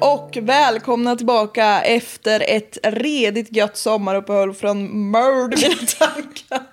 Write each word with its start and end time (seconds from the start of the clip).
Hej 0.00 0.08
och 0.08 0.38
välkomna 0.42 1.16
tillbaka 1.16 1.82
efter 1.82 2.44
ett 2.48 2.78
redigt 2.82 3.56
gött 3.56 3.76
sommaruppehåll 3.76 4.54
från 4.54 5.10
Mörd 5.10 5.54
mina 5.62 5.74
tankar. 5.98 6.66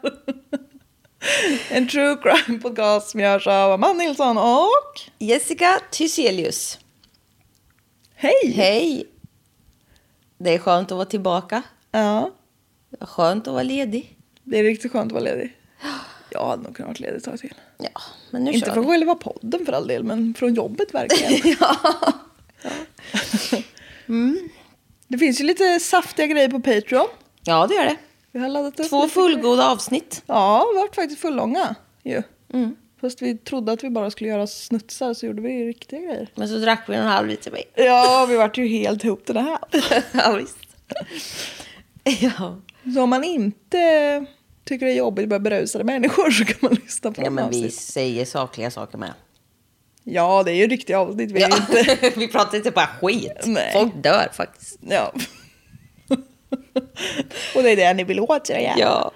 En 1.70 1.88
true 1.88 2.18
crime 2.22 2.60
podcast 2.60 3.10
som 3.10 3.20
görs 3.20 3.48
av 3.48 3.72
Amanda 3.72 4.04
Nilsson 4.04 4.38
och... 4.38 5.02
Jessica 5.20 5.80
Thyselius. 5.92 6.80
Hej! 8.16 8.54
Hej! 8.56 9.06
Det 10.38 10.54
är 10.54 10.60
skönt 10.60 10.92
att 10.92 10.96
vara 10.96 11.06
tillbaka. 11.06 11.62
Ja, 11.92 12.32
Det 12.90 12.98
var 13.00 13.08
skönt 13.08 13.48
att 13.48 13.54
vara 13.54 13.64
ledig. 13.64 14.18
det 14.44 14.60
är 14.60 14.64
riktigt 14.64 14.92
skönt 14.92 15.06
att 15.06 15.12
vara 15.12 15.24
ledig. 15.24 15.58
Jag 16.30 16.46
hade 16.46 16.64
nog 16.64 16.76
kunnat 16.76 16.90
vara 17.00 17.08
ledig 17.08 17.18
ett 17.18 17.24
tag 17.24 17.40
till. 17.40 17.54
Ja, 17.78 18.02
men 18.32 18.44
nu 18.44 18.52
Inte 18.52 18.72
från 18.72 18.88
själva 18.88 19.16
podden 19.16 19.66
för 19.66 19.74
all 19.74 19.88
del, 19.88 20.04
men 20.04 20.34
från 20.34 20.54
jobbet 20.54 20.94
verkligen. 20.94 21.58
Mm. 24.08 24.50
Det 25.08 25.18
finns 25.18 25.42
ju 25.42 25.44
lite 25.44 25.80
saftiga 25.80 26.28
grejer 26.28 26.50
på 26.50 26.60
Patreon. 26.60 27.08
Ja, 27.44 27.68
det 27.68 27.76
gör 27.76 27.86
det. 27.86 27.96
Vi 28.32 28.40
har 28.40 28.50
laddat 28.50 28.80
upp 28.80 28.90
Två 28.90 29.08
fullgoda 29.08 29.70
avsnitt. 29.72 30.24
Ja, 30.26 30.66
det 30.74 30.80
varit 30.80 30.96
faktiskt 30.96 31.22
fullånga 31.22 31.76
ju. 32.04 32.22
Fast 33.02 33.22
vi 33.22 33.38
trodde 33.38 33.72
att 33.72 33.84
vi 33.84 33.90
bara 33.90 34.12
skulle 34.12 34.30
göra 34.30 34.48
snutsar 34.48 35.14
så 35.14 35.26
gjorde 35.26 35.42
vi 35.42 35.66
riktiga 35.68 36.00
grejer. 36.00 36.30
Men 36.36 36.48
så 36.50 36.56
drack 36.58 36.90
vi 36.90 36.96
en 36.96 37.08
halv 37.08 37.28
liter 37.28 37.52
vin. 37.52 37.64
Ja, 37.76 38.26
vi 38.30 38.36
vart 38.36 38.58
ju 38.58 38.68
helt 38.68 39.04
ihop 39.04 39.26
det 39.26 39.40
här. 39.42 39.58
Ja, 40.14 40.32
visst. 40.36 40.58
ja. 42.22 42.62
Så 42.94 43.02
om 43.02 43.10
man 43.10 43.24
inte 43.24 44.26
tycker 44.66 44.86
det 44.86 44.92
är 44.92 44.96
jobbigt 44.98 45.28
med 45.30 45.42
berusade 45.42 45.84
människor 45.84 46.32
så 46.32 46.46
kan 46.46 46.58
man 46.62 46.74
lyssna 46.74 47.12
på 47.12 47.22
ja, 47.22 47.30
men 47.30 47.50
vi 47.50 47.58
avsnitt. 47.58 47.76
säger 47.76 48.26
sakliga 48.26 48.72
saker 48.72 48.98
med. 48.98 49.14
Ja, 50.04 50.44
det 50.44 50.52
är 50.52 50.56
ju 50.56 50.68
riktiga 50.68 51.00
avsnitt. 51.00 51.32
Vi 51.32 51.42
Ja. 51.42 51.50
inte... 51.58 52.10
vi 52.20 52.28
pratar 52.28 52.58
inte 52.58 52.72
bara 52.72 52.88
skit. 53.02 53.42
Nej. 53.46 53.74
Folk 53.74 53.94
dör 53.96 54.30
faktiskt. 54.34 54.80
Ja. 54.82 55.14
Och 57.56 57.64
det 57.64 57.70
är 57.72 57.76
det 57.76 57.94
ni 57.94 58.04
vill 58.04 58.20
åt, 58.20 58.50
ja. 58.50 58.58
Ja, 58.78 59.12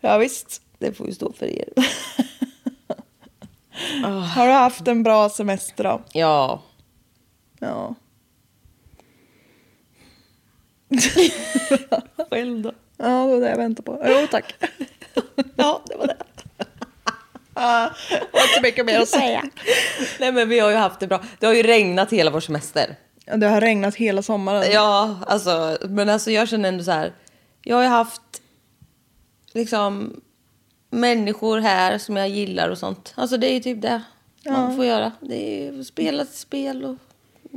Ja, 0.00 0.18
visst. 0.18 0.62
det 0.78 0.92
får 0.92 1.06
ju 1.06 1.12
stå 1.14 1.32
för 1.32 1.46
er. 1.46 1.68
Har 4.34 4.46
du 4.46 4.52
haft 4.52 4.88
en 4.88 5.02
bra 5.02 5.28
semester 5.30 5.84
då? 5.84 6.02
Ja. 6.12 6.62
Ja. 7.58 7.94
Själv 12.30 12.62
då? 12.62 12.72
Ja, 12.96 13.04
det 13.26 13.32
var 13.32 13.40
det 13.40 13.48
jag 13.50 13.56
väntade 13.56 13.82
på. 13.86 14.02
Jo, 14.06 14.26
tack. 14.30 14.54
Ja, 15.56 15.82
det 15.88 15.96
var 15.96 16.06
det. 16.06 16.16
Det 17.54 17.90
var 18.32 18.42
inte 18.42 18.60
mycket 18.62 18.86
mer 18.86 19.00
att 19.00 19.08
säga. 19.08 19.44
Nej, 20.20 20.32
men 20.32 20.48
vi 20.48 20.58
har 20.58 20.70
ju 20.70 20.76
haft 20.76 21.00
det 21.00 21.06
bra. 21.06 21.22
Det 21.38 21.46
har 21.46 21.54
ju 21.54 21.62
regnat 21.62 22.12
hela 22.12 22.30
vår 22.30 22.40
semester. 22.40 22.96
Ja, 23.24 23.36
Det 23.36 23.46
har 23.46 23.60
regnat 23.60 23.94
hela 23.94 24.22
sommaren. 24.22 24.64
Ja, 24.72 25.16
alltså, 25.26 25.78
men 25.88 26.08
alltså 26.08 26.30
jag 26.30 26.48
känner 26.48 26.68
ändå 26.68 26.84
så 26.84 26.90
här. 26.90 27.12
Jag 27.62 27.76
har 27.76 27.82
ju 27.82 27.88
haft 27.88 28.22
liksom 29.52 30.20
människor 30.90 31.58
här 31.60 31.98
som 31.98 32.16
jag 32.16 32.28
gillar 32.28 32.68
och 32.68 32.78
sånt. 32.78 33.12
Alltså 33.16 33.36
det 33.36 33.46
är 33.50 33.54
ju 33.54 33.60
typ 33.60 33.82
det 33.82 34.02
man 34.46 34.76
får 34.76 34.84
göra. 34.84 35.12
Det 35.20 35.66
är 35.68 35.82
spela 35.82 36.26
spel 36.26 36.84
och 36.84 36.96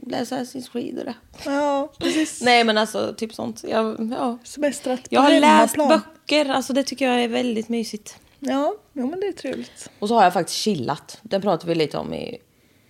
läsa 0.07 0.35
Assassin's 0.39 0.72
Creed 0.72 1.00
och 1.00 1.05
det. 1.05 1.13
Ja, 1.45 1.91
precis. 1.97 2.41
Nej 2.41 2.63
men 2.63 2.78
alltså 2.78 3.13
typ 3.17 3.34
sånt. 3.34 3.63
Jag, 3.67 4.11
ja. 4.19 4.38
Semestrat 4.44 5.00
jag 5.09 5.22
har 5.22 5.39
läst 5.39 5.75
böcker, 5.75 6.50
alltså 6.50 6.73
det 6.73 6.84
tycker 6.84 7.07
jag 7.11 7.23
är 7.23 7.28
väldigt 7.28 7.69
mysigt. 7.69 8.17
Ja, 8.40 8.75
jo, 8.94 9.07
men 9.09 9.19
det 9.19 9.28
är 9.28 9.31
trevligt. 9.31 9.90
Och 10.00 10.07
så 10.07 10.16
har 10.16 10.23
jag 10.23 10.34
faktiskt 10.34 10.57
chillat. 10.59 11.19
Den 11.22 11.41
pratade 11.41 11.69
vi 11.69 11.75
lite 11.75 11.97
om 11.97 12.13
i 12.13 12.38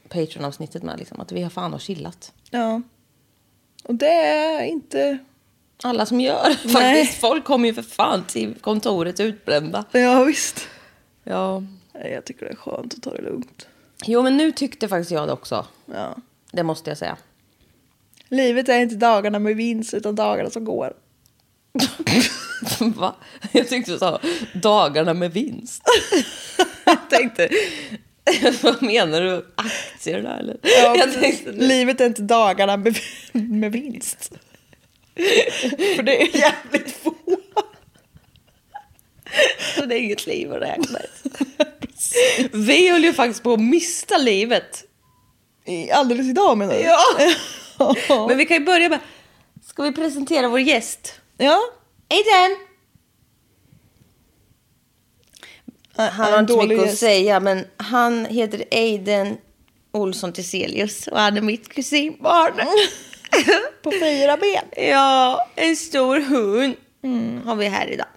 Patreon-avsnittet 0.10 0.84
med. 0.84 1.00
Liksom, 1.00 1.20
att 1.20 1.32
vi 1.32 1.42
har 1.44 1.50
fan 1.50 1.72
har 1.72 1.80
chillat. 1.80 2.34
Ja. 2.50 2.82
Och 3.84 3.96
det 3.96 4.12
är 4.26 4.64
inte... 4.64 5.18
Alla 5.84 6.06
som 6.06 6.22
gör 6.22 6.54
faktiskt. 6.70 7.14
Folk 7.20 7.44
kommer 7.46 7.68
ju 7.68 7.74
för 7.74 7.82
fan 7.82 8.24
till 8.28 8.56
kontoret 8.62 9.20
utbrända. 9.20 9.86
Ja, 9.92 10.24
visst. 10.24 10.68
Ja. 11.24 11.64
Nej, 11.94 12.12
Jag 12.12 12.26
tycker 12.26 12.46
det 12.46 12.52
är 12.52 12.56
skönt 12.56 12.94
att 12.94 13.02
ta 13.02 13.12
det 13.12 13.22
lugnt. 13.22 13.68
Jo, 14.06 14.22
men 14.22 14.38
nu 14.38 14.52
tyckte 14.52 14.88
faktiskt 14.88 15.12
jag 15.12 15.28
det 15.28 15.34
också. 15.34 15.66
Ja. 15.86 16.16
Det 16.52 16.64
måste 16.64 16.90
jag 16.90 16.98
säga. 16.98 17.18
Livet 18.30 18.70
är 18.70 18.80
inte 18.80 18.96
dagarna 18.96 19.40
med 19.40 19.56
vinst 19.56 19.94
utan 19.94 20.16
dagarna 20.16 20.50
som 20.50 20.66
går. 20.66 20.94
Va? 22.80 23.16
Jag 23.52 23.70
tyckte 23.70 23.92
du 23.92 24.00
sa 24.00 24.20
dagarna 24.54 25.14
med 25.14 25.34
vinst. 25.34 25.82
jag 26.86 27.10
tänkte, 27.10 27.50
vad 28.62 28.84
menar 28.84 29.22
du? 29.22 29.46
Aktier 29.56 30.22
där 30.22 30.38
eller? 30.38 30.58
Ja, 30.62 30.96
jag 30.96 31.14
tänkte, 31.14 31.52
Livet 31.52 32.02
är 32.02 32.06
inte 32.06 32.22
dagarna 32.22 32.78
med, 32.78 32.98
med 33.32 33.72
vinst. 33.72 34.32
För 35.96 36.04
det 36.04 36.22
är 36.22 36.38
jävligt 36.38 36.92
få. 36.92 37.16
så 39.76 39.86
det 39.86 39.96
är 39.96 40.00
inget 40.00 40.28
liv 40.28 40.54
att 40.54 40.62
räkna. 40.62 41.00
Vi 42.52 42.90
höll 42.92 43.04
ju 43.04 43.14
faktiskt 43.14 43.44
på 43.44 43.54
att 43.54 43.60
mista 43.60 44.18
livet. 44.18 44.84
Alldeles 45.94 46.28
idag 46.28 46.58
menar 46.58 46.74
du? 46.74 46.80
Ja. 46.80 48.28
Men 48.28 48.38
vi 48.38 48.46
kan 48.46 48.58
ju 48.58 48.66
börja 48.66 48.90
med, 48.90 49.00
ska 49.64 49.84
vi 49.84 49.92
presentera 49.92 50.48
vår 50.48 50.60
gäst? 50.60 51.22
Ja. 51.38 51.60
Aiden! 52.10 52.58
Han 55.98 56.34
har 56.34 56.40
inte 56.40 56.68
mycket 56.68 56.90
att 56.92 56.98
säga, 56.98 57.40
men 57.40 57.66
han 57.78 58.26
heter 58.26 58.64
Aiden 58.72 59.38
Olsson 59.92 60.34
Tiselius 60.34 61.08
och 61.08 61.20
han 61.20 61.38
är 61.38 61.42
mitt 61.42 61.70
kusinbarn. 61.70 62.54
På 63.82 63.92
fyra 63.92 64.38
ben. 64.38 64.88
ja, 64.90 65.48
en 65.56 65.76
stor 65.76 66.20
hund 66.20 66.76
har 67.46 67.56
vi 67.56 67.66
här 67.66 67.88
idag. 67.88 68.08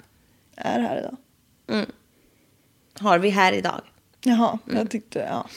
Är 0.56 0.80
här 0.80 0.98
idag. 0.98 1.16
Har 2.98 3.18
vi 3.18 3.28
här 3.30 3.52
idag. 3.52 3.80
Jaha, 4.22 4.58
jag 4.64 4.90
tyckte... 4.90 5.18
Ja. 5.18 5.48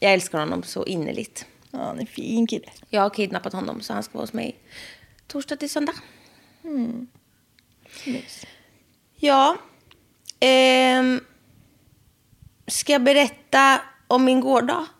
Jag 0.00 0.12
älskar 0.12 0.38
honom 0.38 0.62
så 0.62 0.86
innerligt. 0.86 1.46
ja, 1.70 1.78
han 1.78 2.00
är 2.00 2.06
fin 2.06 2.46
kille. 2.46 2.70
Jag 2.90 3.02
har 3.02 3.10
kidnappat 3.10 3.52
honom 3.52 3.80
så 3.80 3.92
han 3.92 4.02
ska 4.02 4.12
vara 4.12 4.22
hos 4.22 4.32
mig 4.32 4.56
torsdag 5.26 5.56
till 5.56 5.70
söndag. 5.70 5.94
Ja, 9.16 9.56
Ehm, 10.40 11.20
ska 12.66 12.92
jag 12.92 13.02
berätta 13.02 13.80
om 14.06 14.24
min 14.24 14.40
gårdag? 14.40 14.84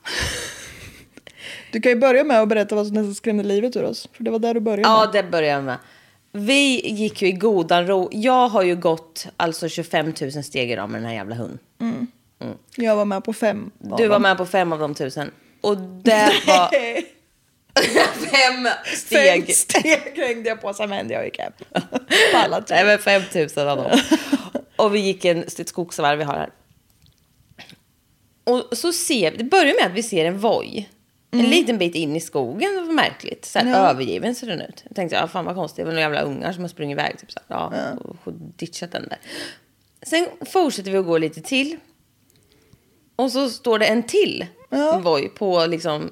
Du 1.73 1.81
kan 1.81 1.93
ju 1.93 1.97
börja 1.99 2.25
med 2.25 2.43
att 2.43 2.49
berätta 2.49 2.75
vad 2.75 2.87
som 2.87 2.95
nästan 2.95 3.15
skrämde 3.15 3.45
livet 3.45 3.77
ur 3.77 3.85
oss. 3.85 4.09
För 4.13 4.25
det 4.25 4.31
var 4.31 4.39
där 4.39 4.55
du 4.55 4.61
började. 4.61 4.83
Ja, 4.83 5.11
det 5.13 5.23
börjar 5.23 5.55
jag 5.55 5.65
med. 5.65 5.79
Vi 6.33 6.91
gick 6.91 7.23
ju 7.23 7.29
i 7.29 7.33
godan 7.33 7.87
ro. 7.87 8.09
Jag 8.13 8.49
har 8.49 8.63
ju 8.63 8.77
gått 8.77 9.27
alltså 9.37 9.69
25 9.69 10.13
000 10.21 10.45
steg 10.45 10.71
idag 10.71 10.91
med 10.91 11.01
den 11.01 11.09
här 11.09 11.15
jävla 11.17 11.35
hunden. 11.35 11.59
Jag 12.77 12.97
var 12.97 13.05
med 13.05 13.25
på 13.25 13.33
fem. 13.33 13.71
Du 13.79 14.07
var 14.09 14.19
med 14.19 14.37
på 14.37 14.47
fem 14.47 14.73
av 14.73 14.79
de 14.79 14.95
tusen. 14.95 15.31
Och 15.61 15.77
det 15.79 16.33
var 16.47 16.71
fem 18.31 18.69
steg. 18.97 19.47
Fem 19.47 19.55
steg 19.55 20.13
hängde 20.17 20.49
jag 20.49 20.61
på 20.61 20.75
sen 20.75 20.91
vände 20.91 21.15
jag 21.15 21.21
och 21.21 21.27
gick 21.27 21.39
hem. 21.39 21.53
Alla. 22.35 22.65
Nej, 22.71 22.85
men 22.85 22.99
5 22.99 23.23
000 23.57 23.69
av 23.69 23.77
dem. 23.77 24.01
Och 24.77 24.95
vi 24.95 24.99
gick 24.99 25.25
en 25.25 25.43
ett 25.43 25.69
skogsvarv 25.69 26.19
vi 26.19 26.25
har 26.25 26.35
här. 26.35 26.51
Och 28.45 28.79
så 28.79 28.93
ser 28.93 29.31
det 29.31 29.45
börjar 29.45 29.75
med 29.81 29.87
att 29.87 29.99
vi 29.99 30.03
ser 30.03 30.25
en 30.25 30.39
voj. 30.39 30.91
En 31.31 31.45
liten 31.45 31.79
bit 31.79 31.95
in 31.95 32.17
i 32.17 32.21
skogen, 32.21 32.75
det 32.75 32.81
var 32.81 32.93
märkligt. 32.93 33.45
Så 33.45 33.59
här, 33.59 33.91
Övergiven 33.91 34.35
ser 34.35 34.47
den 34.47 34.61
ut. 34.61 34.85
Jag 34.85 34.97
tänkte, 34.97 35.17
ja, 35.17 35.29
fan 35.29 35.45
vad 35.45 35.55
konstigt, 35.55 35.77
det 35.77 35.85
var 35.85 35.93
några 35.93 36.01
jävla 36.01 36.21
ungar 36.21 36.53
som 36.53 36.63
har 36.63 36.69
sprungit 36.69 36.95
iväg. 36.95 37.19
Typ, 37.19 37.33
så 37.33 37.41
här, 37.49 37.57
ja, 37.57 37.73
och 38.25 38.33
ditchat 38.33 38.93
den 38.93 39.09
där. 39.09 39.19
Sen 40.03 40.27
fortsätter 40.47 40.91
vi 40.91 40.99
att 40.99 41.07
gå 41.07 41.19
lite 41.19 41.41
till. 41.41 41.77
Och 43.17 43.33
så 43.33 43.51
står 43.51 43.79
det 43.79 43.87
en 43.87 44.03
till 44.03 44.47
voj 45.03 45.29
på 45.29 45.67
liksom 45.67 46.11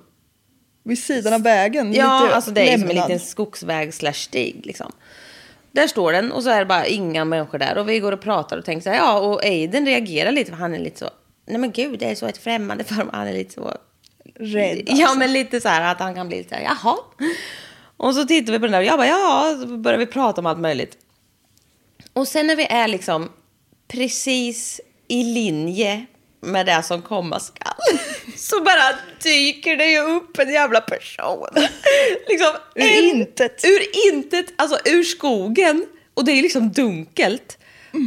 Vid 0.86 0.98
sidan 0.98 1.32
av 1.32 1.42
vägen. 1.42 1.94
Ja, 1.94 2.30
alltså 2.34 2.50
det 2.50 2.60
är 2.60 2.78
som 2.78 2.82
en 2.82 2.88
lämnad. 2.88 3.10
liten 3.10 3.26
skogsväg 3.26 3.94
slash 3.94 4.12
stig 4.12 4.66
liksom. 4.66 4.92
Där 5.72 5.86
står 5.86 6.12
den 6.12 6.32
och 6.32 6.42
så 6.42 6.50
är 6.50 6.58
det 6.58 6.66
bara 6.66 6.86
inga 6.86 7.24
människor 7.24 7.58
där. 7.58 7.78
Och 7.78 7.88
vi 7.88 7.98
går 7.98 8.12
och 8.12 8.20
pratar 8.20 8.58
och 8.58 8.64
tänker 8.64 8.82
så 8.82 8.90
här, 8.90 8.96
ja, 8.96 9.18
och 9.18 9.44
Aiden 9.44 9.86
reagerar 9.86 10.32
lite 10.32 10.50
för 10.50 10.58
han 10.58 10.74
är 10.74 10.78
lite 10.78 10.98
så, 10.98 11.10
nej 11.46 11.58
men 11.58 11.72
gud, 11.72 11.98
det 11.98 12.10
är 12.10 12.14
så 12.14 12.26
ett 12.26 12.38
främmande 12.38 12.84
för 12.84 12.94
mig. 12.94 13.06
Han 13.12 13.26
är 13.26 13.32
lite 13.32 13.54
så 13.54 13.76
Rädd. 14.34 14.82
Ja, 14.86 15.14
men 15.14 15.32
lite 15.32 15.60
så 15.60 15.68
här 15.68 15.92
att 15.92 16.00
han 16.00 16.14
kan 16.14 16.28
bli 16.28 16.36
lite 16.36 16.48
så 16.48 16.54
här, 16.54 16.62
jaha. 16.62 16.96
Och 17.96 18.14
så 18.14 18.24
tittar 18.24 18.52
vi 18.52 18.58
på 18.58 18.66
den 18.66 18.72
där 18.72 18.78
och 18.78 18.84
jag 18.84 18.98
bara, 18.98 19.06
ja, 19.06 19.58
så 19.60 19.66
börjar 19.66 19.98
vi 19.98 20.06
prata 20.06 20.40
om 20.40 20.46
allt 20.46 20.58
möjligt. 20.58 20.98
Och 22.12 22.28
sen 22.28 22.46
när 22.46 22.56
vi 22.56 22.66
är 22.66 22.88
liksom 22.88 23.28
precis 23.88 24.80
i 25.08 25.24
linje 25.24 26.06
med 26.40 26.66
det 26.66 26.82
som 26.82 27.02
komma 27.02 27.40
skall 27.40 27.98
så 28.40 28.60
bara 28.60 28.96
dyker 29.22 29.76
det 29.76 29.86
ju 29.86 29.98
upp 30.00 30.38
en 30.38 30.52
jävla 30.52 30.80
person. 30.80 31.48
liksom, 32.28 32.52
Ur 32.74 32.82
en- 32.82 33.04
intet. 33.04 33.64
Ur 33.64 34.08
intet, 34.12 34.46
alltså 34.56 34.78
ur 34.84 35.02
skogen. 35.02 35.86
Och 36.14 36.24
det 36.24 36.32
är 36.32 36.42
liksom 36.42 36.72
dunkelt. 36.72 37.58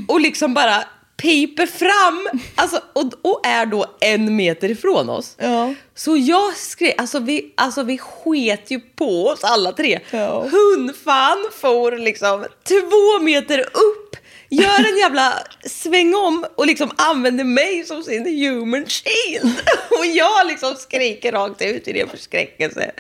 Och 0.08 0.20
liksom 0.22 0.54
bara 0.54 0.84
piper 1.22 1.66
fram 1.66 2.30
alltså, 2.56 2.82
och, 2.94 3.14
och 3.22 3.42
är 3.46 3.66
då 3.66 3.86
en 4.00 4.36
meter 4.36 4.72
ifrån 4.72 5.10
oss. 5.10 5.36
Ja. 5.40 5.74
Så 5.96 6.18
jag 6.18 6.56
skrev, 6.58 6.94
alltså 6.98 7.20
vi, 7.20 7.54
alltså 7.58 7.84
vi 7.84 7.98
sket 7.98 8.72
ju 8.72 8.80
på 8.80 9.28
oss 9.28 9.44
alla 9.44 9.72
tre. 9.72 10.00
Ja. 10.12 10.48
Hundfan 10.52 11.46
for 11.52 11.92
liksom 11.98 12.46
två 12.68 13.24
meter 13.24 13.60
upp, 13.60 14.09
gör 14.50 14.92
en 14.92 14.98
jävla 14.98 15.34
sväng 15.66 16.16
om 16.16 16.46
och 16.56 16.68
liksom 16.68 16.92
använder 16.96 17.44
mig 17.44 17.84
som 17.86 18.04
sin 18.04 18.26
human 18.26 18.86
shield. 18.86 19.54
Och 20.00 20.06
jag 20.06 20.48
liksom 20.48 20.76
skriker 20.76 21.32
rakt 21.32 21.62
ut 21.62 21.88
i 21.88 21.94
det 21.94 22.12
förskräckelse. 22.12 22.92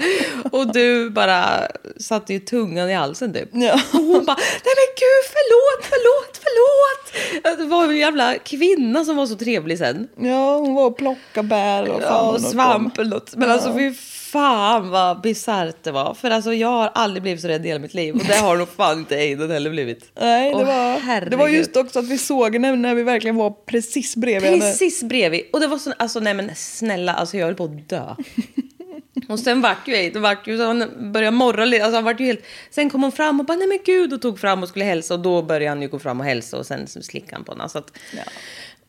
Och 0.51 0.73
du 0.73 1.09
bara 1.09 1.67
satte 1.99 2.33
ju 2.33 2.39
tungan 2.39 2.89
i 2.89 2.93
halsen 2.93 3.33
typ. 3.33 3.49
Ja. 3.53 3.73
Och 3.73 3.99
hon 3.99 4.25
bara, 4.25 4.37
nej 4.37 4.73
men 4.75 4.89
gud 4.95 5.25
förlåt, 5.35 5.85
förlåt, 5.89 6.41
förlåt. 6.43 7.57
Det 7.59 7.65
var 7.65 7.83
en 7.83 7.97
jävla 7.97 8.37
kvinna 8.37 9.05
som 9.05 9.15
var 9.15 9.25
så 9.25 9.35
trevlig 9.35 9.77
sen. 9.77 10.07
Ja, 10.19 10.57
hon 10.57 10.73
var 10.73 10.85
och 10.85 10.97
plockade 10.97 11.47
bär 11.47 11.89
och 11.89 12.01
Ja, 12.01 12.21
och 12.21 12.41
svamp 12.41 12.97
eller 12.97 13.09
något. 13.09 13.35
Men 13.35 13.51
alltså 13.51 13.73
fy 13.73 13.93
fan 14.31 14.89
vad 14.89 15.21
bisarrt 15.21 15.83
det 15.83 15.91
var. 15.91 16.13
För 16.13 16.31
alltså 16.31 16.53
jag 16.53 16.67
har 16.67 16.91
aldrig 16.95 17.23
blivit 17.23 17.41
så 17.41 17.47
rädd 17.47 17.65
i 17.65 17.67
hela 17.67 17.79
mitt 17.79 17.93
liv. 17.93 18.15
Och 18.15 18.25
det 18.27 18.35
har 18.35 18.57
nog 18.57 18.69
fan 18.69 18.99
inte 18.99 19.15
Aiden 19.15 19.51
heller 19.51 19.69
blivit. 19.69 20.11
Nej, 20.19 20.49
det 20.49 20.55
Åh, 20.55 20.65
var, 20.65 21.29
det 21.29 21.35
var 21.35 21.47
just 21.47 21.75
också 21.75 21.99
att 21.99 22.07
vi 22.07 22.17
såg 22.17 22.53
henne 22.53 22.75
när 22.75 22.95
vi 22.95 23.03
verkligen 23.03 23.35
var 23.35 23.49
precis 23.65 24.15
bredvid 24.15 24.49
henne. 24.49 24.61
Precis 24.61 25.03
bredvid. 25.03 25.41
Och 25.53 25.59
det 25.59 25.67
var 25.67 25.77
så, 25.77 25.93
alltså 25.97 26.19
nej 26.19 26.33
men 26.33 26.51
snälla, 26.55 27.13
alltså 27.13 27.37
jag 27.37 27.45
höll 27.45 27.55
på 27.55 27.63
att 27.63 27.89
dö. 27.89 28.15
Och 29.29 29.39
sen 29.39 29.61
vart 29.61 29.87
ju 29.87 29.95
Aiden, 29.95 30.21
vart 30.21 30.47
ju, 30.47 30.57
så 30.57 30.65
han 30.65 31.11
började 31.11 31.37
morra 31.37 31.65
lite, 31.65 31.83
alltså 31.83 31.97
han 31.97 32.03
vart 32.03 32.19
ju 32.19 32.25
helt... 32.25 32.45
Sen 32.69 32.89
kom 32.89 33.03
hon 33.03 33.11
fram 33.11 33.39
och 33.39 33.45
bara 33.45 33.57
nej 33.57 33.67
men 33.67 33.79
gud 33.85 34.13
och 34.13 34.21
tog 34.21 34.39
fram 34.39 34.63
och 34.63 34.69
skulle 34.69 34.85
hälsa 34.85 35.13
och 35.13 35.19
då 35.19 35.41
började 35.41 35.69
han 35.69 35.81
ju 35.81 35.87
gå 35.87 35.99
fram 35.99 36.19
och 36.19 36.25
hälsa 36.25 36.57
och 36.57 36.65
sen 36.65 36.87
slickade 36.87 37.35
han 37.35 37.43
på 37.43 37.51
henne. 37.51 37.69
Så 37.69 37.77
att, 37.77 37.97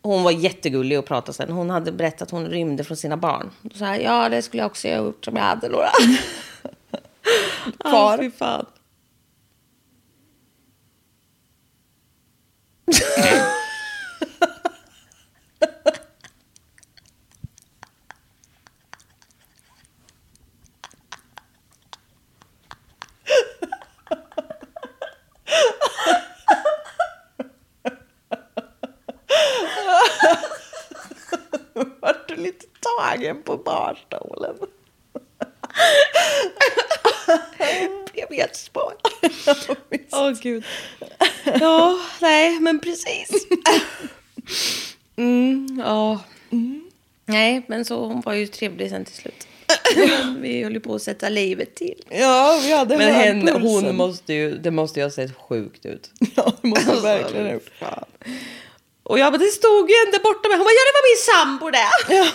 Hon 0.03 0.23
var 0.23 0.31
jättegullig 0.31 0.99
och 0.99 1.05
pratade 1.05 1.33
sen. 1.33 1.51
Hon 1.51 1.71
hade 1.71 1.93
berättat 1.93 2.23
att 2.23 2.31
hon 2.31 2.47
rymde 2.47 2.85
från 2.85 2.97
sina 2.97 3.17
barn. 3.17 3.51
Och 3.65 3.77
så 3.77 3.85
här, 3.85 3.99
ja 3.99 4.29
det 4.29 4.43
skulle 4.43 4.63
jag 4.63 4.71
också 4.71 4.89
ha 4.89 4.97
gjort 4.97 5.29
om 5.29 5.37
jag 5.37 5.43
hade 5.43 5.69
några. 5.69 5.91
Kvar. 7.91 8.19
Fy 8.19 8.31
fan. 8.31 8.67
Vart 32.01 32.29
du 32.29 32.37
lite 32.37 32.67
tagen 33.21 33.43
på 33.43 33.57
barstolen? 33.57 34.57
Blev 38.13 38.27
helt 38.31 38.57
spår. 38.57 38.93
Åh 40.13 40.31
gud. 40.43 40.65
Ja, 41.61 41.99
nej, 42.21 42.61
men 42.61 42.81
precis. 42.81 43.31
Mm, 45.17 45.83
ja. 45.85 46.21
Nej, 47.27 47.63
men 47.69 47.85
så 47.85 48.07
hon 48.07 48.21
var 48.21 48.33
ju 48.33 48.47
trevlig 48.47 48.91
sen 48.91 49.05
till 49.05 49.15
slut. 49.15 49.47
Vi 50.39 50.63
höll 50.63 50.73
ju 50.73 50.81
på 50.81 50.95
att 50.95 51.03
sätta 51.03 51.29
livet 51.29 51.75
till. 51.75 52.03
Ja, 52.09 52.61
vi 52.63 52.73
hade 52.73 52.97
Men 52.99 53.15
henne, 53.15 53.53
hon 53.53 53.97
måste 53.97 54.33
ju, 54.33 54.59
det 54.59 54.71
måste 54.71 55.01
ju 55.01 55.07
ha 55.07 55.11
sett 55.11 55.37
sjukt 55.37 55.87
ut. 55.87 56.11
Ja, 56.37 56.53
det 56.63 56.69
måste 56.69 56.91
Alltså, 56.91 57.07
verkligen 57.07 57.47
ha 57.47 57.53
gjort. 57.53 57.71
Och 59.03 59.19
jag 59.19 59.33
bara, 59.33 59.39
det 59.39 59.47
stod 59.47 59.91
ju 59.91 59.97
en 60.07 60.13
där 60.13 60.23
borta 60.23 60.49
med. 60.49 60.59
Hon 60.59 60.65
bara, 60.65 60.73
ja 60.73 60.85
det 60.89 60.97
var 60.99 61.07
min 61.11 61.23
sambo 61.31 61.71
det. 61.71 62.15
Ja. 62.17 62.27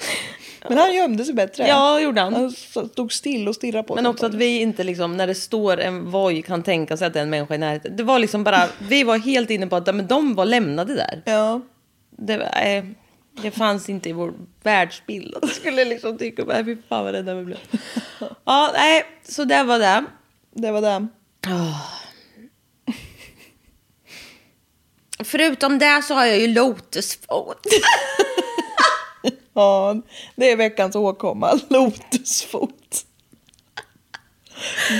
Men 0.68 0.78
han 0.78 0.94
gömde 0.94 1.24
sig 1.24 1.34
bättre. 1.34 1.66
Ja, 1.68 2.00
gjorde 2.00 2.20
han. 2.20 2.34
Han 2.34 2.50
stod 2.50 3.12
still 3.12 3.48
och 3.48 3.54
stirrade 3.54 3.88
på 3.88 3.94
Men 3.94 4.06
också 4.06 4.26
att 4.26 4.34
vi 4.34 4.60
inte 4.60 4.84
liksom, 4.84 5.16
när 5.16 5.26
det 5.26 5.34
står 5.34 5.80
en 5.80 6.10
voj 6.10 6.42
kan 6.42 6.62
tänka 6.62 6.96
sig 6.96 7.06
att 7.06 7.12
det 7.12 7.18
är 7.18 7.22
en 7.22 7.30
människa 7.30 7.54
i 7.54 7.58
närheten. 7.58 7.96
Det 7.96 8.02
var 8.02 8.18
liksom 8.18 8.44
bara, 8.44 8.68
vi 8.78 9.04
var 9.04 9.18
helt 9.18 9.50
inne 9.50 9.66
på 9.66 9.76
att 9.76 9.94
men 9.94 10.06
de 10.06 10.34
var 10.34 10.44
lämnade 10.44 10.94
där. 10.94 11.22
Ja. 11.24 11.60
Det, 12.10 12.34
eh, 12.34 12.84
det 13.42 13.50
fanns 13.50 13.88
inte 13.88 14.08
i 14.08 14.12
vår 14.12 14.34
världsbild. 14.62 15.34
att 15.34 15.42
det 15.42 15.48
skulle 15.48 15.84
liksom 15.84 16.18
tycka, 16.18 16.44
nej 16.44 16.64
fy 16.64 16.76
fan 16.88 17.04
vad 17.04 17.14
rädda 17.14 17.34
vi 17.34 17.44
blev. 17.44 17.58
Ja, 18.44 18.70
nej, 18.74 19.04
så 19.28 19.44
det 19.44 19.62
var 19.62 19.78
det. 19.78 20.04
Det 20.54 20.70
var 20.70 20.80
det. 20.80 21.08
Förutom 25.24 25.78
det 25.78 26.02
så 26.02 26.14
har 26.14 26.24
jag 26.26 26.38
ju 26.38 26.46
lotusfot. 26.46 27.66
Ja, 29.54 29.96
det 30.36 30.50
är 30.50 30.56
veckans 30.56 30.96
åkomma. 30.96 31.60
Lotusfot. 31.68 33.06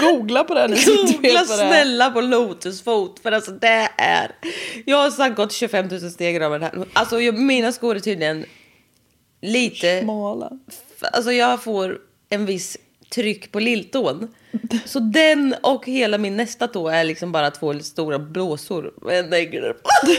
Googla 0.00 0.44
på 0.44 0.54
det 0.54 0.68
ni 0.68 0.84
Googla 0.84 1.40
det 1.40 1.46
snälla 1.46 2.10
på 2.10 2.20
lotusfot 2.20 3.20
för 3.20 3.32
alltså 3.32 3.50
det 3.50 3.88
är... 3.96 4.32
Jag 4.86 4.96
har 4.96 5.10
sagt 5.10 5.36
gått 5.36 5.52
25 5.52 5.88
000 5.88 6.00
steg 6.00 6.36
över 6.42 6.58
det 6.58 6.64
här. 6.64 6.86
Alltså 6.92 7.20
jag, 7.20 7.38
mina 7.38 7.72
skor 7.72 7.96
är 7.96 8.00
tydligen 8.00 8.44
lite... 9.42 10.00
Smala. 10.00 10.50
Alltså 11.00 11.32
jag 11.32 11.62
får 11.62 11.98
en 12.28 12.46
viss 12.46 12.78
tryck 13.14 13.52
på 13.52 13.60
lilltån. 13.60 14.28
Så 14.84 14.98
den 14.98 15.54
och 15.62 15.86
hela 15.86 16.18
min 16.18 16.36
nästa 16.36 16.68
tå 16.68 16.88
är 16.88 17.04
liksom 17.04 17.32
bara 17.32 17.50
två 17.50 17.78
stora 17.78 18.18
blåsor 18.18 18.94
med 19.02 19.18
en 19.18 19.30
negler 19.30 19.72
på. 19.72 19.80
Åh, 19.84 20.14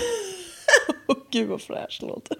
Gud 1.34 1.48
vad 1.50 1.62
fräscht 1.62 2.00
det 2.02 2.06
låter. 2.08 2.38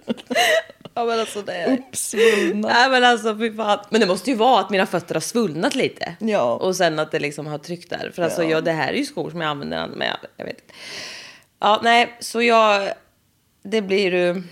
Ja 0.94 1.04
men 1.04 1.20
alltså 1.20 1.42
det 1.42 1.52
är... 1.54 1.72
Uppsvullna. 1.78 2.68
Nej 2.68 2.90
men 2.90 3.04
alltså 3.04 3.38
fy 3.38 3.54
fan. 3.56 3.78
Men 3.90 4.00
det 4.00 4.06
måste 4.06 4.30
ju 4.30 4.36
vara 4.36 4.60
att 4.60 4.70
mina 4.70 4.86
fötter 4.86 5.14
har 5.14 5.20
svullnat 5.20 5.74
lite. 5.74 6.16
Ja. 6.20 6.52
Och 6.54 6.76
sen 6.76 6.98
att 6.98 7.10
det 7.12 7.18
liksom 7.18 7.46
har 7.46 7.58
tryckt 7.58 7.90
där. 7.90 8.12
För 8.14 8.22
alltså 8.22 8.42
Ja. 8.42 8.50
jag, 8.50 8.64
det 8.64 8.72
här 8.72 8.92
är 8.92 8.96
ju 8.96 9.04
skor 9.04 9.30
som 9.30 9.40
jag 9.40 9.50
använder 9.50 9.86
men 9.86 10.08
jag, 10.36 10.44
vet 10.44 10.60
inte. 10.60 10.72
Ja 11.60 11.80
nej 11.84 12.16
så 12.20 12.42
jag... 12.42 12.92
Det 13.62 13.82
blir 13.82 14.12
ju... 14.14 14.42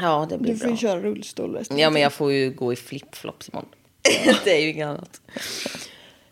Ja 0.00 0.26
det 0.30 0.38
blir 0.38 0.52
Du 0.52 0.58
får 0.58 0.64
bra. 0.64 0.70
ju 0.74 0.76
köra 0.76 1.00
rullstol 1.00 1.54
resten 1.54 1.78
Ja 1.78 1.90
men 1.90 2.02
jag 2.02 2.12
får 2.12 2.32
ju 2.32 2.50
gå 2.50 2.72
i 2.72 2.76
flipflops 2.76 3.48
imorgon. 3.48 3.68
det 4.44 4.56
är 4.56 4.60
ju 4.60 4.68
inget 4.70 4.86
annat. 4.88 5.20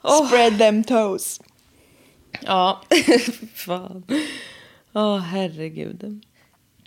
tiden. 0.02 0.26
Spread 0.28 0.58
them 0.58 0.84
toes. 0.84 1.40
Ja, 2.40 2.82
fan. 3.54 4.04
Åh 4.92 5.18
herregud. 5.18 6.24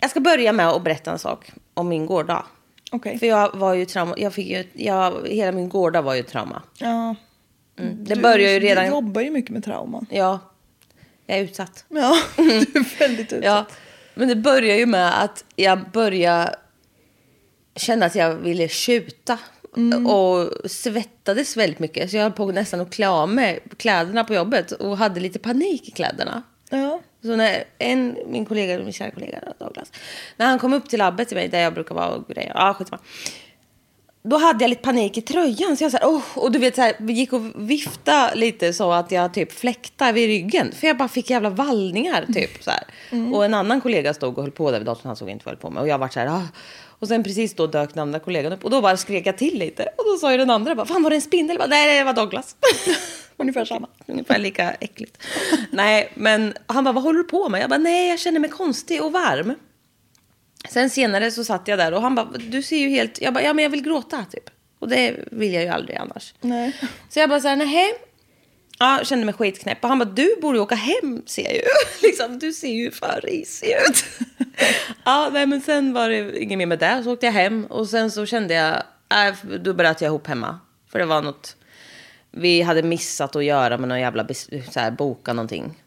Jag 0.00 0.10
ska 0.10 0.20
börja 0.20 0.52
med 0.52 0.68
att 0.68 0.84
berätta 0.84 1.10
en 1.10 1.18
sak 1.18 1.52
om 1.74 1.88
min 1.88 2.06
gårdag. 2.06 2.44
Okej. 2.92 3.18
För 3.18 3.26
jag 3.26 3.56
var 3.56 3.74
ju 3.74 3.84
trauma, 3.86 4.14
jag 4.18 4.34
fick 4.34 4.48
ju, 4.48 4.64
jag, 4.72 5.28
hela 5.28 5.52
min 5.52 5.68
gårdag 5.68 6.02
var 6.02 6.14
ju 6.14 6.22
trauma. 6.22 6.62
Ja. 6.78 7.14
Mm. 7.78 8.04
Det 8.04 8.16
börjar 8.16 8.50
ju 8.50 8.60
redan... 8.60 8.84
Du 8.84 8.90
jobbar 8.90 9.22
ju 9.22 9.30
mycket 9.30 9.50
med 9.50 9.64
trauman. 9.64 10.06
Ja, 10.10 10.38
jag 11.26 11.38
är 11.38 11.42
utsatt. 11.42 11.84
Ja, 11.88 12.16
du 12.36 12.42
är 12.50 12.98
väldigt 12.98 13.32
utsatt. 13.32 13.44
Ja, 13.44 13.66
men 14.14 14.28
det 14.28 14.36
börjar 14.36 14.76
ju 14.76 14.86
med 14.86 15.22
att 15.22 15.44
jag 15.56 15.90
började 15.90 16.56
känna 17.76 18.06
att 18.06 18.14
jag 18.14 18.34
ville 18.34 18.68
tjuta. 18.68 19.38
Och 20.08 20.70
svettades 20.70 21.56
väldigt 21.56 21.78
mycket. 21.78 22.10
Så 22.10 22.16
jag 22.16 22.22
höll 22.22 22.32
på 22.32 22.52
nästan 22.52 22.80
att 22.80 22.90
klä 22.90 23.08
av 23.08 23.28
mig 23.28 23.60
kläderna 23.76 24.24
på 24.24 24.34
jobbet. 24.34 24.72
Och 24.72 24.98
hade 24.98 25.20
lite 25.20 25.38
panik 25.38 25.88
i 25.88 25.90
kläderna. 25.90 26.42
Ja. 26.70 27.00
Så 27.22 27.36
när 27.36 27.64
en, 27.78 28.16
min 28.26 28.46
kollega, 28.46 28.78
min 28.78 28.92
kära 28.92 29.10
kollega 29.10 29.38
Douglas, 29.58 29.92
när 30.36 30.46
han 30.46 30.58
kom 30.58 30.72
upp 30.72 30.88
till 30.88 30.98
labbet 30.98 31.28
till 31.28 31.36
mig 31.36 31.48
där 31.48 31.60
jag 31.60 31.74
brukar 31.74 31.94
vara 31.94 32.08
och 32.08 32.28
grejer, 32.28 32.52
ja 32.54 32.74
skitsamma. 32.74 33.02
Då 34.22 34.36
hade 34.36 34.64
jag 34.64 34.68
lite 34.68 34.82
panik 34.82 35.16
i 35.16 35.20
tröjan 35.20 35.76
så 35.76 35.84
jag 35.84 35.90
så 35.90 35.98
här, 35.98 36.06
oh, 36.06 36.22
och 36.34 36.52
du 36.52 36.58
vet 36.58 36.74
så 36.74 36.82
här, 36.82 36.94
vi 36.98 37.12
gick 37.12 37.32
och 37.32 37.42
vifta 37.54 38.34
lite 38.34 38.72
så 38.72 38.92
att 38.92 39.10
jag 39.10 39.34
typ 39.34 39.52
fläktade 39.52 40.12
vid 40.12 40.26
ryggen. 40.26 40.72
För 40.72 40.86
jag 40.86 40.96
bara 40.96 41.08
fick 41.08 41.30
jävla 41.30 41.50
vallningar 41.50 42.26
typ 42.34 42.64
så 42.64 42.70
här. 42.70 42.84
Och 43.34 43.44
en 43.44 43.54
annan 43.54 43.80
kollega 43.80 44.14
stod 44.14 44.38
och 44.38 44.44
höll 44.44 44.52
på 44.52 44.70
där 44.70 44.78
vid 44.78 44.86
datorn, 44.86 45.06
han 45.06 45.16
såg 45.16 45.30
inte 45.30 45.44
vad 45.44 45.52
jag 45.52 45.56
höll 45.56 45.62
på 45.62 45.70
med. 45.70 45.80
Och 45.80 45.88
jag 45.88 45.98
var 45.98 46.08
så 46.08 46.20
här, 46.20 46.26
ah. 46.26 46.42
Och 47.00 47.08
sen 47.08 47.22
precis 47.24 47.54
då 47.54 47.66
dök 47.66 47.94
den 47.94 48.02
andra 48.02 48.18
kollegan 48.18 48.52
upp 48.52 48.64
och 48.64 48.70
då 48.70 48.80
bara 48.80 48.96
skrek 48.96 49.26
jag 49.26 49.38
till 49.38 49.58
lite. 49.58 49.82
Och 49.82 50.04
då 50.04 50.16
sa 50.16 50.32
ju 50.32 50.38
den 50.38 50.50
andra 50.50 50.74
bara, 50.74 50.86
fan 50.86 51.02
var 51.02 51.10
det 51.10 51.16
en 51.16 51.22
spindel? 51.22 51.56
Jag 51.58 51.68
bara, 51.68 51.76
Nej, 51.76 51.98
det 51.98 52.04
var 52.04 52.12
Douglas. 52.12 52.56
Ungefär 53.40 53.64
samma. 53.64 53.88
Ungefär 54.06 54.38
lika 54.38 54.70
äckligt. 54.70 55.18
nej, 55.70 56.12
men 56.14 56.54
han 56.66 56.84
bara, 56.84 56.92
vad 56.92 57.02
håller 57.02 57.18
du 57.18 57.24
på 57.24 57.48
med? 57.48 57.62
Jag 57.62 57.70
bara, 57.70 57.78
nej, 57.78 58.08
jag 58.08 58.18
känner 58.18 58.40
mig 58.40 58.50
konstig 58.50 59.02
och 59.02 59.12
varm. 59.12 59.54
Sen 60.68 60.90
senare 60.90 61.30
så 61.30 61.44
satt 61.44 61.68
jag 61.68 61.78
där 61.78 61.92
och 61.92 62.02
han 62.02 62.14
bara, 62.14 62.26
du 62.26 62.62
ser 62.62 62.76
ju 62.76 62.88
helt... 62.88 63.20
Jag 63.20 63.34
bara, 63.34 63.44
ja 63.44 63.54
men 63.54 63.62
jag 63.62 63.70
vill 63.70 63.82
gråta 63.82 64.24
typ. 64.30 64.50
Och 64.78 64.88
det 64.88 65.16
vill 65.30 65.52
jag 65.52 65.62
ju 65.62 65.68
aldrig 65.68 65.96
annars. 65.96 66.34
Nej. 66.40 66.76
Så 67.08 67.18
jag 67.18 67.28
bara 67.28 67.40
så 67.40 67.48
här, 67.48 67.56
nej. 67.56 67.94
Ja, 68.78 69.00
kände 69.04 69.24
mig 69.24 69.34
skitknäpp. 69.34 69.82
Och 69.82 69.88
han 69.88 69.98
bara, 69.98 70.04
du 70.04 70.36
borde 70.40 70.58
ju 70.58 70.62
åka 70.62 70.74
hem 70.74 71.22
ser 71.26 71.44
jag 71.44 71.54
ju. 71.54 71.62
liksom, 72.02 72.38
du 72.38 72.52
ser 72.52 72.72
ju 72.72 72.90
för 72.90 73.20
risig 73.22 73.68
ut. 73.68 74.04
ja, 75.04 75.30
nej 75.32 75.46
men 75.46 75.60
sen 75.60 75.92
var 75.92 76.08
det 76.08 76.42
inget 76.42 76.58
mer 76.58 76.66
med 76.66 76.78
det. 76.78 77.02
Så 77.04 77.12
åkte 77.12 77.26
jag 77.26 77.32
hem 77.32 77.66
och 77.66 77.88
sen 77.88 78.10
så 78.10 78.26
kände 78.26 78.54
jag, 78.54 78.82
äh, 79.28 79.58
då 79.60 79.74
bröt 79.74 80.00
jag 80.00 80.08
ihop 80.08 80.26
hemma. 80.26 80.58
För 80.92 80.98
det 80.98 81.04
var 81.04 81.22
något, 81.22 81.56
vi 82.32 82.62
hade 82.62 82.82
missat 82.82 83.36
att 83.36 83.44
göra 83.44 83.78
med 83.78 83.88
någon 83.88 84.00
jävla, 84.00 84.26
så 84.72 84.80
här, 84.80 84.90
boka 84.90 85.32
någonting. 85.32 85.82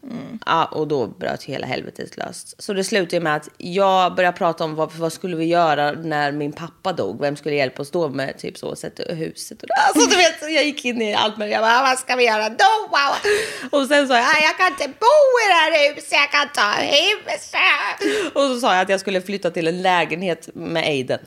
Ja, 0.46 0.64
och 0.64 0.88
då 0.88 1.06
bröt 1.06 1.42
hela 1.42 1.66
helvetet 1.66 2.16
löst. 2.16 2.62
Så 2.62 2.72
det 2.72 2.84
slutade 2.84 3.20
med 3.20 3.36
att 3.36 3.48
jag 3.58 4.14
började 4.14 4.36
prata 4.38 4.64
om 4.64 4.74
vad, 4.74 4.92
vad 4.92 5.12
skulle 5.12 5.36
vi 5.36 5.44
göra 5.44 5.92
när 5.92 6.32
min 6.32 6.52
pappa 6.52 6.92
dog? 6.92 7.20
Vem 7.20 7.36
skulle 7.36 7.54
hjälpa 7.54 7.82
oss 7.82 7.90
då 7.90 8.08
med 8.08 8.38
typ 8.38 8.58
så, 8.58 8.76
sätta 8.76 9.14
huset 9.14 9.62
och 9.62 9.68
Alltså 9.88 10.10
du 10.10 10.16
vet, 10.16 10.42
jag 10.54 10.64
gick 10.64 10.84
in 10.84 11.02
i 11.02 11.14
allt 11.14 11.36
möjligt. 11.38 11.54
Jag 11.54 11.62
bara, 11.62 11.82
vad 11.82 11.98
ska 11.98 12.16
vi 12.16 12.24
göra 12.26 12.48
då? 12.48 12.88
Wow. 12.90 13.80
Och 13.80 13.86
sen 13.88 14.08
sa 14.08 14.14
jag, 14.16 14.24
"Nej, 14.24 14.42
jag 14.42 14.56
kan 14.56 14.66
inte 14.66 14.88
bo 15.00 15.16
i 15.44 15.46
det 15.48 15.54
här 15.54 15.94
huset, 15.94 16.12
jag 16.12 16.30
kan 16.30 16.48
ta 16.54 16.70
huset. 16.82 18.34
Och 18.34 18.42
så 18.42 18.60
sa 18.60 18.72
jag 18.74 18.82
att 18.82 18.88
jag 18.88 19.00
skulle 19.00 19.20
flytta 19.20 19.50
till 19.50 19.68
en 19.68 19.82
lägenhet 19.82 20.48
med 20.54 20.84
Aiden. 20.84 21.20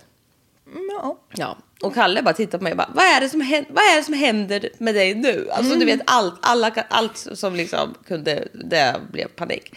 Ja. 0.91 1.17
Ja, 1.35 1.57
och 1.81 1.93
Kalle 1.93 2.21
bara 2.21 2.33
tittade 2.33 2.57
på 2.57 2.63
mig 2.63 2.71
och 2.71 2.77
bara, 2.77 2.91
vad 2.93 3.05
är 3.05 3.21
det 3.21 3.29
som 3.29 3.41
händer, 3.41 3.73
vad 3.73 3.83
är 3.83 3.95
det 3.95 4.03
som 4.03 4.13
händer 4.13 4.69
med 4.77 4.95
dig 4.95 5.15
nu? 5.15 5.49
Alltså 5.51 5.75
du 5.75 5.85
vet 5.85 6.01
allt, 6.05 6.39
alla, 6.41 6.71
allt 6.89 7.17
som 7.17 7.55
liksom 7.55 7.93
kunde, 8.07 8.47
det 8.53 8.95
blev 9.11 9.27
panik. 9.27 9.75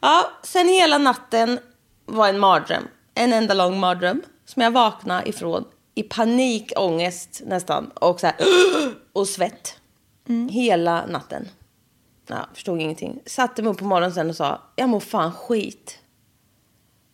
Ja, 0.00 0.30
sen 0.42 0.68
hela 0.68 0.98
natten 0.98 1.58
var 2.06 2.28
en 2.28 2.38
mardröm. 2.38 2.82
En 3.14 3.32
enda 3.32 3.54
lång 3.54 3.80
mardröm 3.80 4.22
som 4.44 4.62
jag 4.62 4.70
vaknade 4.70 5.28
ifrån 5.28 5.64
i 5.94 6.02
panik, 6.02 6.72
ångest 6.76 7.42
nästan 7.46 7.90
och 7.94 8.20
så 8.20 8.26
här, 8.26 8.36
och 9.12 9.28
svett. 9.28 9.76
Hela 10.50 11.06
natten. 11.06 11.48
Ja, 12.26 12.48
förstod 12.54 12.80
ingenting. 12.80 13.20
Satte 13.26 13.62
mig 13.62 13.72
upp 13.72 13.78
på 13.78 13.84
morgonen 13.84 14.14
sen 14.14 14.30
och 14.30 14.36
sa, 14.36 14.60
jag 14.76 14.88
mår 14.88 15.00
fan 15.00 15.32
skit. 15.32 15.98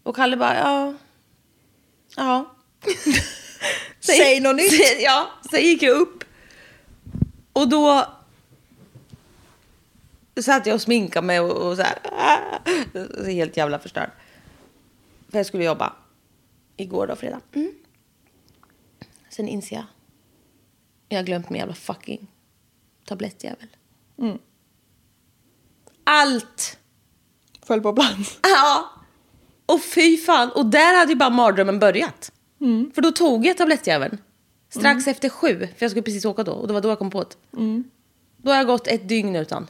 Och 0.03 0.17
Kalle 0.17 0.37
bara, 0.37 0.55
ja, 0.59 0.95
ja. 2.17 2.55
Säg 4.01 4.41
något 4.41 4.57
nytt. 4.57 5.01
Ja, 5.01 5.31
sen 5.51 5.63
gick 5.63 5.83
jag 5.83 5.97
upp. 5.97 6.25
Och 7.53 7.69
då 7.69 8.07
satt 10.41 10.67
jag 10.67 10.75
och 10.75 10.83
sminkade 10.83 11.27
mig 11.27 11.41
och, 11.41 11.71
och 11.71 11.77
så 11.77 11.83
här. 11.83 11.99
Så 12.93 13.25
helt 13.25 13.57
jävla 13.57 13.79
förstörd. 13.79 14.11
För 15.31 15.39
jag 15.39 15.47
skulle 15.47 15.65
jobba. 15.65 15.93
Igår 16.77 17.07
då, 17.07 17.17
fredag. 17.17 17.41
Mm. 17.55 17.73
Sen 19.31 19.49
inser 19.49 19.77
jag. 19.77 19.85
Jag 21.09 21.19
har 21.19 21.25
glömt 21.25 21.51
min 21.51 21.59
jävla 21.59 21.75
fucking 21.75 22.27
tablettjävel. 23.05 23.69
Allt! 26.05 26.79
Föll 27.63 27.81
på 27.81 27.93
plats. 27.93 28.39
Ja. 28.43 28.91
Och 29.67 29.85
fy 29.85 30.17
fan. 30.17 30.53
Och 30.53 30.67
där 30.67 30.99
hade 30.99 31.13
ju 31.13 31.17
bara 31.17 31.31
mardrömmen 31.31 31.79
börjat. 31.79 32.33
För 32.95 33.03
då 33.03 33.13
tog 33.13 33.47
jag 33.47 33.57
tablettjäveln. 33.57 34.19
Strax 34.69 35.07
efter 35.09 35.29
sju. 35.29 35.59
För 35.59 35.85
jag 35.85 35.91
skulle 35.91 36.03
precis 36.03 36.25
åka 36.25 36.43
då. 36.43 36.53
Och 36.53 36.67
det 36.67 36.73
var 36.75 36.81
då 36.81 36.89
jag 36.89 36.99
kom 36.99 37.11
på 37.11 37.23
det. 37.23 37.35
Då 38.37 38.51
har 38.51 38.57
jag 38.57 38.67
gått 38.67 38.87
ett 38.87 39.09
dygn 39.09 39.37
utan. 39.37 39.67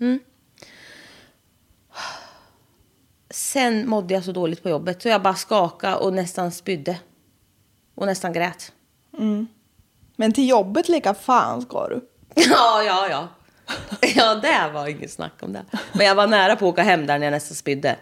Mm. 0.00 0.18
Sen 3.30 3.88
mådde 3.88 4.14
jag 4.14 4.24
så 4.24 4.32
dåligt 4.32 4.62
på 4.62 4.68
jobbet. 4.68 5.02
Så 5.02 5.08
jag 5.08 5.22
bara 5.22 5.34
skakade 5.34 5.96
och 5.96 6.12
nästan 6.12 6.52
spydde. 6.52 6.98
Och 7.94 8.06
nästan 8.06 8.32
grät. 8.32 8.72
Men 10.16 10.32
till 10.32 10.48
jobbet 10.48 10.88
lika 10.88 11.14
fan 11.14 11.62
ska 11.62 11.88
du. 11.88 12.08
Ja, 12.34 12.82
ja, 12.82 13.08
ja. 13.10 13.28
Ja, 14.16 14.34
det 14.34 14.70
var 14.74 14.86
inget 14.86 15.10
snack 15.10 15.32
om 15.40 15.52
det. 15.52 15.64
Men 15.92 16.06
jag 16.06 16.14
var 16.14 16.26
nära 16.26 16.56
på 16.56 16.66
att 16.68 16.72
åka 16.72 16.82
hem 16.82 17.06
där 17.06 17.18
när 17.18 17.26
jag 17.26 17.32
nästan 17.32 17.54
spydde. 17.56 17.96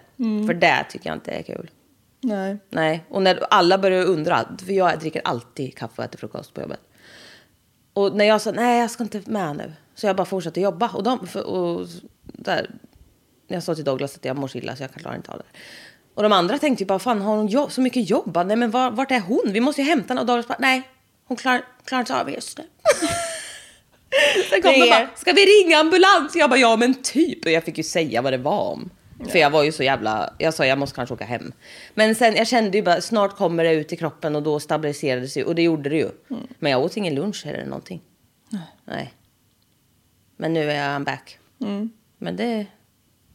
För 0.46 0.54
det 0.54 0.86
tycker 0.90 1.10
jag 1.10 1.16
inte 1.16 1.30
är 1.30 1.42
kul. 1.42 1.70
Nej. 2.20 2.58
Nej, 2.70 3.04
och 3.08 3.22
när 3.22 3.44
alla 3.50 3.78
började 3.78 4.04
undra, 4.04 4.44
för 4.66 4.72
jag 4.72 4.98
dricker 4.98 5.22
alltid 5.24 5.76
kaffe 5.76 5.94
och 5.96 6.04
äter 6.04 6.18
frukost 6.18 6.54
på 6.54 6.60
jobbet. 6.60 6.80
Och 7.92 8.16
när 8.16 8.24
jag 8.24 8.40
sa 8.40 8.50
nej, 8.50 8.80
jag 8.80 8.90
ska 8.90 9.02
inte 9.02 9.22
med 9.26 9.56
nu. 9.56 9.72
Så 9.94 10.06
jag 10.06 10.16
bara 10.16 10.24
fortsatte 10.24 10.60
jobba. 10.60 10.88
Och, 10.88 11.02
de, 11.02 11.26
för, 11.26 11.42
och 11.46 11.86
där, 12.22 12.70
jag 13.46 13.62
sa 13.62 13.74
till 13.74 13.84
Douglas 13.84 14.16
att 14.16 14.24
jag 14.24 14.36
mår 14.36 14.48
så 14.48 14.58
illa 14.58 14.76
så 14.76 14.82
jag 14.82 14.92
kan 14.92 15.02
klara 15.02 15.16
inte 15.16 15.32
av 15.32 15.38
det. 15.38 15.58
Och 16.14 16.22
de 16.22 16.32
andra 16.32 16.58
tänkte 16.58 16.82
ju 16.82 16.86
bara, 16.86 16.98
fan 16.98 17.22
har 17.22 17.36
hon 17.36 17.46
jobb, 17.46 17.72
så 17.72 17.80
mycket 17.80 18.10
jobb? 18.10 18.42
Nej 18.46 18.56
men 18.56 18.70
var, 18.70 18.90
vart 18.90 19.10
är 19.10 19.20
hon? 19.20 19.52
Vi 19.52 19.60
måste 19.60 19.82
ju 19.82 19.88
hämta 19.88 20.08
henne. 20.08 20.20
Och 20.20 20.26
Douglas 20.26 20.48
bara, 20.48 20.58
nej, 20.58 20.82
hon 21.24 21.36
klar, 21.36 21.64
klarar 21.84 22.00
inte 22.00 22.20
av 22.20 22.26
det 22.26 22.32
just 22.32 22.58
nu. 22.58 22.64
Sen 24.50 24.62
kom 24.62 24.72
de 24.72 24.90
bara, 24.90 25.08
ska 25.16 25.32
vi 25.32 25.44
ringa 25.46 25.78
ambulans? 25.78 26.36
Jag 26.36 26.50
bara, 26.50 26.60
ja 26.60 26.76
men 26.76 26.94
typ. 27.02 27.44
Och 27.44 27.50
jag 27.50 27.64
fick 27.64 27.78
ju 27.78 27.84
säga 27.84 28.22
vad 28.22 28.32
det 28.32 28.38
var 28.38 28.60
om. 28.60 28.90
För 29.28 29.38
jag 29.38 29.50
var 29.50 29.62
ju 29.64 29.72
så 29.72 29.82
jävla, 29.82 30.34
jag 30.38 30.54
sa 30.54 30.66
jag 30.66 30.78
måste 30.78 30.96
kanske 30.96 31.14
åka 31.14 31.24
hem. 31.24 31.52
Men 31.94 32.14
sen 32.14 32.36
jag 32.36 32.46
kände 32.46 32.78
ju 32.78 32.82
bara, 32.84 33.00
snart 33.00 33.36
kommer 33.36 33.64
det 33.64 33.74
ut 33.74 33.92
i 33.92 33.96
kroppen 33.96 34.36
och 34.36 34.42
då 34.42 34.60
stabiliserades 34.60 35.34
det. 35.34 35.44
Och 35.44 35.54
det 35.54 35.62
gjorde 35.62 35.90
det 35.90 35.96
ju. 35.96 36.10
Men 36.58 36.72
jag 36.72 36.84
åt 36.84 36.96
ingen 36.96 37.14
lunch 37.14 37.46
eller 37.46 37.64
någonting. 37.64 38.02
Nej. 38.84 39.14
Men 40.36 40.52
nu 40.52 40.70
är 40.70 40.92
jag 40.92 41.02
back. 41.02 41.38
Men 42.18 42.36
det, 42.36 42.66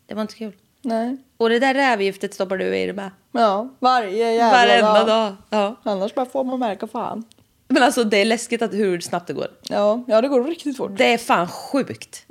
det 0.05 0.13
var 0.13 0.21
inte 0.21 0.35
kul. 0.35 0.55
Nej. 0.81 1.17
Och 1.38 1.50
det 1.50 1.59
där 1.59 1.73
rävgiftet 1.73 2.33
stoppar 2.33 2.57
du 2.57 2.65
i 2.65 2.85
dig 2.85 2.93
med. 2.93 3.11
Ja, 3.31 3.69
varje 3.79 4.31
jävla 4.31 4.51
Varenda 4.51 4.93
dag. 4.93 5.07
dag. 5.07 5.35
Ja. 5.50 5.75
Annars 5.83 6.15
bara 6.15 6.25
får 6.25 6.43
man 6.43 6.59
märka 6.59 6.88
fan. 6.88 7.23
Men 7.67 7.83
alltså 7.83 8.03
det 8.03 8.17
är 8.17 8.25
läskigt 8.25 8.61
att 8.61 8.73
hur 8.73 9.00
snabbt 9.00 9.27
det 9.27 9.33
går. 9.33 9.47
Ja, 9.63 10.03
ja 10.07 10.21
det 10.21 10.27
går 10.27 10.43
riktigt 10.43 10.77
fort. 10.77 10.91
Det 10.97 11.13
är 11.13 11.17
fan 11.17 11.47
sjukt. 11.47 12.25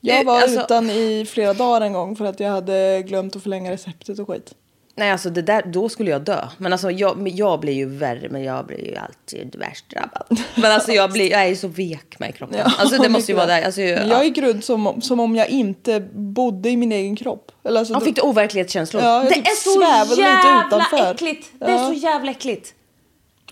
Jag 0.00 0.24
var 0.24 0.40
alltså- 0.40 0.60
utan 0.60 0.90
i 0.90 1.26
flera 1.28 1.52
dagar 1.54 1.80
en 1.80 1.92
gång 1.92 2.16
för 2.16 2.24
att 2.24 2.40
jag 2.40 2.50
hade 2.50 3.02
glömt 3.06 3.36
att 3.36 3.42
förlänga 3.42 3.70
receptet 3.72 4.18
och 4.18 4.28
skit. 4.28 4.54
Nej, 4.94 5.10
alltså 5.10 5.30
det 5.30 5.42
där, 5.42 5.62
då 5.62 5.88
skulle 5.88 6.10
jag 6.10 6.22
dö. 6.22 6.48
Men 6.58 6.72
alltså 6.72 6.90
jag, 6.90 7.28
jag 7.28 7.60
blir 7.60 7.72
ju 7.72 7.86
värre, 7.88 8.28
men 8.30 8.42
jag 8.42 8.66
blir 8.66 8.84
ju 8.86 8.96
alltid 8.96 9.56
värst 9.58 9.84
drabbad. 9.90 10.40
Men 10.54 10.72
alltså 10.72 10.92
jag, 10.92 11.12
blir, 11.12 11.30
jag 11.30 11.46
är 11.48 11.54
så 11.54 11.68
vek 11.68 12.18
med 12.18 12.34
kroppen. 12.34 12.58
Ja, 12.58 12.72
alltså 12.78 13.02
det 13.02 13.08
måste 13.16 13.32
ju 13.32 13.36
vara 13.36 13.46
där. 13.46 13.62
Alltså, 13.62 13.80
Men 13.80 14.08
jag 14.08 14.24
gick 14.24 14.38
runt 14.38 14.64
som, 14.64 14.86
om- 14.86 15.02
som 15.02 15.20
om 15.20 15.36
jag 15.36 15.48
inte 15.48 16.00
bodde 16.14 16.70
i 16.70 16.76
min 16.76 16.92
egen 16.92 17.16
kropp. 17.16 17.52
Eller 17.64 17.78
alltså, 17.78 17.94
då- 17.94 18.00
fick 18.00 18.16
det 18.16 18.22
overklighetskänslor. 18.22 19.02
Ja, 19.02 19.14
jag 19.22 19.24
det 19.24 19.34
typ 19.34 19.46
är 19.46 19.50
så 19.50 19.80
jävla 20.20 21.10
äckligt. 21.10 21.46
Det 21.58 21.64
är 21.64 21.70
Ja. 21.70 21.86
så 21.86 21.92
jävla 21.92 22.30
äckligt. 22.30 22.74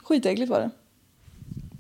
Skitäckligt 0.03 0.51
var 0.51 0.61
det. 0.61 0.71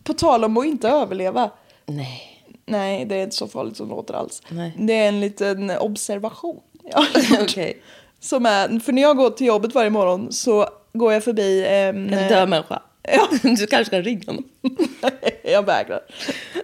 På 0.04 0.14
tal 0.14 0.44
om 0.44 0.56
att 0.56 0.64
inte 0.66 0.88
överleva. 0.88 1.50
Nej. 1.86 2.37
Nej, 2.68 3.04
det 3.04 3.14
är 3.14 3.22
inte 3.22 3.36
så 3.36 3.48
farligt 3.48 3.76
som 3.76 3.88
det 3.88 3.94
låter 3.94 4.14
alls. 4.14 4.42
Nej. 4.48 4.72
Det 4.78 4.92
är 4.92 5.08
en 5.08 5.20
liten 5.20 5.70
observation. 5.70 6.60
jag 6.84 6.96
har. 6.98 7.42
Okej. 7.42 7.82
Som 8.20 8.46
är, 8.46 8.80
för 8.80 8.92
när 8.92 9.02
jag 9.02 9.16
går 9.16 9.30
till 9.30 9.46
jobbet 9.46 9.74
varje 9.74 9.90
morgon 9.90 10.32
så 10.32 10.68
går 10.92 11.12
jag 11.12 11.24
förbi 11.24 11.64
en... 11.66 12.14
En 12.14 12.28
död 12.28 12.48
människa. 12.48 12.82
Ja. 13.12 13.28
Du 13.42 13.66
kanske 13.66 13.84
ska 13.84 14.00
ringa 14.00 14.22
honom. 14.26 14.44
jag 15.44 15.66
vägrar. 15.66 16.00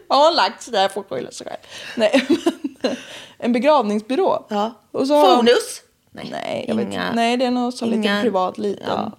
Jag 0.09 0.17
har 0.17 0.35
lagt 0.35 0.63
sig 0.63 0.73
där, 0.73 0.89
får 0.89 1.03
skylla 1.03 1.31
sig 1.31 1.47
själv. 1.47 1.59
Nej, 1.97 2.27
men 2.29 2.97
en 3.39 3.53
begravningsbyrå. 3.53 4.47
Ja. 4.49 4.73
Och 4.91 5.07
så 5.07 5.15
har 5.15 5.37
Fonus. 5.37 5.83
Nej, 6.11 6.29
Nej, 6.31 6.65
jag 6.69 6.75
vet 6.75 6.87
inga-. 6.87 7.13
Nej, 7.15 7.37
det 7.37 7.45
är 7.45 7.51
nog 7.51 7.73
så 7.73 7.85
lite 7.85 7.97
inga- 7.97 8.21
privat 8.23 8.59
liten. 8.59 8.87
Ja. 8.89 9.13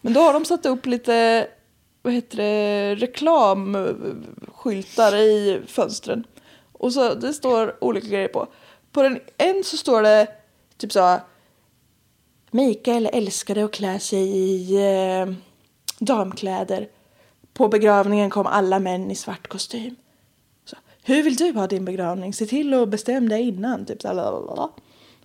Men 0.00 0.12
då 0.12 0.20
har 0.20 0.32
de 0.32 0.44
satt 0.44 0.66
upp 0.66 0.86
lite 0.86 1.46
vad 2.04 2.12
heter 2.12 2.36
det, 2.36 2.94
reklamskyltar 2.94 5.16
i 5.16 5.60
fönstren. 5.66 6.26
Och 6.72 6.92
så 6.92 7.14
det 7.14 7.32
står 7.32 7.84
olika 7.84 8.08
grejer 8.08 8.28
på. 8.28 8.46
På 8.92 9.02
den 9.02 9.20
en 9.38 9.64
så 9.64 9.76
står 9.76 10.02
det 10.02 10.28
typ 10.76 10.92
så 10.92 11.20
Mikael 12.50 13.08
älskade 13.12 13.64
att 13.64 13.72
klä 13.72 13.98
sig 13.98 14.36
i 14.36 14.74
eh, 14.74 15.26
damkläder. 15.98 16.88
På 17.52 17.68
begravningen 17.68 18.30
kom 18.30 18.46
alla 18.46 18.78
män 18.78 19.10
i 19.10 19.14
svart 19.14 19.48
kostym. 19.48 19.96
Så, 20.64 20.76
Hur 21.02 21.22
vill 21.22 21.36
du 21.36 21.52
ha 21.52 21.66
din 21.66 21.84
begravning? 21.84 22.34
Se 22.34 22.46
till 22.46 22.74
att 22.74 22.88
bestämma 22.88 23.28
dig 23.28 23.48
innan. 23.48 23.86
Typ 23.86 24.02
så 24.02 24.08
här. 24.08 24.68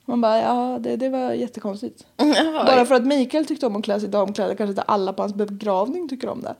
Man 0.05 0.21
bara, 0.21 0.41
ja 0.41 0.79
det, 0.79 0.95
det 0.95 1.09
var 1.09 1.33
jättekonstigt. 1.33 2.05
Bara 2.65 2.86
för 2.86 2.95
att 2.95 3.05
Mikael 3.05 3.45
tyckte 3.45 3.67
om 3.67 3.75
att 3.75 3.83
klä 3.83 4.00
sig 4.00 4.09
i 4.09 4.12
damkläder 4.12 4.55
kanske 4.55 4.71
inte 4.71 4.81
alla 4.81 5.13
på 5.13 5.24
hans 5.24 5.33
begravning 5.33 6.09
tycker 6.09 6.29
om 6.29 6.41
det. 6.41 6.55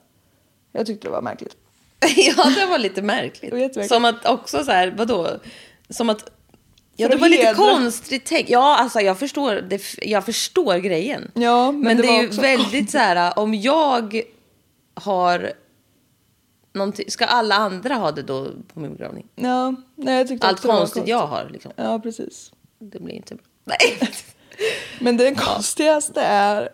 Jag 0.71 0.85
tyckte 0.85 1.07
det 1.07 1.11
var 1.11 1.21
märkligt. 1.21 1.55
ja, 2.15 2.49
det 2.55 2.65
var 2.65 2.77
lite 2.77 3.01
märkligt. 3.01 3.73
Det. 3.73 3.88
Som 3.88 4.05
att 4.05 4.25
också 4.25 4.63
så 4.63 4.71
här, 4.71 4.93
vadå? 4.97 5.39
Som 5.89 6.09
att... 6.09 6.31
Ja, 6.95 7.07
det 7.07 7.15
var 7.15 7.29
lite 7.29 7.53
konstigt 7.53 8.25
tänk. 8.25 8.49
Ja, 8.49 8.77
alltså 8.77 8.99
jag 8.99 9.19
förstår, 9.19 9.55
det, 9.55 9.81
jag 10.01 10.25
förstår 10.25 10.77
grejen. 10.77 11.31
Ja, 11.33 11.71
men 11.71 11.81
men, 11.81 11.97
det 11.97 12.03
det, 12.03 12.09
är 12.09 12.21
ju 12.21 12.27
väldigt 12.27 12.91
så 12.91 12.97
här, 12.97 13.39
om 13.39 13.53
jag 13.53 14.21
har 14.93 15.53
någonting, 16.73 17.11
ska 17.11 17.25
alla 17.25 17.55
andra 17.55 17.95
ha 17.95 18.11
det 18.11 18.21
då 18.21 18.51
på 18.73 18.79
min 18.79 18.91
begravning? 18.91 19.27
Ja, 19.35 19.75
nej 19.95 20.17
jag 20.17 20.27
tyckte 20.27 20.47
Allt 20.47 20.61
det 20.61 20.67
var 20.67 20.77
konstigt 20.77 21.07
jag 21.07 21.27
har 21.27 21.49
liksom. 21.49 21.71
Ja, 21.75 21.99
precis. 21.99 22.51
Det 22.79 22.99
blir 22.99 23.15
inte 23.15 23.35
bra. 23.35 23.45
Nej. 23.63 24.09
Men 24.99 25.17
den 25.17 25.35
konstigaste 25.35 26.21
är, 26.21 26.69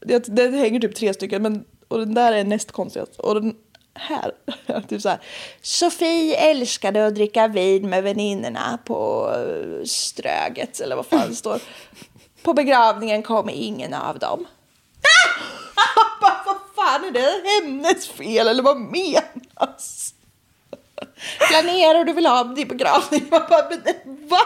det, 0.00 0.18
det 0.18 0.50
hänger 0.50 0.80
typ 0.80 0.94
tre 0.94 1.14
stycken, 1.14 1.42
men, 1.42 1.64
och 1.92 1.98
den 1.98 2.14
där 2.14 2.32
är 2.32 2.44
näst 2.44 2.72
konstigast. 2.72 3.20
Och 3.20 3.34
den 3.34 3.54
här, 3.94 4.32
typ 4.88 5.02
så 5.02 5.08
här. 5.08 5.20
Sofie 5.62 6.36
älskade 6.36 7.06
att 7.06 7.14
dricka 7.14 7.48
vin 7.48 7.90
med 7.90 8.02
väninnorna 8.02 8.78
på 8.84 9.30
eh, 9.36 9.84
Ströget, 9.84 10.80
eller 10.80 10.96
vad 10.96 11.06
fan 11.06 11.28
det 11.28 11.36
står. 11.36 11.60
På 12.42 12.54
begravningen 12.54 13.22
kom 13.22 13.50
ingen 13.50 13.94
av 13.94 14.18
dem. 14.18 14.46
Vad 16.20 16.56
fan 16.76 17.04
är 17.04 17.10
det 17.10 17.42
hennes 17.48 18.08
fel, 18.08 18.48
eller 18.48 18.62
vad 18.62 18.80
menas? 18.80 20.14
Planerar 21.48 22.04
du 22.04 22.12
vill 22.12 22.26
ha 22.26 22.44
din 22.44 22.68
begravning? 22.68 23.26
Man 23.30 23.42
bara, 23.48 23.68
men 23.70 24.28
va? 24.28 24.40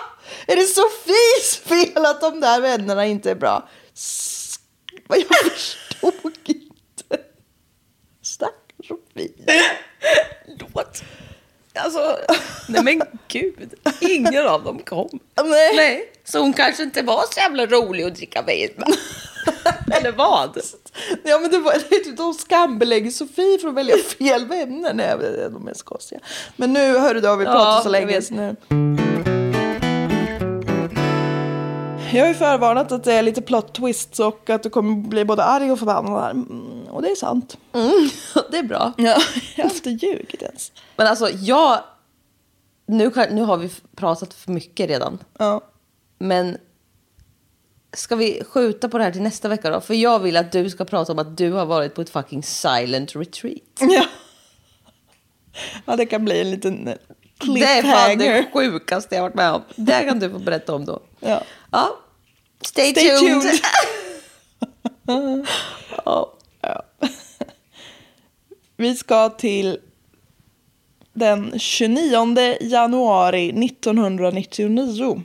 Är 0.46 0.56
det 0.56 0.62
Sofies 0.62 1.56
fel 1.56 2.06
att 2.06 2.20
de 2.20 2.40
där 2.40 2.60
vännerna 2.60 3.06
inte 3.06 3.30
är 3.30 3.34
bra? 3.34 3.68
Vad 5.06 5.18
Jag 5.18 5.52
förstod. 5.52 6.65
Sofie. 8.88 9.30
Låt. 10.58 11.02
Alltså, 11.74 12.18
nej 12.68 12.82
men 12.84 13.02
gud. 13.28 13.74
Ingen 14.00 14.46
av 14.46 14.64
dem 14.64 14.78
kom. 14.78 15.18
Nej. 15.44 15.76
Nej, 15.76 16.12
så 16.24 16.38
hon 16.38 16.52
kanske 16.52 16.82
inte 16.82 17.02
var 17.02 17.22
så 17.30 17.40
jävla 17.40 17.66
rolig 17.66 18.04
att 18.04 18.14
dricka 18.14 18.42
vin 18.42 18.70
med. 18.76 18.96
Eller 19.98 20.12
vad? 20.12 20.60
Ja 21.24 21.38
men 21.38 21.50
det 21.50 21.58
var 21.58 21.72
typ 21.72 22.16
de 22.16 22.34
skambelägger 22.34 23.10
Sofie 23.10 23.58
för 23.58 23.68
att 23.68 23.74
välja 23.74 23.96
fel 23.96 24.46
vänner. 24.46 24.94
Nej 24.94 25.16
de 25.50 25.68
är 25.68 25.74
så 25.74 25.84
konstiga. 25.84 26.20
Men 26.56 26.72
nu 26.72 26.98
hörru 26.98 27.20
du 27.20 27.28
har 27.28 27.36
vi 27.36 27.44
pratat 27.44 27.62
Ja, 27.76 27.80
så 27.82 27.88
länge 27.88 28.22
så 28.22 28.34
nu. 28.34 28.56
Jag 32.16 32.24
har 32.24 32.28
ju 32.28 32.34
förvarnat 32.34 32.92
att 32.92 33.04
det 33.04 33.12
är 33.12 33.22
lite 33.22 33.42
plot 33.42 33.74
twists 33.74 34.20
och 34.20 34.50
att 34.50 34.62
du 34.62 34.70
kommer 34.70 35.08
bli 35.08 35.24
både 35.24 35.44
arg 35.44 35.72
och 35.72 35.78
förbannad. 35.78 36.22
här. 36.22 36.30
Mm, 36.30 36.82
och 36.90 37.02
det 37.02 37.08
är 37.10 37.14
sant. 37.14 37.58
Det 38.50 38.58
är 38.58 38.62
bra. 38.62 38.92
Ja, 38.96 39.16
jag 39.56 39.64
har 39.64 39.70
inte 39.74 39.90
ljugit 39.90 40.42
ens. 40.42 40.72
Men 40.96 41.06
alltså, 41.06 41.28
jag... 41.30 41.80
Nu, 42.86 43.10
kan, 43.10 43.28
nu 43.34 43.42
har 43.42 43.56
vi 43.56 43.70
pratat 43.96 44.34
för 44.34 44.52
mycket 44.52 44.88
redan. 44.88 45.18
Ja. 45.38 45.60
Men 46.18 46.58
ska 47.96 48.16
vi 48.16 48.42
skjuta 48.50 48.88
på 48.88 48.98
det 48.98 49.04
här 49.04 49.10
till 49.10 49.22
nästa 49.22 49.48
vecka 49.48 49.70
då? 49.70 49.80
För 49.80 49.94
jag 49.94 50.18
vill 50.18 50.36
att 50.36 50.52
du 50.52 50.70
ska 50.70 50.84
prata 50.84 51.12
om 51.12 51.18
att 51.18 51.36
du 51.36 51.52
har 51.52 51.66
varit 51.66 51.94
på 51.94 52.00
ett 52.00 52.10
fucking 52.10 52.42
silent 52.42 53.16
retreat. 53.16 53.62
Ja. 53.80 54.04
ja, 55.84 55.96
det 55.96 56.06
kan 56.06 56.24
bli 56.24 56.40
en 56.40 56.50
liten 56.50 56.84
Det 56.84 56.90
är 56.92 57.82
fan 57.82 58.18
det 58.18 58.24
cliffhanger. 58.24 58.50
sjukaste 58.52 59.14
jag 59.14 59.22
varit 59.22 59.34
med 59.34 59.52
om. 59.52 59.62
Det 59.76 60.04
kan 60.08 60.18
du 60.18 60.30
få 60.30 60.38
berätta 60.38 60.74
om 60.74 60.84
då. 60.84 61.00
Ja. 61.20 61.42
Ja. 61.70 61.98
Stay, 62.66 62.90
Stay 62.90 63.16
tuned. 63.16 63.42
tuned. 63.42 63.60
ja. 66.04 66.32
ja. 66.60 66.82
Vi 68.76 68.94
ska 68.94 69.28
till 69.28 69.78
den 71.12 71.58
29 71.58 72.56
januari 72.60 73.66
1999. 73.66 75.22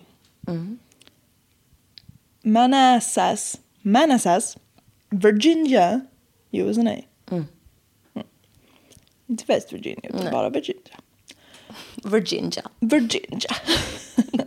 Manassas, 2.44 3.60
Manassas, 3.82 4.58
Virginia, 5.10 6.02
USA. 6.52 6.82
Mm. 7.32 7.46
Inte 9.28 9.44
West 9.48 9.74
Virginia, 9.74 10.10
utan 10.10 10.32
bara 10.32 10.50
Virginia. 10.50 10.98
Virginia. 12.04 12.70
Virginia. 12.80 13.56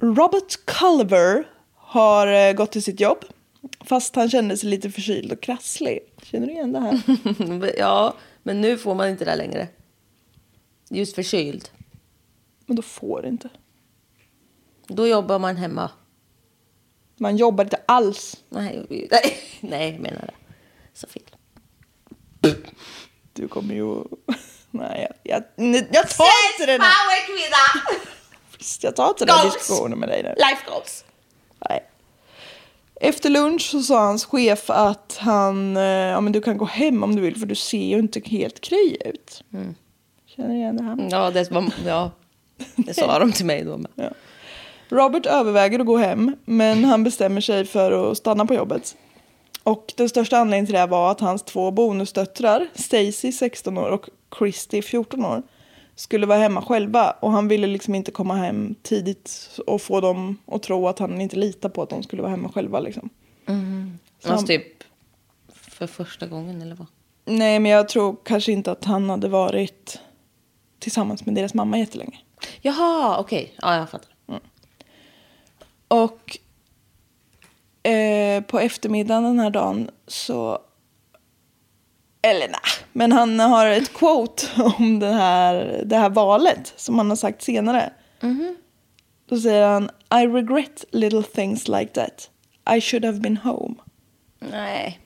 Robert 0.00 0.64
Culver 0.66 1.53
har 1.94 2.26
eh, 2.26 2.52
gått 2.52 2.72
till 2.72 2.82
sitt 2.82 3.00
jobb. 3.00 3.24
Fast 3.80 4.16
han 4.16 4.30
kände 4.30 4.56
sig 4.56 4.68
lite 4.68 4.90
förkyld 4.90 5.32
och 5.32 5.40
krasslig. 5.40 6.00
Känner 6.22 6.46
du 6.46 6.52
igen 6.52 6.72
det 6.72 6.80
här? 6.80 7.00
Ja, 7.78 8.14
men 8.42 8.60
nu 8.60 8.78
får 8.78 8.94
man 8.94 9.08
inte 9.08 9.24
det 9.24 9.36
längre. 9.36 9.68
Just 10.90 11.14
förkyld. 11.14 11.68
Men 12.66 12.76
då 12.76 12.82
får 12.82 13.26
inte. 13.26 13.48
Då 14.86 15.06
jobbar 15.06 15.38
man 15.38 15.56
hemma. 15.56 15.90
Man 17.16 17.36
jobbar 17.36 17.64
inte 17.64 17.80
alls. 17.86 18.36
Nej, 18.48 18.86
nej, 18.88 19.38
nej 19.60 19.90
jag 19.92 20.00
menar 20.00 20.20
det. 20.20 20.34
Så 20.94 21.06
fel. 21.06 21.22
Du 23.32 23.48
kommer 23.48 23.74
ju... 23.74 24.04
Nej, 24.70 25.08
jag, 25.22 25.42
jag, 25.56 25.74
jag 25.76 26.08
tar 26.08 26.26
inte 26.52 26.66
den 26.66 26.80
här, 26.80 26.90
Power 26.90 27.26
kvinna! 27.26 27.96
jag 28.80 28.96
tar 28.96 29.08
inte 29.08 29.24
den 29.24 29.44
diskussionen 29.44 29.98
med 29.98 30.08
dig 30.08 30.22
nu. 30.22 30.28
Life 30.28 30.70
goals. 30.70 31.04
Nej. 31.68 31.82
Efter 33.00 33.30
lunch 33.30 33.62
så 33.62 33.82
sa 33.82 34.06
hans 34.06 34.24
chef 34.24 34.70
att 34.70 35.16
han, 35.20 35.76
eh, 35.76 35.82
ja 35.82 36.20
men 36.20 36.32
du 36.32 36.40
kan 36.40 36.58
gå 36.58 36.64
hem 36.64 37.02
om 37.02 37.16
du 37.16 37.22
vill 37.22 37.36
för 37.36 37.46
du 37.46 37.54
ser 37.54 37.84
ju 37.84 37.98
inte 37.98 38.20
helt 38.24 38.60
kry 38.60 38.96
ut. 39.04 39.44
Känner 40.26 40.48
du 40.48 40.54
igen 40.54 40.76
det 40.76 40.82
här? 40.82 41.08
Ja, 41.10 41.30
det, 41.30 41.50
var, 41.50 41.72
ja, 41.86 42.10
det 42.76 42.94
sa 42.94 43.18
de 43.18 43.32
till 43.32 43.46
mig 43.46 43.64
då. 43.64 43.78
Men. 43.78 43.90
Robert 44.88 45.26
överväger 45.26 45.78
att 45.78 45.86
gå 45.86 45.96
hem, 45.96 46.36
men 46.44 46.84
han 46.84 47.04
bestämmer 47.04 47.40
sig 47.40 47.64
för 47.64 48.10
att 48.10 48.18
stanna 48.18 48.46
på 48.46 48.54
jobbet. 48.54 48.96
Och 49.62 49.92
den 49.96 50.08
största 50.08 50.38
anledningen 50.38 50.66
till 50.66 50.74
det 50.74 50.86
var 50.86 51.10
att 51.10 51.20
hans 51.20 51.42
två 51.42 51.70
bonusdöttrar, 51.70 52.68
Stacy 52.74 53.32
16 53.32 53.78
år 53.78 53.88
och 53.88 54.08
Christy 54.38 54.82
14 54.82 55.24
år, 55.24 55.42
skulle 55.96 56.26
vara 56.26 56.38
hemma 56.38 56.62
själva. 56.62 57.10
Och 57.10 57.32
han 57.32 57.48
ville 57.48 57.66
liksom 57.66 57.94
inte 57.94 58.10
komma 58.10 58.34
hem 58.34 58.74
tidigt 58.82 59.58
och 59.66 59.82
få 59.82 60.00
dem 60.00 60.38
att 60.46 60.62
tro 60.62 60.88
att 60.88 60.98
han 60.98 61.20
inte 61.20 61.36
litar 61.36 61.68
på 61.68 61.82
att 61.82 61.90
de 61.90 62.02
skulle 62.02 62.22
vara 62.22 62.30
hemma 62.30 62.48
själva. 62.52 62.80
Liksom. 62.80 63.10
Så 63.46 63.52
Alltså 63.52 64.28
han- 64.28 64.46
typ 64.46 64.84
för 65.54 65.86
första 65.86 66.26
gången 66.26 66.62
eller 66.62 66.74
vad? 66.74 66.86
Nej, 67.24 67.60
men 67.60 67.70
jag 67.72 67.88
tror 67.88 68.16
kanske 68.24 68.52
inte 68.52 68.72
att 68.72 68.84
han 68.84 69.10
hade 69.10 69.28
varit 69.28 70.00
tillsammans 70.78 71.26
med 71.26 71.34
deras 71.34 71.54
mamma 71.54 71.78
jättelänge. 71.78 72.18
Jaha, 72.62 73.18
okej. 73.18 73.54
Ja, 73.62 73.76
jag 73.76 73.90
fattar. 73.90 74.10
Och 75.88 76.38
eh, 77.90 78.42
på 78.42 78.58
eftermiddagen 78.60 79.22
den 79.24 79.38
här 79.38 79.50
dagen 79.50 79.90
så... 80.06 80.58
Eller 82.24 82.48
nej, 82.48 82.60
men 82.92 83.12
han 83.12 83.40
har 83.40 83.66
ett 83.66 83.94
quote 83.94 84.46
om 84.78 84.98
det 84.98 85.12
här, 85.12 85.82
det 85.86 85.96
här 85.96 86.10
valet 86.10 86.72
som 86.76 86.98
han 86.98 87.08
har 87.08 87.16
sagt 87.16 87.42
senare. 87.42 87.92
Då 89.28 89.36
säger 89.36 89.68
han 89.68 89.90
I 90.22 90.26
regret 90.26 90.84
little 90.90 91.22
things 91.22 91.68
like 91.68 91.86
that. 91.86 92.30
I 92.76 92.80
should 92.80 93.04
have 93.04 93.18
been 93.18 93.36
home. 93.36 93.74
Nej. 94.38 95.00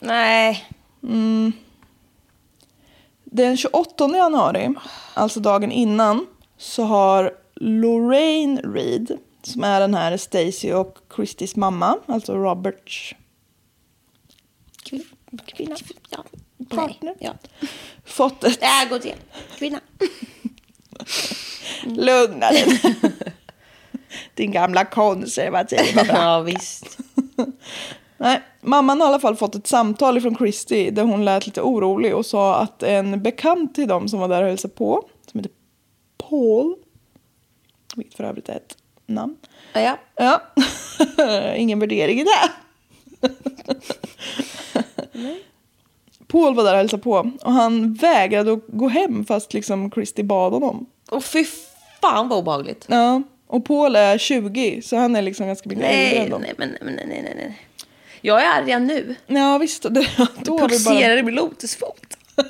Nej. 0.00 0.64
Den 3.24 3.56
28 3.56 4.16
januari, 4.16 4.74
alltså 5.14 5.40
dagen 5.40 5.72
innan, 5.72 6.26
så 6.56 6.84
har 6.84 7.34
Lorraine 7.54 8.60
Reed, 8.74 9.18
som 9.42 9.64
är 9.64 9.80
den 9.80 9.94
här 9.94 10.16
Stacy 10.16 10.72
och 10.72 10.98
Christys 11.16 11.56
mamma, 11.56 11.98
alltså 12.06 12.34
Roberts 12.34 13.14
kvinna, 15.46 15.76
Ja. 16.10 16.24
partner. 16.68 17.14
Ja. 17.18 17.32
fått 18.04 18.44
ett... 18.44 18.60
Det 18.60 18.66
här 18.66 18.88
går 18.88 18.98
till 18.98 19.14
kvinna. 19.58 19.80
Lugna 21.84 22.50
dig. 22.50 22.80
Din 24.34 24.52
gamla 24.52 24.84
konservativa 24.84 26.04
bratt. 26.04 26.06
Ja, 26.22 26.40
visst. 26.40 26.98
Nej, 28.18 28.42
mamman 28.60 29.00
har 29.00 29.08
i 29.08 29.10
alla 29.10 29.20
fall 29.20 29.36
fått 29.36 29.54
ett 29.54 29.66
samtal 29.66 30.20
från 30.20 30.36
Christy 30.36 30.90
där 30.90 31.02
hon 31.02 31.24
lät 31.24 31.46
lite 31.46 31.60
orolig 31.62 32.14
och 32.14 32.26
sa 32.26 32.56
att 32.56 32.82
en 32.82 33.22
bekant 33.22 33.74
till 33.74 33.88
dem 33.88 34.08
som 34.08 34.20
var 34.20 34.28
där 34.28 34.42
och 34.42 34.48
hälsade 34.48 34.74
på, 34.74 35.08
som 35.30 35.40
heter 35.40 35.52
Paul, 36.18 36.74
vilket 37.96 38.14
för 38.16 38.24
övrigt 38.24 38.48
är 38.48 38.56
ett 38.56 38.76
namn, 39.06 39.36
Ja. 39.72 39.98
Ja, 40.16 40.42
ingen 41.56 41.78
värdering 41.78 42.20
i 42.20 42.24
det. 42.24 42.50
Paul 46.26 46.54
var 46.54 46.64
där 46.64 46.72
och 46.72 46.78
hälsade 46.78 47.02
på 47.02 47.30
och 47.42 47.52
han 47.52 47.94
vägrade 47.94 48.52
att 48.52 48.64
gå 48.66 48.88
hem 48.88 49.24
fast 49.24 49.54
liksom 49.54 49.90
Christy 49.90 50.22
bad 50.22 50.52
honom. 50.52 50.86
Och 51.10 51.24
fy 51.24 51.44
fan 52.00 52.28
vad 52.28 52.38
obehagligt. 52.38 52.86
Ja, 52.88 53.22
och 53.46 53.64
Paul 53.64 53.96
är 53.96 54.18
20 54.18 54.82
så 54.82 54.96
han 54.96 55.16
är 55.16 55.22
liksom 55.22 55.46
ganska 55.46 55.68
mycket 55.68 55.84
äldre 55.84 56.04
Nej, 56.04 56.16
än 56.18 56.30
dem. 56.30 56.40
nej, 56.40 56.54
men 56.58 56.68
nej, 56.68 57.06
nej, 57.06 57.06
nej, 57.22 57.34
nej. 57.36 57.62
Jag 58.20 58.44
är 58.44 58.62
arg 58.62 58.80
nu. 58.80 59.14
Ja 59.26 59.58
visst, 59.58 59.82
det, 59.90 60.08
då 60.44 60.58
har 60.58 60.68
vi 60.68 60.84
bara... 60.84 60.94
Pulserar 60.94 61.16
i 61.16 61.22
min 61.22 61.34
lotusfot. 61.34 62.16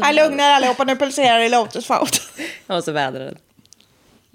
Jag 0.00 0.14
lugnar 0.14 0.50
allihopa, 0.50 0.84
nu 0.84 0.96
pulserar 0.96 1.40
i 1.40 1.48
lotusfot. 1.48 2.20
Jag 2.66 2.76
måste 2.76 2.92
vädra 2.92 3.24
den. 3.24 3.36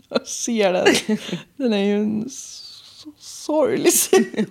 Jag 0.10 0.28
ser 0.28 0.74
den. 0.74 1.18
Den 1.56 1.74
är 1.74 1.86
ju 1.86 1.96
en 2.02 2.30
sorglig 3.46 3.94
syn. 4.00 4.46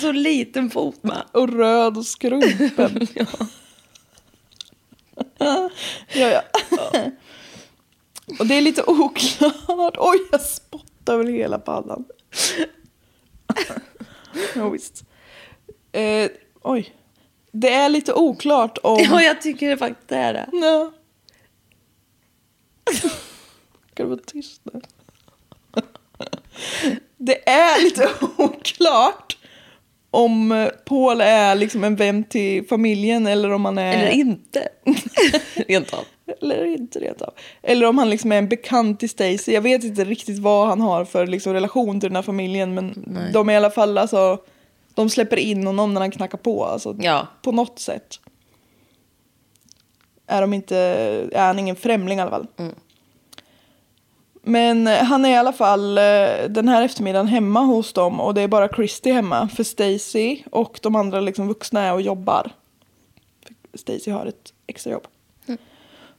Så 0.00 0.12
liten 0.12 0.70
fot 0.70 1.02
med. 1.02 1.24
Och 1.32 1.48
röd 1.48 1.96
och 1.96 2.06
skrumpen. 2.06 3.06
ja. 3.14 3.26
ja, 6.12 6.42
Och 8.38 8.46
det 8.46 8.54
är 8.54 8.60
lite 8.60 8.82
oklart. 8.86 9.96
Oj, 9.98 10.18
jag 10.32 10.40
spottar 10.40 11.18
väl 11.18 11.28
hela 11.28 11.58
pannan. 11.58 12.04
ja, 14.54 14.68
visst. 14.68 15.04
Eh, 15.92 16.30
oj. 16.62 16.94
Det 17.52 17.72
är 17.72 17.88
lite 17.88 18.14
oklart 18.14 18.78
om... 18.82 18.98
Ja, 18.98 19.22
jag 19.22 19.42
tycker 19.42 19.70
det 19.70 19.76
faktiskt 19.76 20.12
är 20.12 20.32
det. 20.32 20.48
Ja. 20.52 20.92
Kan 23.94 24.06
du 24.06 24.14
vara 24.16 24.20
tyst 24.26 24.60
nu? 24.64 24.80
Det 27.24 27.48
är 27.48 27.84
lite 27.84 28.08
oklart 28.36 29.36
om 30.10 30.52
eh, 30.52 30.68
Paul 30.68 31.20
är 31.20 31.54
liksom 31.54 31.84
en 31.84 31.96
vän 31.96 32.24
till 32.24 32.66
familjen 32.68 33.26
eller 33.26 33.52
om 33.52 33.64
han 33.64 33.78
är... 33.78 33.96
Eller 33.96 34.10
inte. 34.10 34.68
Rent 35.68 35.94
av. 35.94 36.04
Eller 36.40 36.64
inte 36.64 36.98
rent 36.98 37.22
av. 37.22 37.34
Eller 37.62 37.86
om 37.86 37.98
han 37.98 38.10
liksom 38.10 38.32
är 38.32 38.38
en 38.38 38.48
bekant 38.48 39.00
till 39.00 39.10
Stacy. 39.10 39.52
Jag 39.52 39.62
vet 39.62 39.84
inte 39.84 40.04
riktigt 40.04 40.38
vad 40.38 40.68
han 40.68 40.80
har 40.80 41.04
för 41.04 41.26
liksom 41.26 41.52
relation 41.52 42.00
till 42.00 42.08
den 42.08 42.16
här 42.16 42.22
familjen. 42.22 42.74
Men 42.74 43.08
de 43.32 43.48
är 43.48 43.52
i 43.52 43.56
alla 43.56 43.70
fall 43.70 43.98
alltså... 43.98 44.38
De 44.94 45.10
släpper 45.10 45.36
in 45.36 45.66
honom 45.66 45.94
när 45.94 46.00
han 46.00 46.10
knackar 46.10 46.38
på. 46.38 46.64
Alltså, 46.64 46.96
Ja. 47.00 47.26
På 47.42 47.52
något 47.52 47.78
sätt. 47.78 48.20
Är, 50.26 50.40
de 50.40 50.54
inte, 50.54 50.76
är 51.32 51.46
han 51.46 51.58
ingen 51.58 51.76
främling 51.76 52.18
i 52.18 52.22
alla 52.22 52.30
fall. 52.30 52.46
Men 54.44 54.86
eh, 54.86 55.04
han 55.04 55.24
är 55.24 55.30
i 55.30 55.36
alla 55.36 55.52
fall 55.52 55.98
eh, 55.98 56.02
den 56.48 56.68
här 56.68 56.82
eftermiddagen 56.82 57.26
hemma 57.26 57.60
hos 57.60 57.92
dem 57.92 58.20
och 58.20 58.34
det 58.34 58.42
är 58.42 58.48
bara 58.48 58.68
Christy 58.68 59.12
hemma. 59.12 59.48
För 59.48 59.64
Stacy 59.64 60.42
och 60.50 60.78
de 60.82 60.96
andra 60.96 61.20
liksom 61.20 61.48
vuxna 61.48 61.80
är 61.80 61.92
och 61.92 62.02
jobbar. 62.02 62.50
Stacy 63.74 64.10
har 64.10 64.26
ett 64.26 64.52
extrajobb. 64.66 65.06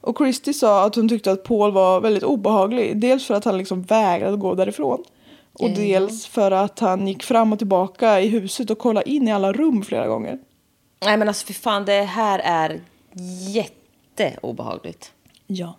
Och 0.02 0.18
Christy 0.18 0.54
sa 0.54 0.86
att 0.86 0.96
hon 0.96 1.10
tyckte 1.10 1.32
att 1.32 1.44
Paul 1.44 1.72
var 1.72 2.02
väldigt 2.02 2.24
obehaglig. 2.24 2.98
Dels 2.98 3.26
för 3.26 3.34
att 3.34 3.46
han 3.46 3.58
liksom 3.58 3.82
vägrade 3.82 4.38
gå 4.38 4.56
därifrån. 4.56 5.04
Och 5.54 5.70
dels 5.70 6.28
för 6.28 6.52
att 6.52 6.80
han 6.80 7.08
gick 7.08 7.24
fram 7.24 7.54
och 7.54 7.60
tillbaka 7.60 8.22
i 8.22 8.28
huset 8.28 8.70
och 8.70 8.80
kollade 8.80 9.10
in 9.10 9.28
i 9.28 9.32
alla 9.32 9.54
rum 9.54 9.84
flera 9.84 10.08
gånger. 10.08 10.40
Nej 11.06 11.18
men 11.18 11.28
alltså 11.28 11.46
för 11.46 11.54
fan, 11.54 11.86
det 11.86 12.02
här 12.02 12.40
är 12.40 12.82
jätteobehagligt. 13.50 15.12
Ja. 15.48 15.74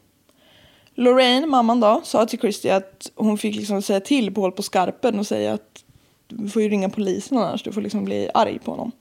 Lorraine, 0.99 1.49
mamman 1.49 1.81
då, 1.81 2.01
sa 2.05 2.27
till 2.27 2.39
Christy 2.39 2.69
att 2.69 3.11
hon 3.15 3.39
fick 3.39 3.57
liksom 3.57 3.83
säga 3.83 4.01
till 4.01 4.35
Paul 4.35 4.53
på 4.53 4.63
skarpen 4.63 5.19
och 5.19 5.27
säga 5.27 5.53
att 5.53 5.85
du 6.29 6.49
får 6.49 6.63
ju 6.63 6.69
ringa 6.69 6.89
polisen 6.91 7.39
annars, 7.39 7.63
du 7.63 7.73
får 7.73 7.81
liksom 7.81 8.05
bli 8.05 8.31
arg 8.35 8.59
på 8.59 8.71
honom. 8.71 8.93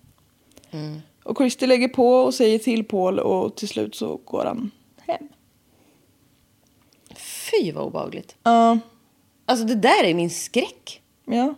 Och 1.23 1.37
Christy 1.37 1.67
lägger 1.67 1.87
på 1.87 2.07
och 2.15 2.33
säger 2.33 2.59
till 2.59 2.83
Paul 2.83 3.19
och 3.19 3.55
till 3.55 3.67
slut 3.67 3.95
så 3.95 4.19
går 4.25 4.45
han 4.45 4.71
hem. 5.07 5.27
Fy 7.17 7.71
vad 7.71 7.83
obehagligt. 7.85 8.35
Ja, 8.43 8.79
Alltså 9.45 9.65
det 9.65 9.75
där 9.75 10.03
är 10.03 10.13
min 10.13 10.29
skräck. 10.29 11.01
ja. 11.25 11.55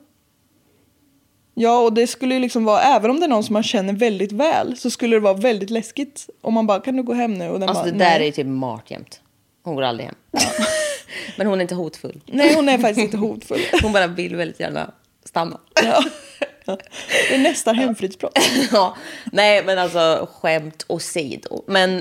Ja, 1.59 1.79
och 1.79 1.93
det 1.93 2.07
skulle 2.07 2.33
ju 2.33 2.39
liksom 2.39 2.65
vara, 2.65 2.81
även 2.81 3.11
om 3.11 3.19
det 3.19 3.25
är 3.25 3.29
någon 3.29 3.43
som 3.43 3.53
man 3.53 3.63
känner 3.63 3.93
väldigt 3.93 4.31
väl, 4.31 4.77
så 4.77 4.89
skulle 4.89 5.15
det 5.15 5.19
vara 5.19 5.33
väldigt 5.33 5.69
läskigt 5.69 6.29
om 6.41 6.53
man 6.53 6.67
bara, 6.67 6.79
kan 6.79 6.95
du 6.95 7.03
gå 7.03 7.13
hem 7.13 7.33
nu? 7.33 7.49
Och 7.49 7.59
den 7.59 7.69
Alltså 7.69 7.83
bara, 7.83 7.91
det 7.91 7.97
där 7.97 8.09
nej. 8.09 8.21
är 8.21 8.25
ju 8.25 8.31
typ 8.31 8.45
mart 8.47 8.91
jämt. 8.91 9.21
Hon 9.67 9.75
går 9.75 9.83
aldrig 9.83 10.05
hem. 10.05 10.15
Men 11.37 11.47
hon 11.47 11.59
är 11.59 11.61
inte 11.61 11.75
hotfull. 11.75 12.21
Nej, 12.25 12.55
hon 12.55 12.69
är 12.69 12.77
faktiskt 12.77 12.99
inte 12.99 13.17
hotfull. 13.17 13.59
Hon 13.81 13.93
bara 13.93 14.07
vill 14.07 14.35
väldigt 14.35 14.59
gärna 14.59 14.91
stanna. 15.23 15.59
Ja. 15.83 16.03
Det 17.29 17.35
är 17.35 17.39
nästan 17.39 17.75
hemfridsbrott. 17.75 18.39
ja, 18.71 18.97
nej 19.31 19.63
men 19.63 19.77
alltså 19.77 20.29
skämt 20.33 20.85
åsido. 20.87 21.63
Men 21.67 21.95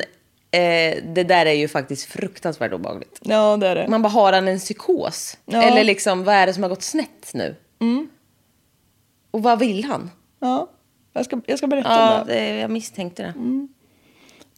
eh, 0.50 1.02
det 1.05 1.24
där 1.29 1.46
är 1.46 1.52
ju 1.52 1.68
faktiskt 1.68 2.05
fruktansvärt 2.12 2.72
obehagligt. 2.72 3.20
Ja, 3.22 3.57
det 3.57 3.68
är 3.68 3.74
det. 3.74 3.88
Man 3.88 4.02
bara, 4.02 4.09
har 4.09 4.33
han 4.33 4.48
en 4.48 4.59
psykos? 4.59 5.37
Ja. 5.44 5.62
Eller 5.62 5.85
liksom, 5.85 6.24
vad 6.24 6.35
är 6.35 6.46
det 6.46 6.55
som 6.55 6.62
har 6.62 6.70
gått 6.70 6.83
snett 6.83 7.31
nu? 7.35 7.57
Mm. 7.81 8.09
Och 9.31 9.42
vad 9.42 9.59
vill 9.59 9.85
han? 9.85 10.11
Ja, 10.40 10.70
jag 11.12 11.24
ska, 11.24 11.40
jag 11.46 11.59
ska 11.59 11.66
berätta 11.66 11.88
Ja, 11.88 12.20
om 12.20 12.26
det. 12.26 12.35
det, 12.35 12.57
jag 12.57 12.70
misstänkte 12.70 13.22
det. 13.22 13.35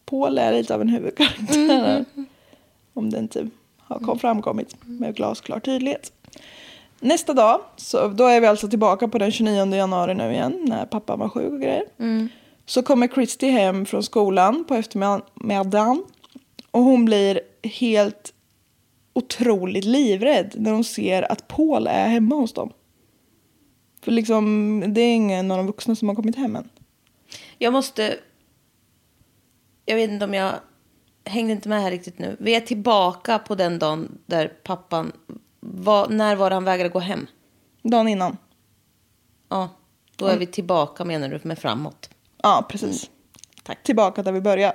Paul 0.05 0.39
är 0.39 0.53
lite 0.53 0.75
av 0.75 0.81
en 0.81 0.89
huvudkaraktär. 0.89 2.05
Om 2.99 3.11
det 3.11 3.19
inte 3.19 3.49
har 3.79 3.99
kom, 3.99 4.19
framkommit 4.19 4.77
med 4.85 5.17
glasklar 5.17 5.61
tydlighet. 5.61 6.13
Nästa 7.01 7.35
dag, 7.35 7.61
så 7.77 8.09
då 8.09 8.25
är 8.25 8.41
vi 8.41 8.47
alltså 8.47 8.69
tillbaka 8.69 9.09
på 9.09 9.19
den 9.19 9.31
29 9.31 9.75
januari 9.75 10.15
nu 10.15 10.33
igen, 10.33 10.65
när 10.69 10.87
pappan 10.87 11.19
var 11.19 11.29
sjuk 11.29 11.53
och 11.53 11.61
grejer. 11.61 11.85
Så 12.67 12.83
kommer 12.83 13.09
Christy 13.09 13.49
hem 13.49 13.87
från 13.87 14.03
skolan 14.03 14.65
på 14.65 14.75
eftermiddagen. 14.75 16.05
Och 16.71 16.83
hon 16.83 17.05
blir 17.05 17.41
helt 17.63 18.35
otroligt 19.13 19.85
livrädd 19.85 20.55
när 20.59 20.73
hon 20.73 20.85
ser 20.85 21.33
att 21.33 21.49
Paul 21.49 21.87
är 21.87 22.09
hemma 22.09 22.35
hos 22.35 22.53
dem. 22.53 22.73
För 24.03 24.13
liksom, 24.13 24.85
det 24.87 25.01
är 25.01 25.15
ingen 25.15 25.51
av 25.51 25.57
de 25.57 25.67
vuxna 25.67 25.95
som 25.97 26.09
har 26.09 26.15
kommit 26.15 26.37
hem 26.37 26.57
än. 26.57 26.69
Jag 27.59 27.73
måste... 27.73 28.17
Jag 29.87 29.97
vet 29.97 30.11
inte 30.11 30.25
om 30.25 30.35
jag 30.35 30.55
hängde 31.29 31.53
inte 31.53 31.69
med 31.69 31.83
här 31.83 31.91
riktigt 31.91 32.19
nu. 32.19 32.37
Vi 32.41 32.55
är 32.55 32.61
tillbaka 32.61 33.39
på 33.39 33.55
den 33.55 33.79
dagen 33.79 34.19
där 34.27 34.49
pappan... 34.49 35.13
Var, 35.61 36.09
när 36.09 36.37
var 36.37 36.51
det 36.51 36.57
han 36.57 36.65
vägrade 36.65 36.89
gå 36.89 36.99
hem? 36.99 37.27
Dagen 37.83 38.09
innan. 38.09 38.37
Ja, 39.49 39.69
då 40.17 40.27
är 40.27 40.39
vi 40.39 40.47
tillbaka 40.47 41.05
menar 41.05 41.29
du 41.29 41.41
med 41.43 41.59
framåt. 41.59 42.11
Ja, 42.43 42.67
precis. 42.71 43.11
Tack. 43.63 43.83
Tillbaka 43.83 44.23
där 44.23 44.33
vi 44.33 44.41
börjar. 44.41 44.73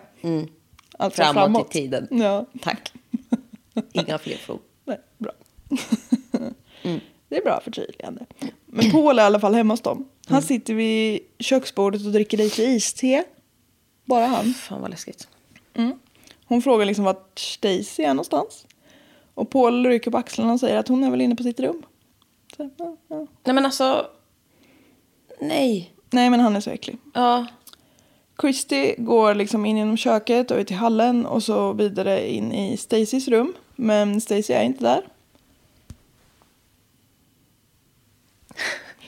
Alltså 0.97 1.21
Framåt, 1.21 1.43
framåt. 1.43 1.69
i 1.69 1.79
tiden. 1.79 2.07
Ja, 2.11 2.45
Tack. 2.61 2.93
Inga 3.91 4.17
fler 4.17 4.35
frågor. 4.37 4.61
nej, 4.85 4.99
bra. 5.17 5.31
Det 7.29 7.37
är 7.37 7.43
bra 7.43 7.61
förtydligande. 7.63 8.25
Men 8.65 8.91
Paul 8.91 9.19
är 9.19 9.23
i 9.23 9.25
alla 9.25 9.39
fall 9.39 9.53
hemma 9.55 9.73
hos 9.73 9.81
dem. 9.81 10.09
Han 10.27 10.41
sitter 10.41 10.73
vid 10.73 11.19
köksbordet 11.39 12.05
och 12.05 12.11
dricker 12.11 12.37
lite 12.37 12.63
iste. 12.63 13.23
Bara 14.05 14.25
han. 14.25 14.53
Fan 14.53 14.81
vad 14.81 14.89
läskigt. 14.89 15.27
Hon 16.53 16.61
frågar 16.61 16.85
liksom 16.85 17.05
vart 17.05 17.39
Stacy 17.39 18.03
är 18.03 18.07
någonstans. 18.07 18.65
Och 19.33 19.49
Paul 19.49 19.85
rycker 19.85 20.11
på 20.11 20.17
axlarna 20.17 20.53
och 20.53 20.59
säger 20.59 20.77
att 20.77 20.87
hon 20.87 21.03
är 21.03 21.11
väl 21.11 21.21
inne 21.21 21.35
på 21.35 21.43
sitt 21.43 21.59
rum. 21.59 21.83
Så, 22.57 22.69
ja, 22.77 22.97
ja. 23.07 23.27
Nej 23.43 23.55
men 23.55 23.65
alltså... 23.65 24.07
Nej. 25.39 25.93
Nej, 26.09 26.29
men 26.29 26.39
han 26.39 26.55
är 26.55 26.59
så 26.59 26.69
äcklig. 26.69 26.97
Ja. 27.13 27.45
Christy 28.41 28.95
går 28.97 29.35
liksom 29.35 29.65
in 29.65 29.77
genom 29.77 29.97
köket 29.97 30.51
och 30.51 30.57
ut 30.57 30.67
till 30.67 30.75
hallen 30.75 31.25
och 31.25 31.43
så 31.43 31.73
vidare 31.73 32.31
in 32.31 32.51
i 32.51 32.77
Stacys 32.77 33.27
rum. 33.27 33.53
Men 33.75 34.21
Stacy 34.21 34.53
är 34.53 34.63
inte 34.63 34.83
där. 34.83 35.01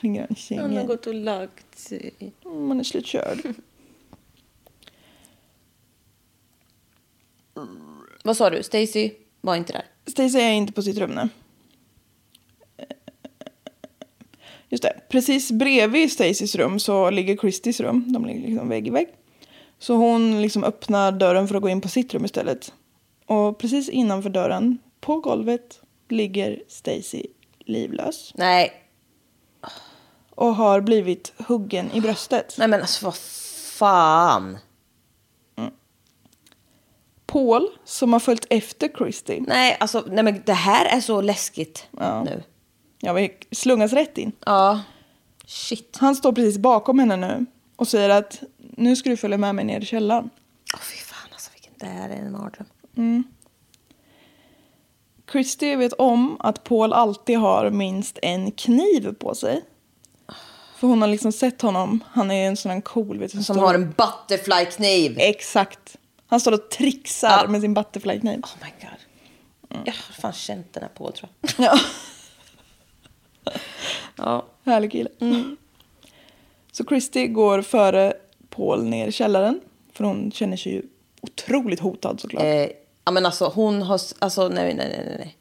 I 0.00 0.56
Han 0.56 0.76
har 0.76 0.84
gått 0.84 1.06
och 1.06 1.14
lagt 1.14 1.78
sig. 1.78 2.12
Man 2.44 2.80
är 2.80 2.84
slutkörd. 2.84 3.38
Vad 8.24 8.36
sa 8.36 8.50
du? 8.50 8.62
Stacy 8.62 9.10
var 9.40 9.56
inte 9.56 9.72
där. 9.72 9.84
Stacy 10.06 10.38
är 10.38 10.52
inte 10.52 10.72
på 10.72 10.82
sitt 10.82 10.98
rum 10.98 11.10
nu. 11.10 11.28
Just 14.68 14.82
det. 14.82 15.00
Precis 15.08 15.50
bredvid 15.50 16.12
Stacys 16.12 16.54
rum 16.54 16.78
så 16.78 17.10
ligger 17.10 17.36
Christys 17.36 17.80
rum. 17.80 18.12
De 18.12 18.24
ligger 18.24 18.48
liksom 18.48 18.68
vägg 18.68 18.86
i 18.86 18.90
vägg. 18.90 19.08
Så 19.78 19.94
hon 19.94 20.42
liksom 20.42 20.64
öppnar 20.64 21.12
dörren 21.12 21.48
för 21.48 21.54
att 21.54 21.62
gå 21.62 21.68
in 21.68 21.80
på 21.80 21.88
sitt 21.88 22.14
rum 22.14 22.24
istället. 22.24 22.72
Och 23.26 23.58
precis 23.58 23.88
innanför 23.88 24.30
dörren, 24.30 24.78
på 25.00 25.20
golvet, 25.20 25.80
ligger 26.08 26.62
Stacy 26.68 27.22
livlös. 27.58 28.32
Nej. 28.34 28.72
Och 30.30 30.54
har 30.54 30.80
blivit 30.80 31.32
huggen 31.38 31.90
i 31.92 32.00
bröstet. 32.00 32.54
Nej 32.58 32.68
men 32.68 32.80
alltså 32.80 33.04
vad 33.04 33.16
fan. 33.16 34.58
Paul, 37.26 37.68
som 37.84 38.12
har 38.12 38.20
följt 38.20 38.46
efter 38.50 38.88
Christy, 38.88 39.40
Nej, 39.40 39.76
alltså 39.80 40.04
nej 40.06 40.24
men 40.24 40.42
det 40.46 40.52
här 40.52 40.84
är 40.96 41.00
så 41.00 41.20
läskigt 41.20 41.86
nu. 42.24 42.42
ja, 43.00 43.12
vi 43.12 43.32
slungas 43.50 43.92
rätt 43.92 44.18
in. 44.18 44.32
Ja. 44.46 44.80
Shit. 45.46 45.96
Han 46.00 46.16
står 46.16 46.32
precis 46.32 46.58
bakom 46.58 46.98
henne 46.98 47.16
nu 47.16 47.46
och 47.76 47.88
säger 47.88 48.08
att 48.10 48.42
nu 48.58 48.96
ska 48.96 49.10
du 49.10 49.16
följa 49.16 49.38
med 49.38 49.54
mig 49.54 49.64
ner 49.64 49.80
i 49.80 49.84
källaren. 49.84 50.30
Åh 50.74 50.80
fy 50.80 50.96
fan 50.96 51.28
alltså 51.32 51.50
vilken, 51.54 51.72
det 51.76 51.86
här 51.86 52.08
är 52.08 52.14
en 52.16 52.32
mardröm. 52.32 53.24
Christy 55.32 55.76
vet 55.76 55.92
om 55.92 56.36
att 56.40 56.64
Paul 56.64 56.92
alltid 56.92 57.38
har 57.38 57.70
minst 57.70 58.18
en 58.22 58.50
kniv 58.52 59.12
på 59.18 59.34
sig. 59.34 59.62
För 60.78 60.86
hon 60.86 61.00
har 61.02 61.08
liksom 61.08 61.32
sett 61.32 61.62
honom. 61.62 62.04
Han 62.10 62.30
är 62.30 62.46
en 62.48 62.56
sån 62.56 62.70
här 62.70 62.80
cool. 62.80 63.18
Vet 63.18 63.32
du, 63.32 63.42
Som 63.42 63.54
står- 63.54 63.66
har 63.66 63.74
en 63.74 63.90
butterfly-kniv. 63.92 65.16
Exakt. 65.18 65.96
Han 66.26 66.40
står 66.40 66.52
och 66.52 66.70
trixar 66.70 67.42
Ja. 67.44 67.48
med 67.50 67.60
sin 67.60 67.74
butterfly-kniv. 67.74 68.38
Oh 68.42 68.50
my 68.62 68.70
god. 68.80 69.80
Jag 69.86 69.92
har 69.92 70.12
fan 70.20 70.32
känt 70.32 70.72
den 70.72 70.82
här 70.82 70.90
på 70.90 71.10
tror 71.10 71.30
jag. 71.40 71.50
Ja, 71.66 71.78
Ja. 74.16 74.46
härlig 74.64 74.92
kille. 74.92 75.10
Så 76.72 76.84
Christy 76.84 77.26
går 77.26 77.62
före 77.62 78.12
Paul 78.50 78.84
ner 78.84 79.06
i 79.08 79.12
källaren. 79.12 79.60
För 79.92 80.04
hon 80.04 80.30
känner 80.32 80.56
sig 80.56 80.72
ju 80.72 80.82
otroligt 81.20 81.80
hotad 81.80 82.20
såklart. 82.20 82.42
Eh, 82.42 82.68
ja 83.04 83.12
men 83.12 83.26
alltså 83.26 83.44
hon 83.54 83.82
har, 83.82 84.00
alltså 84.18 84.48
nej 84.48 84.74
nej 84.74 84.88
nej 84.88 85.16
nej. 85.18 85.36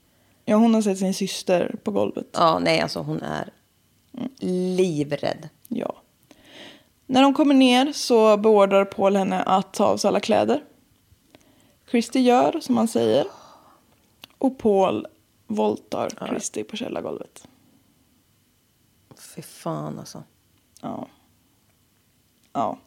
Ja, 0.45 0.55
hon 0.55 0.73
har 0.73 0.81
sett 0.81 0.97
sin 0.99 1.13
syster 1.13 1.75
på 1.83 1.91
golvet. 1.91 2.27
Ja 2.33 2.59
nej 2.59 2.81
alltså 2.81 2.99
hon 2.99 3.21
är 3.21 3.49
livrädd. 4.39 5.49
Ja. 5.67 5.95
När 7.05 7.21
de 7.21 7.33
kommer 7.33 7.53
ner 7.53 7.91
så 7.93 8.37
beordrar 8.37 8.85
Paul 8.85 9.15
henne 9.15 9.41
att 9.43 9.73
ta 9.73 9.85
av 9.85 9.97
sig 9.97 10.07
alla 10.07 10.19
kläder. 10.19 10.63
Christy 11.89 12.19
gör 12.19 12.59
som 12.59 12.77
han 12.77 12.87
säger. 12.87 13.25
Och 14.37 14.57
Paul 14.57 15.07
våldtar 15.47 16.27
Christy 16.27 16.63
på 16.63 16.77
källargolvet. 16.77 17.47
Fy 19.35 19.41
fan 19.41 19.99
alltså. 19.99 20.23
Ja. 20.81 21.07
Ja. 22.53 22.77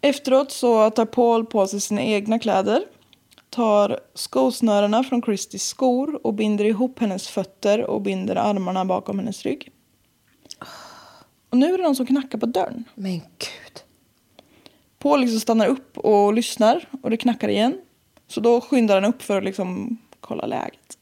Efteråt 0.00 0.50
så 0.50 0.90
tar 0.90 1.06
Paul 1.06 1.46
på 1.46 1.66
sig 1.66 1.80
sina 1.80 2.02
egna 2.02 2.38
kläder. 2.38 2.84
Tar 3.50 4.00
skosnörena 4.14 5.04
från 5.04 5.22
Christys 5.22 5.66
skor 5.66 6.26
och 6.26 6.34
binder 6.34 6.64
ihop 6.64 6.98
hennes 6.98 7.28
fötter 7.28 7.84
och 7.84 8.02
binder 8.02 8.36
armarna 8.36 8.84
bakom 8.84 9.18
hennes 9.18 9.42
rygg. 9.42 9.72
Och 11.50 11.58
nu 11.58 11.74
är 11.74 11.78
det 11.78 11.84
någon 11.84 11.96
som 11.96 12.06
knackar 12.06 12.38
på 12.38 12.46
dörren. 12.46 12.84
Men 12.94 13.18
gud. 13.18 13.81
Paul 15.02 15.20
liksom 15.20 15.40
stannar 15.40 15.66
upp 15.66 15.98
och 15.98 16.34
lyssnar 16.34 16.88
och 17.02 17.10
det 17.10 17.16
knackar 17.16 17.48
igen. 17.48 17.78
Så 18.28 18.40
då 18.40 18.60
skyndar 18.60 18.94
han 18.94 19.14
upp 19.14 19.22
för 19.22 19.38
att 19.38 19.44
liksom 19.44 19.98
kolla 20.20 20.46
läget. 20.46 20.98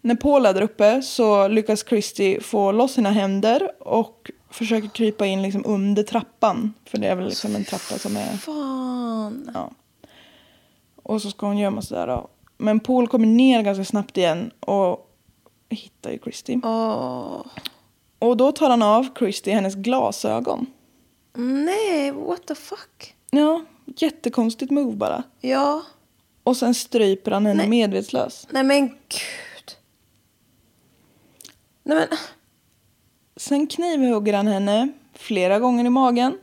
När 0.00 0.14
Paul 0.14 0.46
är 0.46 0.54
där 0.54 0.62
uppe 0.62 1.02
så 1.02 1.48
lyckas 1.48 1.84
Christy 1.88 2.40
få 2.40 2.72
loss 2.72 2.92
sina 2.92 3.10
händer 3.10 3.70
och 3.80 4.30
försöker 4.50 4.88
krypa 4.88 5.26
in 5.26 5.42
liksom 5.42 5.62
under 5.66 6.02
trappan. 6.02 6.74
För 6.84 6.98
det 6.98 7.08
är 7.08 7.16
väl 7.16 7.28
liksom 7.28 7.56
en 7.56 7.64
trappa 7.64 7.98
som 7.98 8.16
är... 8.16 8.36
Fan. 8.36 9.50
Ja. 9.54 9.70
Och 11.02 11.22
så 11.22 11.30
ska 11.30 11.46
hon 11.46 11.58
gömma 11.58 11.82
sig 11.82 11.98
där 11.98 12.06
då. 12.06 12.28
Men 12.58 12.80
Paul 12.80 13.08
kommer 13.08 13.26
ner 13.26 13.62
ganska 13.62 13.84
snabbt 13.84 14.16
igen 14.16 14.50
och 14.60 15.10
hittar 15.68 16.10
ju 16.10 16.18
Christy. 16.18 16.60
Åh. 16.64 17.46
Och 18.18 18.36
då 18.36 18.52
tar 18.52 18.70
han 18.70 18.82
av 18.82 19.06
Christy 19.18 19.50
hennes 19.50 19.74
glasögon. 19.74 20.66
Nej, 21.40 22.10
what 22.10 22.46
the 22.46 22.54
fuck. 22.54 23.14
Ja, 23.30 23.64
jättekonstigt 23.86 24.70
move 24.70 24.96
bara. 24.96 25.22
Ja. 25.40 25.82
Och 26.42 26.56
sen 26.56 26.74
stryper 26.74 27.30
han 27.30 27.46
henne 27.46 27.58
Nej. 27.58 27.68
medvetslös. 27.68 28.46
Nej 28.50 28.64
men 28.64 28.88
gud. 28.88 29.76
Nej 31.82 31.98
men. 31.98 32.08
Sen 33.36 33.66
knivhugger 33.66 34.34
han 34.34 34.46
henne 34.46 34.92
flera 35.14 35.58
gånger 35.58 35.84
i 35.84 35.90
magen 35.90 36.38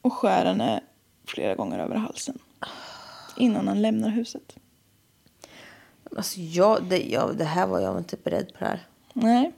och 0.00 0.12
skär 0.12 0.44
henne 0.44 0.82
flera 1.26 1.54
gånger 1.54 1.78
över 1.78 1.96
halsen. 1.96 2.38
Innan 3.36 3.68
han 3.68 3.82
lämnar 3.82 4.08
huset. 4.08 4.56
Alltså 6.16 6.40
jag, 6.40 6.84
det, 6.84 6.98
jag, 6.98 7.36
det 7.36 7.44
här 7.44 7.66
var 7.66 7.80
jag 7.80 7.98
inte 7.98 8.16
beredd 8.16 8.52
på 8.52 8.58
det 8.58 8.66
här. 8.66 8.86
Nej. 9.12 9.52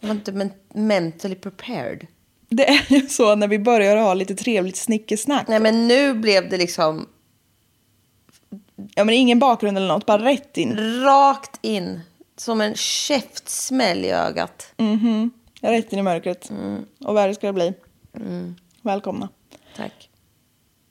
Jag 0.00 0.08
var 0.08 0.14
inte 0.14 0.32
men, 0.32 0.50
mentally 0.68 1.34
prepared. 1.34 2.06
Det 2.48 2.68
är 2.68 2.92
ju 2.92 3.08
så 3.08 3.34
när 3.34 3.48
vi 3.48 3.58
börjar 3.58 3.96
ha 3.96 4.14
lite 4.14 4.34
trevligt 4.34 4.76
snickesnack. 4.76 5.48
Nej 5.48 5.60
men 5.60 5.88
nu 5.88 6.14
blev 6.14 6.48
det 6.48 6.56
liksom 6.56 7.08
Ja 8.94 9.04
men 9.04 9.14
ingen 9.14 9.38
bakgrund 9.38 9.76
eller 9.76 9.88
något, 9.88 10.06
bara 10.06 10.24
rätt 10.24 10.56
in. 10.56 10.76
rakt 11.04 11.58
in. 11.62 12.00
Som 12.36 12.60
en 12.60 12.74
käftsmäll 12.74 14.04
i 14.04 14.10
ögat. 14.10 14.74
Rätt 15.60 15.92
in 15.92 15.98
i 15.98 16.02
mörkret. 16.02 16.50
Och 17.04 17.16
värre 17.16 17.34
ska 17.34 17.46
det 17.46 17.52
bli. 17.52 17.74
Välkomna. 18.82 19.28
Tack. 19.76 20.10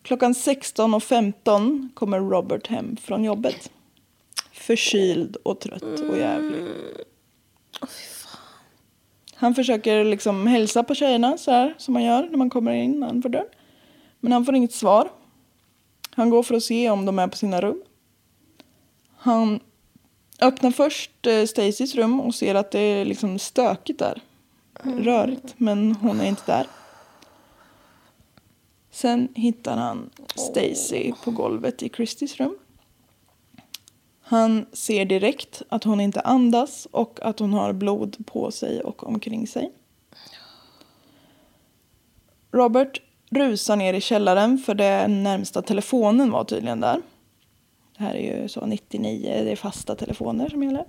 Klockan 0.01 0.33
16.15 0.33 1.89
kommer 1.93 2.19
Robert 2.19 2.67
hem 2.67 2.97
från 2.97 3.23
jobbet. 3.23 3.71
Förkyld 4.51 5.35
och 5.35 5.59
trött 5.59 5.83
och 5.83 6.17
jävlig. 6.17 6.63
Han 9.45 9.55
försöker 9.55 10.03
liksom 10.03 10.47
hälsa 10.47 10.83
på 10.83 10.95
tjejerna 10.95 11.37
så 11.37 11.51
här 11.51 11.75
som 11.77 11.93
man 11.93 12.03
gör 12.03 12.27
när 12.29 12.37
man 12.37 12.49
kommer 12.49 12.71
in 12.71 12.93
innanför 12.93 13.29
dörren. 13.29 13.47
Men 14.19 14.31
han 14.31 14.45
får 14.45 14.55
inget 14.55 14.73
svar. 14.73 15.11
Han 16.11 16.29
går 16.29 16.43
för 16.43 16.55
att 16.55 16.63
se 16.63 16.89
om 16.89 17.05
de 17.05 17.19
är 17.19 17.27
på 17.27 17.37
sina 17.37 17.61
rum. 17.61 17.83
Han 19.17 19.59
öppnar 20.41 20.71
först 20.71 21.27
eh, 21.27 21.45
Stacys 21.45 21.95
rum 21.95 22.19
och 22.21 22.35
ser 22.35 22.55
att 22.55 22.71
det 22.71 22.79
är 22.79 23.05
liksom 23.05 23.39
stökigt 23.39 23.99
där. 23.99 24.21
Rörigt, 24.83 25.53
men 25.57 25.95
hon 25.95 26.19
är 26.19 26.25
inte 26.25 26.43
där. 26.45 26.67
Sen 28.91 29.27
hittar 29.35 29.77
han 29.77 30.09
Stacy 30.35 31.13
på 31.23 31.31
golvet 31.31 31.83
i 31.83 31.89
Christys 31.89 32.37
rum. 32.37 32.57
Han 34.27 34.65
ser 34.73 35.05
direkt 35.05 35.61
att 35.69 35.83
hon 35.83 35.99
inte 35.99 36.21
andas 36.21 36.87
och 36.91 37.19
att 37.21 37.39
hon 37.39 37.53
har 37.53 37.73
blod 37.73 38.17
på 38.25 38.51
sig 38.51 38.81
och 38.81 39.07
omkring 39.07 39.47
sig. 39.47 39.71
Robert 42.51 43.01
rusar 43.29 43.75
ner 43.75 43.93
i 43.93 44.01
källaren 44.01 44.57
för 44.57 44.75
den 44.75 45.23
närmsta 45.23 45.61
telefonen 45.61 46.31
var 46.31 46.43
tydligen 46.43 46.79
där. 46.79 47.01
Det 47.97 48.03
här 48.03 48.13
är 48.15 48.41
ju 48.41 48.49
så 48.49 48.65
99, 48.65 49.41
det 49.43 49.51
är 49.51 49.55
fasta 49.55 49.95
telefoner 49.95 50.49
som 50.49 50.63
gäller. 50.63 50.85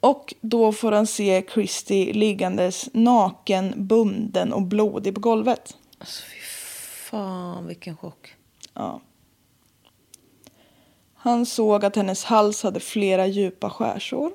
Och 0.00 0.34
då 0.40 0.72
får 0.72 0.92
han 0.92 1.06
se 1.06 1.44
Christy 1.54 2.12
liggandes 2.12 2.88
naken, 2.92 3.72
bunden 3.76 4.52
och 4.52 4.62
blodig 4.62 5.14
på 5.14 5.20
golvet. 5.20 5.76
Alltså 5.98 6.22
fy 6.22 6.40
fan 7.10 7.66
vilken 7.66 7.96
chock. 7.96 8.34
Ja. 8.74 9.00
Han 11.26 11.46
såg 11.46 11.84
att 11.84 11.96
hennes 11.96 12.24
hals 12.24 12.62
hade 12.62 12.80
flera 12.80 13.26
djupa 13.26 13.70
skärsår. 13.70 14.32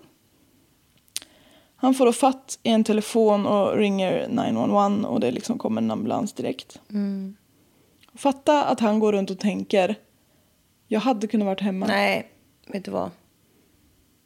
Han 1.75 1.93
får 1.93 2.05
då 2.05 2.13
fatt 2.13 2.59
i 2.63 2.69
en 2.69 2.83
telefon 2.83 3.45
och 3.45 3.77
ringer 3.77 4.27
911 4.27 5.07
och 5.07 5.19
det 5.19 5.31
liksom 5.31 5.57
kommer 5.57 5.81
en 5.81 5.91
ambulans 5.91 6.33
direkt. 6.33 6.81
Fatta 8.15 8.63
att 8.63 8.79
han 8.79 8.99
går 8.99 9.13
runt 9.13 9.29
och 9.29 9.39
tänker 9.39 9.95
jag 10.87 10.99
hade 10.99 11.27
kunnat 11.27 11.45
varit 11.45 11.61
hemma. 11.61 11.85
Nej, 11.85 12.31
vet 12.67 12.85
du 12.85 12.91
vad? 12.91 13.11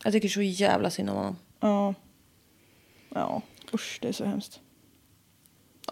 Jag 0.03 0.13
tycker 0.13 0.29
så 0.29 0.41
jävla 0.41 0.89
synd 0.89 1.09
om 1.09 1.15
honom. 1.15 1.35
Ja. 1.59 1.93
Ja, 3.09 3.41
usch 3.73 3.99
det 4.01 4.07
är 4.07 4.13
så 4.13 4.25
hemskt. 4.25 4.59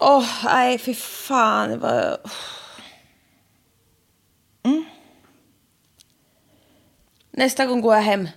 Åh, 0.00 0.26
nej 0.44 0.78
fy 0.78 0.94
fan. 0.94 1.70
Det 1.70 1.76
var... 1.76 2.16
Nästa 7.36 7.66
gång 7.66 7.80
går 7.80 7.94
jag 7.94 8.02
hem 8.02 8.28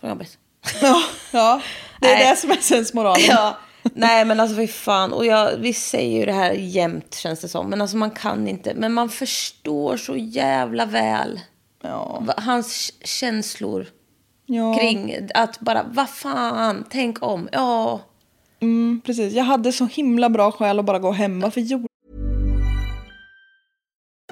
från 0.00 0.10
jobbet. 0.10 0.38
Ja, 0.82 1.02
ja 1.32 1.60
det 2.00 2.06
är 2.06 2.14
Nej. 2.16 2.26
det 2.30 2.36
som 2.36 2.50
är 2.50 2.56
sensmoralen. 2.56 3.22
Ja, 3.28 3.58
nej 3.94 4.24
men 4.24 4.40
alltså 4.40 4.56
fy 4.56 4.66
fan. 4.66 5.12
Och 5.12 5.26
jag, 5.26 5.56
vi 5.56 5.72
säger 5.74 6.18
ju 6.20 6.26
det 6.26 6.32
här 6.32 6.52
jämt 6.52 7.14
känns 7.14 7.40
det 7.40 7.48
som. 7.48 7.70
Men 7.70 7.80
alltså 7.80 7.96
man 7.96 8.10
kan 8.10 8.48
inte. 8.48 8.74
Men 8.74 8.92
man 8.92 9.08
förstår 9.08 9.96
så 9.96 10.16
jävla 10.16 10.86
väl 10.86 11.40
Ja. 11.82 12.22
hans 12.36 12.92
känslor 13.04 13.86
ja. 14.46 14.78
kring 14.78 15.28
att 15.34 15.60
bara, 15.60 15.82
vad 15.88 16.10
fan, 16.10 16.84
tänk 16.90 17.22
om. 17.22 17.48
Ja, 17.52 18.00
Mm, 18.60 19.00
precis, 19.06 19.32
jag 19.34 19.44
hade 19.44 19.72
så 19.72 19.86
himla 19.86 20.30
bra 20.30 20.52
skäl 20.52 20.78
att 20.78 20.84
bara 20.84 20.98
gå 20.98 21.12
hem. 21.12 21.40
Varför 21.40 21.60
gjorde 21.60 21.87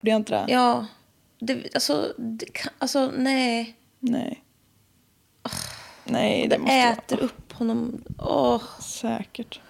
Det 0.00 0.10
är 0.10 0.16
inte 0.16 0.32
det? 0.34 0.52
Ja, 0.52 0.86
det, 1.38 1.74
alltså, 1.74 2.14
det, 2.16 2.46
alltså 2.78 3.10
nej. 3.16 3.76
Nej. 3.98 4.44
Nej, 6.04 6.42
det 6.42 6.56
Det 6.56 6.58
måste 6.58 6.76
vara 6.76 6.92
äter 6.92 7.20
upp 7.20 7.52
honom. 7.52 8.04
Åh. 8.18 8.62
säkert. 8.80 9.60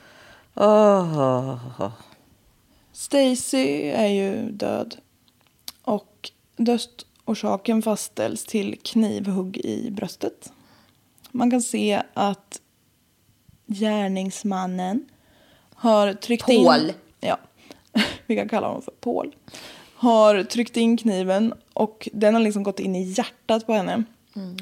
Åh. 0.54 1.90
Stacy 2.92 3.82
är 3.90 4.06
ju 4.06 4.50
död. 4.50 4.96
Och 5.82 6.30
dödsorsaken 6.56 7.82
fastställs 7.82 8.44
till 8.44 8.78
knivhugg 8.82 9.56
i 9.56 9.90
bröstet. 9.90 10.52
Man 11.30 11.50
kan 11.50 11.62
se 11.62 12.02
att 12.14 12.60
gärningsmannen 13.66 15.08
har 15.74 16.12
tryckt 16.12 16.48
in... 16.48 16.64
Paul. 16.64 16.92
Ja, 17.20 17.38
vi 18.26 18.36
kan 18.36 18.48
kalla 18.48 18.66
honom 18.66 18.82
för 18.82 18.92
Paul. 18.92 19.34
Har 20.00 20.42
tryckt 20.42 20.76
in 20.76 20.96
kniven 20.96 21.54
och 21.74 22.08
den 22.12 22.34
har 22.34 22.40
liksom 22.42 22.62
gått 22.62 22.80
in 22.80 22.96
i 22.96 23.02
hjärtat 23.02 23.66
på 23.66 23.72
henne. 23.72 24.04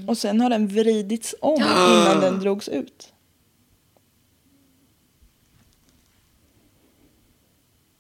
Och 0.09 0.19
sen 0.19 0.41
har 0.41 0.51
den 0.51 0.69
vridits 0.69 1.35
om 1.41 1.55
innan 1.63 2.21
den 2.21 2.41
drogs 2.41 2.69
ut. 2.69 3.13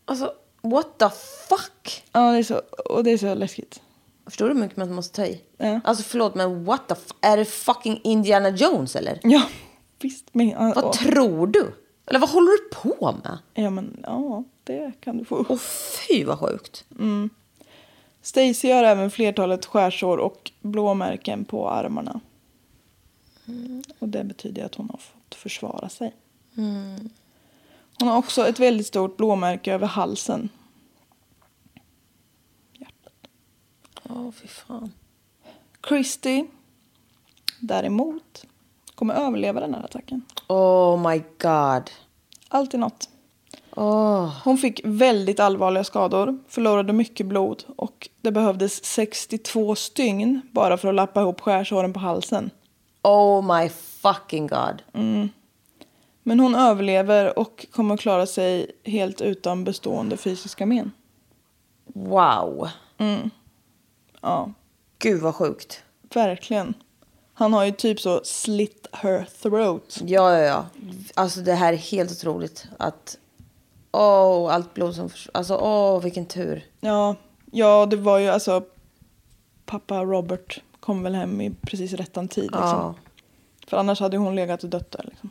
Alltså, 0.05 0.33
what 0.62 0.99
the 0.99 1.09
fuck? 1.49 2.05
Ja, 2.12 2.33
det 2.33 2.38
är 2.38 2.42
så, 2.42 2.59
och 2.90 3.05
det 3.05 3.11
är 3.11 3.18
så 3.18 3.35
läskigt. 3.35 3.83
Förstår 4.27 4.49
du 4.49 4.55
hur 4.55 4.61
mycket 4.61 4.77
man 4.77 4.94
måste 4.94 5.16
ta 5.16 5.27
i? 5.27 5.40
Ja. 5.57 5.81
Alltså 5.85 6.05
förlåt, 6.05 6.35
men 6.35 6.64
what 6.64 6.88
the 6.88 6.94
f- 6.99 7.12
Är 7.20 7.37
det 7.37 7.44
fucking 7.44 8.01
Indiana 8.05 8.49
Jones 8.51 8.96
eller? 8.96 9.20
Ja, 9.22 9.42
visst. 10.01 10.25
Men, 10.33 10.72
Vad 10.75 10.92
tror 10.92 11.46
du? 11.46 11.72
Eller 12.07 12.19
vad 12.19 12.31
håller 12.31 12.51
du 12.51 12.69
på 12.75 13.12
med? 13.12 13.38
Ja, 13.55 13.71
men 13.71 14.01
ja, 14.03 14.45
det 14.64 14.92
kan 15.01 15.19
du 15.19 15.25
få. 15.25 15.47
Åh 15.49 15.59
fy 15.59 16.25
vad 16.25 16.38
sjukt. 16.38 16.85
Stacy 18.23 18.71
har 18.71 18.85
även 18.85 19.11
flertalet 19.11 19.66
skärsår 19.66 20.19
och 20.19 20.53
blåmärken 20.61 21.45
på 21.45 21.71
armarna. 21.71 22.21
Och 23.99 24.09
det 24.09 24.25
betyder 24.25 24.64
att 24.64 24.75
hon 24.75 24.90
har 24.90 24.99
fått 24.99 25.35
försvara 25.35 25.88
sig. 25.88 26.14
Hon 27.99 28.09
har 28.09 28.16
också 28.16 28.49
ett 28.49 28.59
väldigt 28.61 28.87
stort 28.87 29.16
blåmärke 29.16 29.75
över 29.75 29.87
halsen. 29.87 30.49
Hjärtat. 32.73 33.29
Åh 34.03 34.31
fy 34.31 34.49
fan. 34.49 34.92
Christy 35.88 36.45
däremot 37.61 38.45
kommer 38.95 39.14
överleva 39.14 39.61
den 39.61 39.75
här 39.75 39.85
attacken. 39.85 40.23
Oh 40.46 41.11
my 41.11 41.22
god. 41.38 41.90
Alltid 42.48 42.80
något. 42.80 43.09
Åh. 43.76 44.32
Hon 44.44 44.59
fick 44.59 44.80
väldigt 44.85 45.40
allvarliga 45.40 45.85
skador, 45.85 46.38
förlorade 46.48 46.92
mycket 46.92 47.26
blod 47.26 47.64
och 47.76 48.09
det 48.20 48.30
behövdes 48.30 48.85
62 48.85 49.74
stygn 49.74 50.40
bara 50.52 50.76
för 50.76 50.88
att 50.88 50.94
lappa 50.94 51.20
ihop 51.20 51.40
skärsåren 51.40 51.92
på 51.92 52.00
halsen. 52.00 52.50
Oh 53.02 53.56
my 53.59 53.68
fucking 53.68 54.46
god. 54.46 54.82
Men 56.22 56.40
hon 56.40 56.54
överlever 56.54 57.38
och 57.38 57.66
kommer 57.70 57.94
att 57.94 58.00
klara 58.00 58.26
sig 58.26 58.70
helt 58.85 59.20
utan 59.20 59.64
bestående 59.64 60.16
fysiska 60.16 60.66
men. 60.66 60.92
Wow. 61.87 62.68
Ja, 64.20 64.52
Gud 64.98 65.20
vad 65.22 65.35
sjukt. 65.35 65.82
verkligen. 66.14 66.74
Han 67.38 67.53
har 67.53 67.64
ju 67.64 67.72
typ 67.72 68.01
så 68.01 68.20
slit 68.25 68.87
her 68.92 69.29
throat. 69.42 69.99
Ja, 70.05 70.38
ja, 70.38 70.44
ja. 70.44 70.66
Alltså 71.14 71.40
det 71.40 71.55
här 71.55 71.72
är 71.72 71.77
helt 71.77 72.11
otroligt. 72.11 72.68
Att... 72.79 73.18
Åh, 73.92 74.55
allt 74.55 74.75
blod 74.75 74.94
som 74.94 75.11
Alltså, 75.35 75.57
åh, 75.57 76.03
vilken 76.03 76.27
tur. 76.27 76.64
Ja, 76.81 77.16
ja, 77.53 77.87
det 77.87 77.96
var 77.96 78.18
ju 78.18 78.29
alltså 78.29 78.64
pappa 79.64 80.05
Robert 80.05 80.61
kom 80.81 81.03
väl 81.03 81.14
hem 81.14 81.40
i 81.40 81.55
precis 81.62 81.92
rättan 81.92 82.29
tid. 82.29 82.44
Liksom. 82.44 82.61
Ja. 82.61 82.94
För 83.66 83.77
annars 83.77 84.01
hade 84.01 84.16
hon 84.16 84.37
legat 84.37 84.64
och 84.64 84.70
dött 84.70 84.90
där. 84.90 85.05
Liksom. 85.05 85.31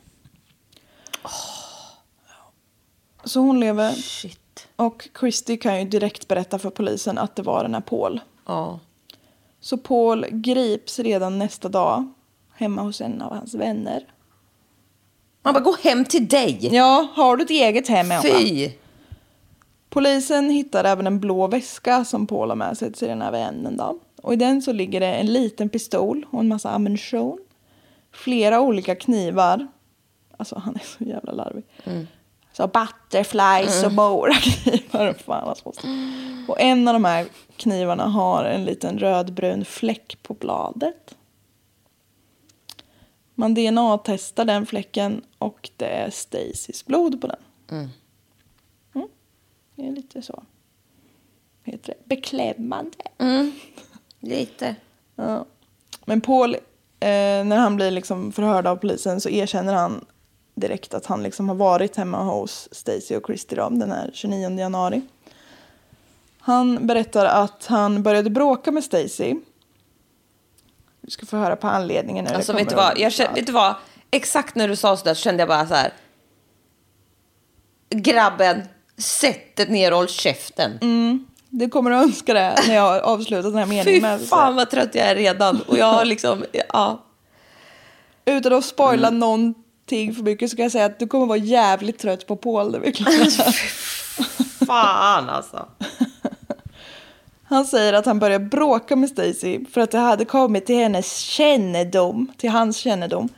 Så 3.24 3.40
hon 3.40 3.60
lever. 3.60 3.92
Shit. 3.92 4.68
Och 4.76 5.08
Christy 5.18 5.56
kan 5.56 5.78
ju 5.78 5.84
direkt 5.88 6.28
berätta 6.28 6.58
för 6.58 6.70
polisen 6.70 7.18
att 7.18 7.36
det 7.36 7.42
var 7.42 7.62
den 7.62 7.74
här 7.74 7.80
Paul. 7.80 8.20
Ja. 8.46 8.80
Så 9.60 9.76
Paul 9.76 10.26
grips 10.30 10.98
redan 10.98 11.38
nästa 11.38 11.68
dag 11.68 12.12
hemma 12.54 12.82
hos 12.82 13.00
en 13.00 13.22
av 13.22 13.34
hans 13.34 13.54
vänner. 13.54 14.04
Man 15.42 15.54
bara, 15.54 15.64
gå 15.64 15.76
hem 15.82 16.04
till 16.04 16.28
dig. 16.28 16.58
Ja, 16.72 17.08
har 17.14 17.36
du 17.36 17.44
ett 17.44 17.50
eget 17.50 17.88
hem? 17.88 18.06
Fy. 18.22 18.70
Polisen 19.88 20.50
hittar 20.50 20.84
även 20.84 21.06
en 21.06 21.20
blå 21.20 21.46
väska 21.46 22.04
som 22.04 22.26
Paul 22.26 22.48
har 22.48 22.56
med 22.56 22.78
sig 22.78 22.92
till 22.92 23.08
den 23.08 23.22
här 23.22 23.32
vännen. 23.32 23.76
Då. 23.76 23.98
Och 24.22 24.32
i 24.32 24.36
den 24.36 24.62
så 24.62 24.72
ligger 24.72 25.00
det 25.00 25.14
en 25.14 25.32
liten 25.32 25.68
pistol 25.68 26.26
och 26.30 26.40
en 26.40 26.48
massa 26.48 26.70
ammunition. 26.70 27.38
Flera 28.12 28.60
olika 28.60 28.94
knivar. 28.94 29.66
Alltså 30.36 30.58
han 30.58 30.74
är 30.74 30.82
så 30.98 31.04
jävla 31.04 31.32
larvig. 31.32 31.64
Så 32.56 32.66
butterflies 32.66 33.84
och 33.84 33.92
moraknivar. 33.92 35.12
Fan 35.12 35.46
vad 35.46 35.58
smått. 35.58 35.84
Och 36.48 36.60
en 36.60 36.88
av 36.88 36.94
de 36.94 37.04
här 37.04 37.26
knivarna 37.56 38.04
har 38.04 38.44
en 38.44 38.64
liten 38.64 38.98
rödbrun 38.98 39.64
fläck 39.64 40.18
på 40.22 40.34
bladet. 40.34 41.16
Man 43.34 43.54
DNA-testar 43.54 44.44
den 44.44 44.66
fläcken 44.66 45.22
och 45.38 45.70
det 45.76 45.86
är 45.86 46.10
Stacys 46.10 46.86
blod 46.86 47.20
på 47.20 47.26
den. 47.26 47.40
Mm. 47.70 47.88
Det 49.74 49.86
är 49.86 49.92
lite 49.92 50.22
så. 50.22 50.42
Heter 51.62 51.94
det? 51.98 52.08
Beklämmande. 52.08 52.96
Lite. 54.20 54.76
Ja. 55.14 55.46
Men 56.04 56.20
Paul, 56.20 56.54
eh, 56.54 56.58
när 57.44 57.56
han 57.56 57.76
blir 57.76 57.90
liksom 57.90 58.32
förhörd 58.32 58.66
av 58.66 58.76
polisen 58.76 59.20
så 59.20 59.28
erkänner 59.28 59.74
han 59.74 60.04
direkt 60.56 60.94
att 60.94 61.06
han 61.06 61.22
liksom 61.22 61.48
har 61.48 61.56
varit 61.56 61.96
hemma 61.96 62.22
hos 62.22 62.68
Stacy 62.72 63.16
och 63.16 63.26
Christy 63.26 63.56
då, 63.56 63.68
den 63.70 63.92
här 63.92 64.10
29 64.14 64.58
januari. 64.58 65.02
Han 66.38 66.86
berättar 66.86 67.24
att 67.26 67.66
han 67.66 68.02
började 68.02 68.30
bråka 68.30 68.70
med 68.72 68.84
Stacy. 68.84 69.34
Du 71.00 71.10
ska 71.10 71.26
få 71.26 71.36
höra 71.36 71.56
på 71.56 71.66
anledningen 71.66 72.24
det 72.24 72.36
Alltså 72.36 72.52
vet 72.52 72.68
du 72.68 72.74
vad, 72.74 72.98
jag 72.98 73.12
kände, 73.12 73.34
vet 73.34 73.46
du 73.46 73.52
vad? 73.52 73.74
Exakt 74.10 74.54
när 74.54 74.68
du 74.68 74.76
sa 74.76 74.96
sådär 74.96 75.14
så 75.14 75.20
kände 75.22 75.40
jag 75.40 75.48
bara 75.48 75.66
så 75.66 75.74
här. 75.74 75.92
Grabben, 77.90 78.62
sätt 78.98 79.56
dig 79.56 79.68
ner 79.68 79.90
och 79.92 79.96
håll 79.96 80.08
käften. 80.08 80.78
Det 81.50 81.68
kommer 81.68 81.90
att 81.90 82.02
önska 82.02 82.34
det 82.34 82.54
när 82.68 82.74
jag 82.74 82.82
har 82.82 83.00
avslutat 83.00 83.52
den 83.52 83.58
här 83.58 83.66
meningen. 83.66 83.84
Fy 83.84 84.00
med 84.00 84.18
säga- 84.18 84.28
fan 84.28 84.56
vad 84.56 84.70
trött 84.70 84.94
jag 84.94 85.06
är 85.06 85.14
redan. 85.14 85.60
Och 85.68 85.78
jag 85.78 85.86
har 85.92 86.04
liksom, 86.04 86.44
ja. 86.72 87.02
Utan 88.24 88.52
att 88.52 88.64
spoila 88.64 89.08
Mm. 89.08 89.20
Någonting 89.90 90.14
för 90.14 90.22
mycket 90.22 90.50
så 90.50 90.56
kan 90.56 90.62
jag 90.62 90.72
säga 90.72 90.84
att 90.84 90.98
du 90.98 91.06
kommer 91.06 91.26
vara 91.26 91.38
jävligt 91.38 91.98
trött 91.98 92.26
på 92.26 92.36
Paul. 92.36 92.72
Det 92.72 92.78
är 92.78 92.82
vi 92.82 92.92
klara. 92.92 93.52
Fan 94.66 95.28
alltså. 95.28 95.68
Han 97.44 97.64
säger 97.64 97.92
att 97.92 98.06
han 98.06 98.18
började 98.18 98.44
bråka 98.44 98.96
med 98.96 99.08
Stacy 99.08 99.64
för 99.64 99.80
att 99.80 99.90
det 99.90 99.98
hade 99.98 100.24
kommit 100.24 100.66
till 100.66 100.76
hennes 100.76 101.18
kännedom, 101.18 102.32
till 102.36 102.50
hans 102.50 102.76
kännedom, 102.76 103.28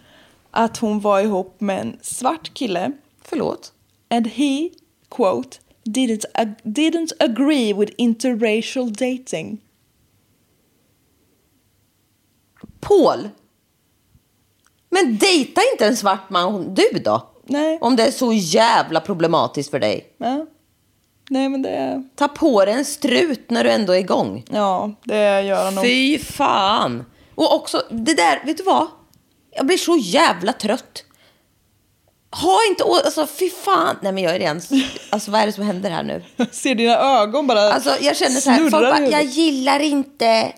att 0.51 0.77
hon 0.77 1.01
var 1.01 1.21
ihop 1.21 1.61
med 1.61 1.81
en 1.81 1.99
svart 2.03 2.55
kille. 2.55 2.93
Förlåt. 3.23 3.73
And 4.11 4.27
he, 4.27 4.71
quote, 5.11 5.59
didn't, 5.85 6.25
ag- 6.35 6.63
didn't 6.63 7.13
agree 7.21 7.73
with 7.73 7.93
interracial 7.97 8.93
dating. 8.93 9.61
Paul! 12.81 13.29
Men 14.91 15.19
dejta 15.19 15.61
inte 15.73 15.87
en 15.87 15.97
svart 15.97 16.31
man 16.31 16.75
du 16.75 16.99
då. 16.99 17.31
Nej. 17.45 17.79
Om 17.81 17.97
det 17.97 18.03
är 18.03 18.11
så 18.11 18.33
jävla 18.33 19.01
problematiskt 19.01 19.71
för 19.71 19.79
dig. 19.79 20.07
Ja. 20.19 20.47
Nej, 21.31 21.49
men 21.49 21.63
det... 21.63 22.03
Ta 22.17 22.29
på 22.29 22.65
dig 22.65 22.75
en 22.75 22.85
strut 22.85 23.51
när 23.51 23.65
du 23.65 23.71
ändå 23.71 23.93
är 23.93 23.99
igång. 23.99 24.45
Ja, 24.51 24.95
det 25.05 25.43
gör 25.43 25.65
han 25.65 25.75
nog. 25.75 25.85
Fy 25.85 26.19
fan! 26.19 27.05
Och 27.35 27.55
också, 27.55 27.83
det 27.91 28.15
där, 28.15 28.43
vet 28.47 28.57
du 28.57 28.63
vad? 28.63 28.87
Jag 29.51 29.67
blir 29.67 29.77
så 29.77 29.97
jävla 29.97 30.53
trött. 30.53 31.05
Ha 32.31 32.59
inte 32.69 32.85
alltså 32.85 33.27
fy 33.27 33.51
fan. 33.51 33.97
Nej 34.03 34.13
men 34.13 34.23
jag 34.25 34.35
är 34.35 34.39
redan, 34.39 34.61
alltså 35.11 35.31
vad 35.31 35.41
är 35.41 35.47
det 35.47 35.53
som 35.53 35.65
händer 35.65 35.91
här 35.91 36.03
nu? 36.03 36.23
Ser 36.53 36.75
dina 36.75 36.97
ögon 36.97 37.47
bara 37.47 37.61
Alltså 37.61 37.97
jag 38.01 38.17
känner 38.17 38.41
så 38.41 38.51
här, 38.51 38.59
folk 38.59 38.73
bara, 38.73 39.07
jag 39.09 39.25
gillar 39.25 39.81
inte 39.81 40.53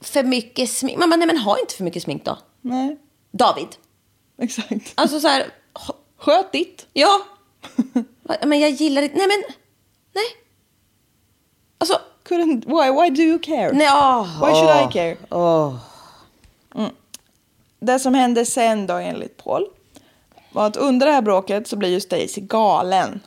för 0.00 0.22
mycket 0.22 0.70
smink. 0.70 0.98
Man 0.98 1.10
bara, 1.10 1.16
nej 1.16 1.26
men 1.26 1.38
ha 1.38 1.58
inte 1.58 1.74
för 1.74 1.84
mycket 1.84 2.02
smink 2.02 2.24
då. 2.24 2.38
Nej, 2.60 2.96
David. 3.32 3.68
exakt. 4.38 4.92
Alltså 4.94 5.20
så 5.20 5.28
här, 5.28 5.46
Sköt 6.18 6.52
ditt. 6.52 6.86
ja. 6.92 7.20
Men 8.46 8.60
jag 8.60 8.70
gillar 8.70 9.02
inte, 9.02 9.16
nej 9.16 9.26
men, 9.28 9.54
nej. 10.14 10.24
Alltså, 11.78 12.00
Couldn't, 12.28 12.66
why, 12.66 13.02
why 13.02 13.10
do 13.16 13.22
you 13.22 13.38
care? 13.38 13.72
nej, 13.72 13.88
åh. 13.90 14.46
Why 14.46 14.52
should 14.54 14.80
I 14.80 14.84
åh, 14.84 14.90
care? 14.90 15.16
åh. 15.30 15.76
Det 17.80 17.98
som 17.98 18.14
hände 18.14 18.44
sen 18.46 18.86
då 18.86 18.94
enligt 18.94 19.36
Paul 19.44 19.66
var 20.52 20.66
att 20.66 20.76
under 20.76 21.06
det 21.06 21.12
här 21.12 21.22
bråket 21.22 21.68
så 21.68 21.76
blir 21.76 21.88
ju 21.88 22.00
Stacy 22.00 22.40
galen. 22.40 23.20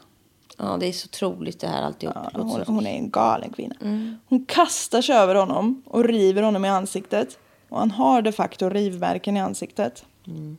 Ja, 0.57 0.77
det 0.79 0.85
är 0.87 0.91
så 0.93 1.07
troligt 1.07 1.59
det 1.59 1.67
här 1.67 1.81
alltihop. 1.83 2.15
Ja, 2.15 2.29
hon, 2.33 2.63
hon 2.67 2.87
är 2.87 2.95
en 2.97 3.09
galen 3.09 3.53
kvinna. 3.53 3.75
Hon 4.29 4.45
kastar 4.45 5.01
sig 5.01 5.15
över 5.15 5.35
honom 5.35 5.83
och 5.85 6.03
river 6.03 6.41
honom 6.41 6.65
i 6.65 6.69
ansiktet. 6.69 7.37
Och 7.69 7.79
han 7.79 7.91
har 7.91 8.21
de 8.21 8.31
facto 8.31 8.69
rivmärken 8.69 9.37
i 9.37 9.39
ansiktet. 9.39 10.05
Mm, 10.27 10.57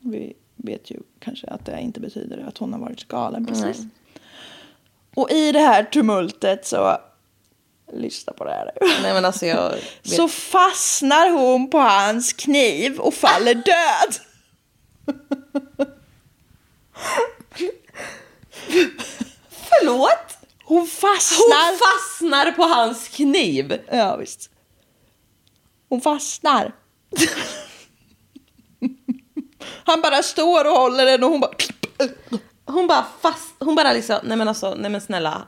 Vi 0.00 0.32
vet 0.56 0.90
ju 0.90 0.96
kanske 1.18 1.46
att 1.46 1.64
det 1.66 1.80
inte 1.80 2.00
betyder 2.00 2.44
att 2.48 2.58
hon 2.58 2.72
har 2.72 2.80
varit 2.80 3.08
galen 3.08 3.46
precis. 3.46 3.82
Och 5.14 5.30
i 5.30 5.52
det 5.52 5.60
här 5.60 5.84
tumultet 5.84 6.66
så, 6.66 6.98
lyssna 7.92 8.32
på 8.32 8.44
det 8.44 8.50
här. 8.50 8.70
Nej 9.02 9.14
men 9.14 9.24
alltså 9.24 9.46
jag 9.46 9.70
vet. 10.02 10.14
Så 10.16 10.28
fastnar 10.28 11.30
hon 11.30 11.70
på 11.70 11.78
hans 11.78 12.32
kniv 12.32 12.98
och 12.98 13.14
faller 13.14 13.54
död. 13.54 14.16
Förlåt? 19.50 20.38
Hon 20.64 20.86
fastnar. 20.86 21.66
Hon 21.70 21.78
fastnar 21.78 22.50
på 22.52 22.62
hans 22.62 23.08
kniv. 23.08 23.80
Ja, 23.90 24.16
visst. 24.16 24.50
Hon 25.88 26.00
fastnar. 26.00 26.74
Han 29.84 30.00
bara 30.00 30.22
står 30.22 30.64
och 30.64 30.76
håller 30.80 31.06
den 31.06 31.24
och 31.24 31.30
hon 31.30 31.40
bara... 31.40 31.50
Hon 32.64 32.86
bara 32.86 33.06
fast, 33.20 33.54
hon 33.58 33.74
bara 33.74 33.92
liksom, 33.92 34.18
nej 34.22 34.36
men 34.36 34.48
alltså, 34.48 34.74
nej 34.74 34.90
men 34.90 35.00
snälla. 35.00 35.46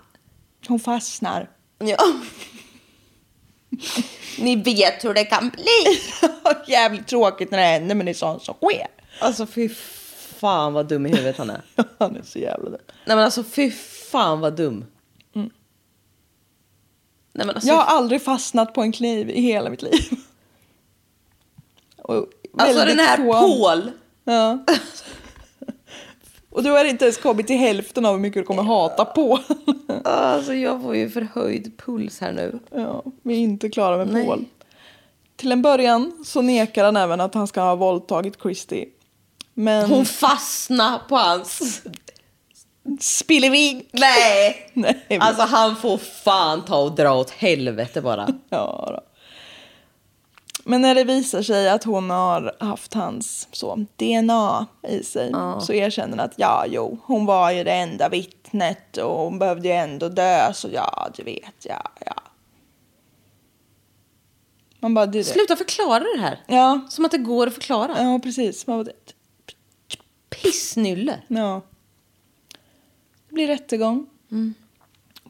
Hon 0.68 0.80
fastnar. 0.80 1.50
Ja. 1.78 1.96
Ni 4.38 4.56
vet 4.56 5.04
hur 5.04 5.14
det 5.14 5.24
kan 5.24 5.48
bli. 5.48 6.00
Jävligt 6.72 7.06
tråkigt 7.06 7.50
när 7.50 7.58
det 7.58 7.64
händer 7.64 7.94
men 7.94 8.06
det 8.06 8.12
är 8.12 8.14
sånt 8.14 8.42
som 8.42 8.54
sker. 8.54 8.86
Alltså 9.20 9.46
fy 9.46 9.68
fan 10.40 10.72
vad 10.72 10.88
dum 10.88 11.06
i 11.06 11.08
huvudet 11.08 11.36
han 11.38 11.50
är. 11.50 11.62
Han 11.98 12.16
är 12.16 12.22
så 12.22 12.38
jävla 12.38 12.70
dum. 12.70 12.80
Nej 13.04 13.16
men 13.16 13.18
alltså 13.18 13.44
fy 13.44 13.70
fan 14.10 14.40
vad 14.40 14.56
dum. 14.56 14.84
Nej 17.38 17.46
men 17.46 17.54
alltså, 17.56 17.68
Jag 17.68 17.76
har 17.76 17.96
aldrig 17.96 18.22
fastnat 18.22 18.74
på 18.74 18.82
en 18.82 18.92
kniv 18.92 19.30
i 19.30 19.40
hela 19.40 19.70
mitt 19.70 19.82
liv. 19.82 20.00
Och 21.96 22.26
alltså 22.58 22.84
den 22.84 22.98
här 22.98 23.16
få- 23.16 23.32
Paul. 23.32 23.90
Ja. 24.24 24.58
Och 26.50 26.62
du 26.62 26.70
har 26.70 26.84
inte 26.84 27.04
ens 27.04 27.16
kommit 27.16 27.46
till 27.46 27.56
hälften 27.58 28.04
av 28.04 28.12
hur 28.12 28.20
mycket 28.20 28.42
du 28.42 28.46
kommer 28.46 28.62
hata 28.62 29.04
på. 29.04 29.38
Alltså 30.04 30.54
jag 30.54 30.82
får 30.82 30.96
ju 30.96 31.10
förhöjd 31.10 31.72
puls 31.78 32.20
här 32.20 32.32
nu. 32.32 32.58
Ja, 32.74 33.02
vi 33.22 33.34
är 33.34 33.38
inte 33.38 33.68
klara 33.68 33.96
med 33.96 34.12
Nej. 34.12 34.26
Paul. 34.26 34.44
Till 35.36 35.52
en 35.52 35.62
början 35.62 36.12
så 36.24 36.42
nekar 36.42 36.84
han 36.84 36.96
även 36.96 37.20
att 37.20 37.34
han 37.34 37.46
ska 37.46 37.60
ha 37.60 37.74
våldtagit 37.74 38.38
Christy. 38.42 38.84
Men 39.54 39.90
Hon 39.90 40.04
fastnar 40.06 40.98
på 41.08 41.16
hans... 41.16 41.82
spillevin. 43.00 43.86
Nej! 43.92 44.70
Nej, 44.74 45.18
Alltså 45.20 45.42
han 45.42 45.76
får 45.76 45.98
fan 45.98 46.64
ta 46.64 46.76
och 46.76 46.92
dra 46.92 47.14
åt 47.14 47.30
helvete 47.30 48.00
bara. 48.00 48.28
Ja, 48.50 48.84
då. 48.96 49.00
Men 50.64 50.82
när 50.82 50.94
det 50.94 51.04
visar 51.04 51.42
sig 51.42 51.68
att 51.70 51.84
hon 51.84 52.10
har 52.10 52.56
haft 52.60 52.94
hans 52.94 53.48
så, 53.52 53.86
DNA 53.96 54.66
i 54.88 55.04
sig 55.04 55.32
så 55.60 55.72
erkänner 55.72 56.10
hon 56.10 56.20
att 56.20 56.32
ja, 56.36 56.64
jo, 56.68 56.98
hon 57.04 57.26
var 57.26 57.50
ju 57.50 57.64
det 57.64 57.72
enda 57.72 58.08
vittnet 58.08 58.96
och 58.96 59.18
hon 59.18 59.38
behövde 59.38 59.68
ju 59.68 59.74
ändå 59.74 60.08
dö 60.08 60.52
så 60.52 60.68
ja, 60.72 61.08
du 61.16 61.22
vet, 61.22 61.54
ja, 61.64 61.90
ja. 62.06 62.14
Man 64.80 64.94
bara, 64.94 65.06
det, 65.06 65.24
Sluta 65.24 65.56
förklara 65.56 66.04
det 66.16 66.20
här. 66.20 66.40
Ja, 66.46 66.80
Som 66.88 67.04
att 67.04 67.10
det 67.10 67.18
går 67.18 67.46
att 67.46 67.54
förklara. 67.54 68.02
ja, 68.02 68.18
precis. 68.22 68.66
Man 68.66 68.84
bara, 68.84 68.92
Pissnylle. 70.30 71.22
Ja. 71.28 71.62
Det 73.28 73.34
blir 73.34 73.46
rättegång. 73.46 74.06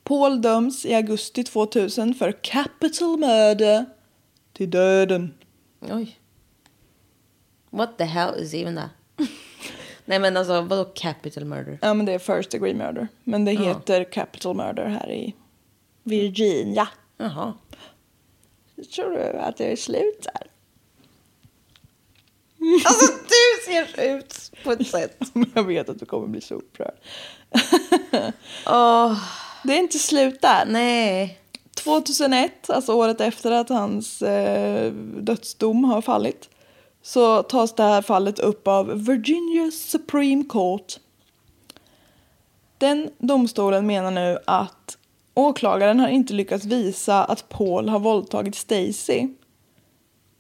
Paul 0.03 0.43
döms 0.43 0.87
i 0.87 0.95
augusti 0.95 1.45
2000 1.45 2.15
för 2.15 2.33
capital 2.33 3.19
murder 3.19 3.87
till 4.53 4.71
döden. 4.71 5.35
Oj. 5.81 6.19
What 7.71 7.99
the 7.99 8.05
hell 8.05 8.35
is 8.43 8.55
even 8.55 8.77
that? 8.77 8.91
Nej 10.05 10.19
men 10.19 10.37
alltså 10.37 10.61
vadå 10.61 10.85
capital 10.85 11.45
murder? 11.45 11.79
Ja, 11.83 11.95
men 11.95 12.07
det 12.07 12.13
är 12.13 12.19
first 12.19 12.51
degree 12.51 12.75
murder. 12.75 13.09
Men 13.25 13.45
det 13.45 13.53
heter 13.53 14.05
capital 14.05 14.57
murder 14.57 14.87
här 14.87 15.13
i 15.13 15.35
Virginia. 16.03 16.89
Jaha. 17.17 17.55
Tror 18.95 19.11
du 19.11 19.39
att 19.39 19.57
det 19.57 19.73
är 19.73 19.77
slut 19.77 20.23
där? 20.35 20.51
Alltså 22.87 23.13
du 23.13 23.73
ser 23.73 24.17
ut 24.17 24.53
på 24.65 24.73
ett 24.73 24.87
sätt. 24.87 25.19
Jag 25.55 25.65
vet 25.65 25.89
att 25.89 25.99
du 25.99 26.07
kommer 26.07 26.27
bli 26.27 26.41
så 26.41 26.55
upprörd. 26.55 26.95
Åh, 28.67 29.17
Det 29.65 29.73
är 29.75 29.79
inte 29.79 29.99
slut 29.99 30.41
där. 30.41 30.65
nej. 30.67 31.39
2001, 31.85 32.71
alltså 32.71 32.93
året 32.93 33.21
efter 33.21 33.51
att 33.53 33.69
hans 33.69 34.23
eh, 34.23 34.93
dödsdom 35.21 35.85
har 35.85 36.03
fallit, 36.03 36.49
så 37.03 37.43
tas 37.43 37.75
det 37.75 37.83
här 37.83 38.03
fallet 38.03 38.39
upp 38.39 38.69
av 38.69 39.05
Virginia 39.05 39.71
Supreme 39.71 40.45
Court. 40.49 40.97
Den 42.79 43.11
domstolen 43.19 43.87
menar 43.87 44.11
nu 44.11 44.39
att 44.45 44.99
åklagaren 45.35 46.01
har 46.01 46.09
inte 46.09 46.33
lyckats 46.35 46.65
visa 46.65 47.25
att 47.25 47.49
Paul 47.49 47.89
har 47.89 47.99
våldtagit 47.99 48.55
Stacy. 48.55 49.29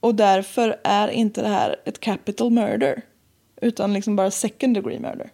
Och 0.01 0.14
därför 0.14 0.80
är 0.84 1.09
inte 1.09 1.42
det 1.42 1.49
här 1.49 1.76
ett 1.84 2.01
capital 2.01 2.51
murder, 2.51 3.03
utan 3.62 3.92
liksom 3.92 4.16
bara 4.16 4.30
second 4.30 4.74
degree 4.74 4.99
murder. 4.99 5.30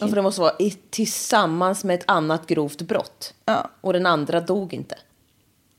Ja, 0.00 0.08
för 0.08 0.16
det 0.16 0.22
måste 0.22 0.40
vara 0.40 0.54
i, 0.58 0.70
tillsammans 0.70 1.84
med 1.84 1.94
ett 1.94 2.10
annat 2.10 2.46
grovt 2.46 2.82
brott. 2.82 3.34
Ja. 3.44 3.70
Och 3.80 3.92
den 3.92 4.06
andra 4.06 4.40
dog 4.40 4.74
inte. 4.74 4.98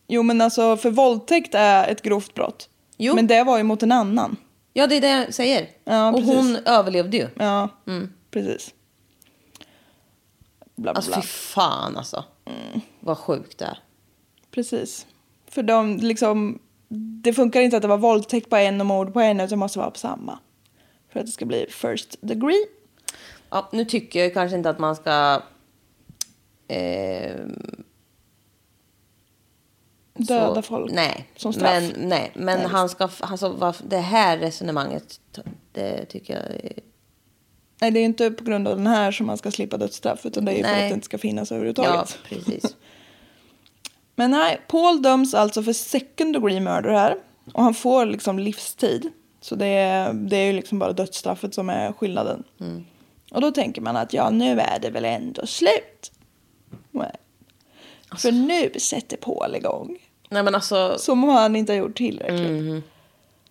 Jo 0.07 0.23
men 0.23 0.41
alltså 0.41 0.77
för 0.77 0.91
våldtäkt 0.91 1.55
är 1.55 1.87
ett 1.87 2.01
grovt 2.01 2.33
brott. 2.33 2.69
Jo. 2.97 3.15
Men 3.15 3.27
det 3.27 3.43
var 3.43 3.57
ju 3.57 3.63
mot 3.63 3.83
en 3.83 3.91
annan. 3.91 4.37
Ja, 4.73 4.87
det 4.87 4.95
är 4.95 5.01
det 5.01 5.07
jag 5.07 5.33
säger. 5.33 5.69
Ja, 5.83 6.09
och 6.09 6.19
precis. 6.19 6.35
hon 6.35 6.55
överlevde 6.55 7.17
ju. 7.17 7.27
Ja, 7.35 7.69
precis. 8.31 8.73
Bla, 10.75 10.91
bla, 10.91 10.91
Alltså 10.91 11.21
fy 11.21 11.21
fan 11.27 11.97
alltså. 11.97 12.23
Vad 12.99 13.17
sjukt 13.17 13.57
det 13.57 13.65
är. 13.65 13.79
Precis. 14.51 15.05
För 15.47 15.63
de 15.63 15.97
liksom, 15.97 16.59
det 17.25 17.33
funkar 17.33 17.61
inte 17.61 17.75
att 17.77 17.81
det 17.81 17.87
var 17.87 17.97
våldtäkt 17.97 18.49
på 18.49 18.55
en 18.55 18.79
och 18.81 18.87
mord 18.87 19.13
på 19.13 19.19
en 19.19 19.37
utan 19.39 19.49
det 19.49 19.55
måste 19.55 19.79
vara 19.79 19.91
på 19.91 19.97
samma. 19.99 20.39
För 21.09 21.19
att 21.19 21.25
det 21.25 21.31
ska 21.31 21.45
bli 21.45 21.65
first 21.69 22.15
degree. 22.21 22.65
Ja, 23.49 23.69
nu 23.71 23.85
tycker 23.85 24.19
jag 24.19 24.33
kanske 24.33 24.57
inte 24.57 24.69
att 24.69 24.79
man 24.79 24.95
ska... 24.95 25.41
Eh, 26.67 27.35
Döda 30.13 30.55
så- 30.55 30.61
folk 30.61 30.91
Nej, 30.91 31.27
som 31.35 31.53
straff. 31.53 31.83
men, 31.93 32.09
nej, 32.09 32.31
men 32.35 32.57
Nej, 32.59 32.67
han 32.67 32.89
ska... 32.89 33.09
Alltså, 33.19 33.73
det 33.87 33.97
här 33.97 34.37
resonemanget, 34.37 35.19
det 35.71 36.05
tycker 36.05 36.33
jag... 36.33 36.43
är- 36.65 36.79
Nej, 37.81 37.91
det 37.91 37.99
är 37.99 38.03
inte 38.05 38.31
på 38.31 38.43
grund 38.43 38.67
av 38.67 38.77
den 38.77 38.87
här 38.87 39.11
som 39.11 39.25
man 39.27 39.37
ska 39.37 39.51
slippa 39.51 39.77
dödsstraff 39.77 40.25
utan 40.25 40.45
det 40.45 40.51
är 40.51 40.57
ju 40.57 40.63
för 40.63 40.71
att 40.71 40.77
det 40.89 40.93
inte 40.93 41.05
ska 41.05 41.17
finnas 41.17 41.51
Ja, 41.51 41.55
överhuvudtaget. 41.55 42.17
precis. 42.29 42.63
Men 44.15 44.31
nej, 44.31 44.61
Paul 44.67 45.01
döms 45.01 45.33
alltså 45.33 45.63
för 45.63 45.73
second 45.73 46.33
degree 46.33 46.59
murder 46.59 46.91
här. 46.91 47.15
Och 47.53 47.63
han 47.63 47.73
får 47.73 48.05
liksom 48.05 48.39
livstid. 48.39 49.11
Så 49.41 49.55
det 49.55 49.65
är, 49.65 50.13
det 50.13 50.37
är 50.37 50.45
ju 50.45 50.53
liksom 50.53 50.79
bara 50.79 50.93
dödsstraffet 50.93 51.53
som 51.53 51.69
är 51.69 51.91
skillnaden. 51.93 52.43
Och 53.31 53.41
då 53.41 53.51
tänker 53.51 53.81
man 53.81 53.95
att 53.95 54.13
ja, 54.13 54.29
nu 54.29 54.59
är 54.59 54.79
det 54.79 54.89
väl 54.89 55.05
ändå 55.05 55.45
slut. 55.47 56.11
Nej. 56.91 57.15
För 58.17 58.31
nu 58.31 58.71
sätter 58.79 59.17
Paul 59.17 59.55
igång. 59.55 59.97
Nej 60.29 60.43
men 60.43 60.55
alltså. 60.55 60.95
Som 60.97 61.23
om 61.23 61.29
han 61.29 61.55
inte 61.55 61.73
har 61.73 61.77
gjort 61.77 61.97
tillräckligt. 61.97 62.83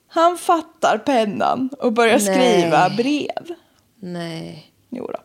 Han 0.09 0.39
fattar 0.39 0.99
pennan 0.99 1.71
och 1.79 1.93
börjar 1.93 2.19
skriva 2.19 2.89
Nej. 2.89 2.97
brev. 2.97 3.57
Nej. 3.97 4.73
Jo 4.91 5.11
då. 5.13 5.19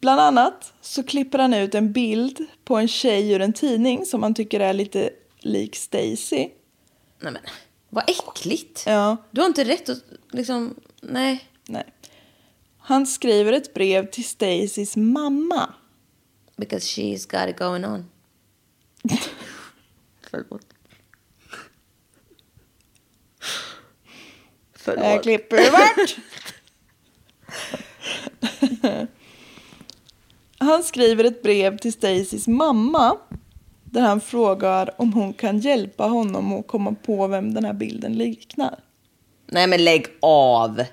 Bland 0.00 0.20
annat 0.20 0.72
så 0.80 1.02
klipper 1.02 1.38
han 1.38 1.54
ut 1.54 1.74
en 1.74 1.92
bild 1.92 2.46
på 2.64 2.76
en 2.76 2.88
tjej 2.88 3.32
ur 3.32 3.40
en 3.40 3.52
tidning 3.52 4.06
som 4.06 4.22
han 4.22 4.34
tycker 4.34 4.60
är 4.60 4.72
lite 4.72 5.10
lik 5.38 5.76
Stacy. 5.76 6.48
Nej 7.18 7.32
men. 7.32 7.38
Vad 7.88 8.10
äckligt. 8.10 8.84
Ja, 8.86 9.16
Du 9.30 9.40
har 9.40 9.48
inte 9.48 9.64
rätt 9.64 9.88
att 9.88 10.04
liksom. 10.30 10.74
Nej. 11.00 11.48
nej. 11.66 11.84
Han 12.78 13.06
skriver 13.06 13.52
ett 13.52 13.74
brev 13.74 14.10
till 14.10 14.24
Stacys 14.28 14.96
mamma. 14.96 15.74
Because 16.56 16.86
she's 16.86 17.40
got 17.40 17.50
it 17.50 17.58
going 17.58 17.84
on. 17.84 18.10
Förlåt. 20.30 20.66
Det 24.84 25.00
här 25.00 25.22
klipper 25.22 25.70
bort. 25.70 26.16
Han 30.60 30.82
skriver 30.82 31.24
ett 31.24 31.42
brev 31.42 31.78
till 31.78 31.92
Stacys 31.92 32.48
mamma 32.48 33.16
där 33.84 34.00
han 34.00 34.20
frågar 34.20 35.00
om 35.00 35.12
hon 35.12 35.32
kan 35.32 35.58
hjälpa 35.58 36.04
honom 36.04 36.52
att 36.52 36.66
komma 36.66 36.94
på 37.02 37.26
vem 37.26 37.54
den 37.54 37.64
här 37.64 37.72
bilden 37.72 38.12
liknar. 38.12 38.78
Nej 39.46 39.66
men 39.66 39.84
lägg 39.84 40.06
av. 40.20 40.84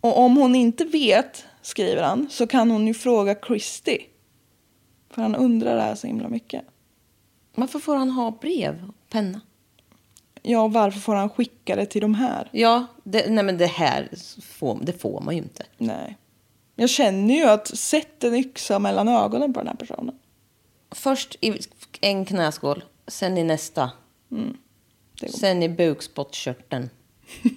Och 0.00 0.18
om 0.18 0.36
hon 0.36 0.54
inte 0.54 0.84
vet, 0.84 1.44
skriver 1.62 2.02
han, 2.02 2.26
så 2.30 2.46
kan 2.46 2.70
hon 2.70 2.86
ju 2.86 2.94
fråga 2.94 3.34
Christy. 3.46 3.98
För 5.10 5.22
han 5.22 5.34
undrar 5.34 5.76
det 5.76 5.82
här 5.82 5.94
så 5.94 6.06
himla 6.06 6.28
mycket. 6.28 6.64
Varför 7.54 7.78
får 7.78 7.96
han 7.96 8.10
ha 8.10 8.30
brev 8.30 8.84
och 8.88 9.10
penna? 9.10 9.40
Ja, 10.42 10.68
varför 10.68 11.00
får 11.00 11.14
han 11.14 11.28
skicka 11.28 11.76
det 11.76 11.86
till 11.86 12.00
de 12.00 12.14
här? 12.14 12.48
Ja, 12.52 12.86
det, 13.04 13.30
nej 13.30 13.44
men 13.44 13.58
det 13.58 13.66
här 13.66 14.08
får, 14.42 14.78
det 14.82 14.92
får 14.92 15.20
man 15.20 15.36
ju 15.36 15.42
inte. 15.42 15.66
Nej. 15.78 16.16
Jag 16.74 16.90
känner 16.90 17.34
ju 17.34 17.44
att 17.44 17.78
sätt 17.78 18.24
en 18.24 18.34
yxa 18.34 18.78
mellan 18.78 19.08
ögonen 19.08 19.52
på 19.52 19.60
den 19.60 19.66
här 19.66 19.74
personen. 19.74 20.18
Först 20.90 21.36
i 21.40 21.58
en 22.00 22.24
knäskål, 22.24 22.84
sen 23.06 23.38
i 23.38 23.44
nästa. 23.44 23.90
går. 24.30 25.28
sen 25.28 25.62
i 25.62 25.68
bukspottkörteln. 25.68 26.90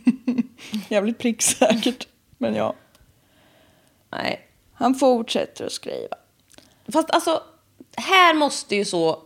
Jävligt 0.89 1.17
pricksäkert. 1.17 2.07
Men 2.37 2.55
ja. 2.55 2.73
Nej. 4.09 4.47
Han 4.73 4.95
fortsätter 4.95 5.65
att 5.65 5.71
skriva. 5.71 6.15
Fast 6.87 7.11
alltså, 7.11 7.43
här 7.95 8.33
måste 8.33 8.75
ju 8.75 8.85
så 8.85 9.23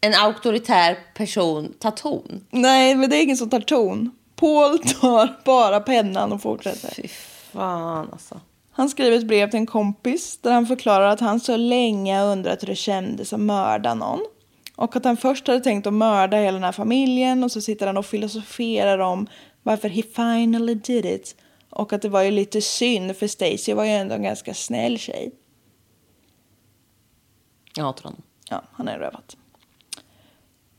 en 0.00 0.14
auktoritär 0.14 0.98
person 1.14 1.74
ta 1.78 1.90
ton. 1.90 2.44
Nej, 2.50 2.94
men 2.94 3.10
det 3.10 3.16
är 3.16 3.22
ingen 3.22 3.36
som 3.36 3.50
tar 3.50 3.60
ton. 3.60 4.16
Paul 4.36 4.78
tar 4.78 5.40
bara 5.44 5.80
pennan 5.80 6.32
och 6.32 6.42
fortsätter. 6.42 6.94
Fy 6.94 7.08
fan 7.52 8.08
alltså. 8.12 8.40
Han 8.70 8.88
skriver 8.88 9.16
ett 9.16 9.26
brev 9.26 9.50
till 9.50 9.58
en 9.58 9.66
kompis 9.66 10.38
där 10.42 10.52
han 10.52 10.66
förklarar 10.66 11.08
att 11.08 11.20
han 11.20 11.40
så 11.40 11.56
länge 11.56 12.22
undrat 12.22 12.62
hur 12.62 12.66
det 12.66 12.76
kändes 12.76 13.32
att 13.32 13.40
mörda 13.40 13.94
någon. 13.94 14.20
Och 14.76 14.96
att 14.96 15.04
han 15.04 15.16
först 15.16 15.46
hade 15.46 15.60
tänkt 15.60 15.86
att 15.86 15.92
mörda 15.92 16.36
hela 16.36 16.52
den 16.52 16.64
här 16.64 16.72
familjen 16.72 17.44
och 17.44 17.52
så 17.52 17.60
sitter 17.60 17.86
han 17.86 17.96
och 17.96 18.06
filosoferar 18.06 18.98
om 18.98 19.26
varför 19.62 19.88
he 19.88 20.02
finally 20.02 20.74
did 20.74 21.06
it. 21.06 21.36
Och 21.70 21.92
att 21.92 22.02
det 22.02 22.08
var 22.08 22.22
ju 22.22 22.30
lite 22.30 22.60
synd 22.60 23.16
för 23.16 23.26
Stacy 23.26 23.74
var 23.74 23.84
ju 23.84 23.90
ändå 23.90 24.14
en 24.14 24.22
ganska 24.22 24.54
snäll 24.54 24.98
tjej. 24.98 25.32
Jag 27.76 27.84
hatar 27.84 28.04
honom. 28.04 28.22
Ja, 28.50 28.62
han 28.72 28.88
är 28.88 28.98
rövat. 28.98 29.36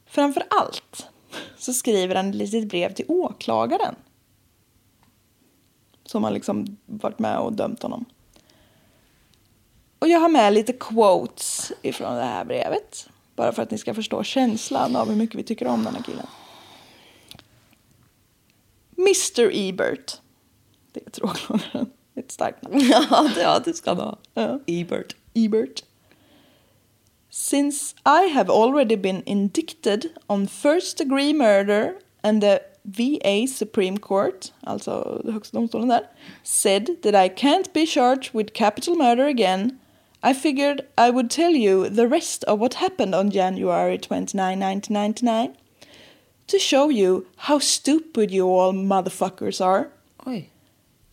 Framför 0.05 0.43
allt 0.49 1.07
så 1.57 1.73
skriver 1.73 2.15
han 2.15 2.29
ett 2.29 2.35
litet 2.35 2.69
brev 2.69 2.93
till 2.93 3.05
åklagaren. 3.07 3.95
Som 6.11 6.23
har 6.23 6.31
liksom 6.31 6.77
varit 6.85 7.19
med 7.19 7.37
och 7.37 7.53
dömt 7.53 7.83
honom. 7.83 8.05
Och 9.99 10.07
jag 10.07 10.19
har 10.19 10.29
med 10.29 10.53
lite 10.53 10.73
quotes 10.73 11.71
ifrån 11.81 12.15
det 12.15 12.23
här 12.23 12.45
brevet. 12.45 13.09
Bara 13.35 13.51
för 13.51 13.63
att 13.63 13.71
ni 13.71 13.77
ska 13.77 13.93
förstå 13.93 14.23
känslan 14.23 14.95
av 14.95 15.09
hur 15.09 15.15
mycket 15.15 15.35
vi 15.35 15.43
tycker 15.43 15.67
om 15.67 15.83
den 15.83 15.95
här 15.95 16.03
killen. 16.03 16.25
Mr 18.97 19.49
Ebert. 19.53 20.19
Det 20.91 20.99
är 20.99 21.25
är 22.13 22.19
ett 22.19 22.31
starkt 22.31 22.61
namn. 22.61 22.79
Ja, 22.91 23.29
det, 23.35 23.41
ja, 23.41 23.59
det 23.65 23.73
ska 23.73 23.89
han 23.89 23.99
ha. 23.99 24.59
Ebert. 24.67 25.15
Ebert. 25.33 25.83
Since 27.29 27.95
I 28.05 28.29
have 28.33 28.53
already 28.53 28.97
been 28.97 29.23
indicted 29.25 30.05
on 30.27 30.47
first 30.47 30.97
degree 30.97 31.33
murder 31.33 31.93
and 32.21 32.41
the 32.41 32.59
VA 32.83 33.47
Supreme 33.47 33.97
Court, 33.97 34.53
alltså 34.61 35.21
högsta 35.25 35.57
domstolen 35.57 35.87
där, 35.87 36.07
said 36.43 37.01
that 37.01 37.15
I 37.15 37.29
can't 37.29 37.73
be 37.73 37.85
charged 37.85 38.33
with 38.33 38.53
capital 38.53 38.95
murder 38.95 39.27
again, 39.27 39.79
I 40.23 40.33
figured 40.33 40.81
I 40.97 41.09
would 41.09 41.29
tell 41.29 41.55
you 41.55 41.89
the 41.89 42.07
rest 42.07 42.43
of 42.43 42.59
what 42.59 42.75
happened 42.75 43.15
on 43.15 43.31
January 43.31 43.97
29, 43.97 44.59
1999 44.59 45.55
to 46.47 46.59
show 46.59 46.89
you 46.89 47.25
how 47.37 47.59
stupid 47.59 48.31
you 48.31 48.45
all 48.45 48.73
motherfuckers 48.73 49.59
are. 49.65 49.91
Oj. 50.25 50.45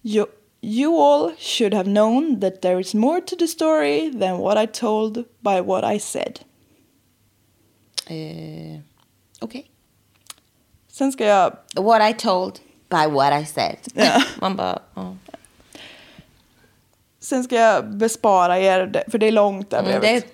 You, 0.03 0.29
you 0.61 0.97
all 0.97 1.35
should 1.37 1.73
have 1.73 1.87
known 1.87 2.41
that 2.41 2.61
there 2.63 2.79
is 2.79 2.95
more 2.95 3.21
to 3.21 3.37
the 3.37 3.47
story 3.47 4.11
than 4.11 4.39
what 4.39 4.59
I 4.59 4.67
told 4.67 5.25
by 5.43 5.61
what 5.61 5.85
I 5.85 5.99
said. 5.99 6.41
Eh, 8.09 8.79
Okej. 9.41 9.67
Sen 10.99 11.13
ska 11.13 11.25
jag... 11.25 11.57
What 11.77 12.11
I 12.11 12.15
told 12.15 12.59
by 12.89 13.07
what 13.13 13.43
I 13.43 13.47
said. 13.47 13.77
Ja. 13.95 14.23
Man 14.41 14.57
bara, 14.57 14.79
ja. 14.95 15.17
Sen 17.21 17.45
ska 17.45 17.57
jag 17.57 17.97
bespara 17.97 18.59
er, 18.59 19.05
för 19.11 19.19
det 19.19 19.27
är 19.27 19.33
långt 19.33 19.71
där 19.71 19.83
Mm, 19.83 20.01
det, 20.01 20.27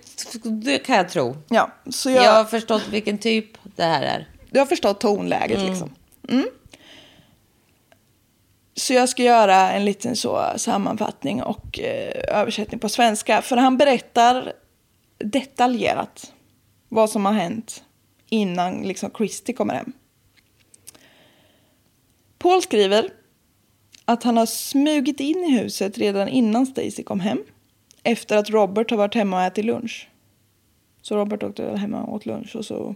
det 0.44 0.78
kan 0.78 0.96
jag 0.96 1.08
tro. 1.08 1.36
Ja, 1.48 1.70
så 1.90 2.10
Jag, 2.10 2.24
jag, 2.24 2.32
har 2.32 2.44
förstått 2.44 2.88
vilken 2.90 3.18
typ 3.18 3.46
det 3.62 3.84
här 3.84 4.02
är. 4.02 4.28
du 4.50 4.58
har 4.58 4.66
förstått 4.66 5.00
tonläget 5.00 5.60
liksom. 5.60 5.90
Mm. 6.28 6.48
Så 8.76 8.92
jag 8.92 9.08
ska 9.08 9.22
göra 9.22 9.72
en 9.72 9.84
liten 9.84 10.16
så 10.16 10.52
sammanfattning 10.56 11.42
och 11.42 11.80
eh, 11.80 12.40
översättning 12.40 12.80
på 12.80 12.88
svenska. 12.88 13.42
För 13.42 13.56
han 13.56 13.76
berättar 13.76 14.52
detaljerat 15.18 16.32
vad 16.88 17.10
som 17.10 17.24
har 17.24 17.32
hänt 17.32 17.84
innan 18.28 18.82
liksom 18.82 19.10
Christy 19.16 19.52
kommer 19.52 19.74
hem. 19.74 19.92
Paul 22.44 22.62
skriver 22.62 23.10
att 24.04 24.22
han 24.22 24.36
har 24.36 24.46
smugit 24.46 25.20
in 25.20 25.44
i 25.44 25.58
huset 25.58 25.98
redan 25.98 26.28
innan 26.28 26.66
Stacy 26.66 27.02
kom 27.02 27.20
hem. 27.20 27.42
Efter 28.02 28.36
att 28.36 28.50
Robert 28.50 28.90
har 28.90 28.98
varit 28.98 29.14
hemma 29.14 29.36
och 29.36 29.42
ätit 29.42 29.64
lunch. 29.64 30.08
Så 31.02 31.16
Robert 31.16 31.42
åkte 31.42 31.76
hemma 31.76 32.02
och 32.02 32.14
åt 32.14 32.26
lunch 32.26 32.56
och 32.56 32.64
så 32.64 32.94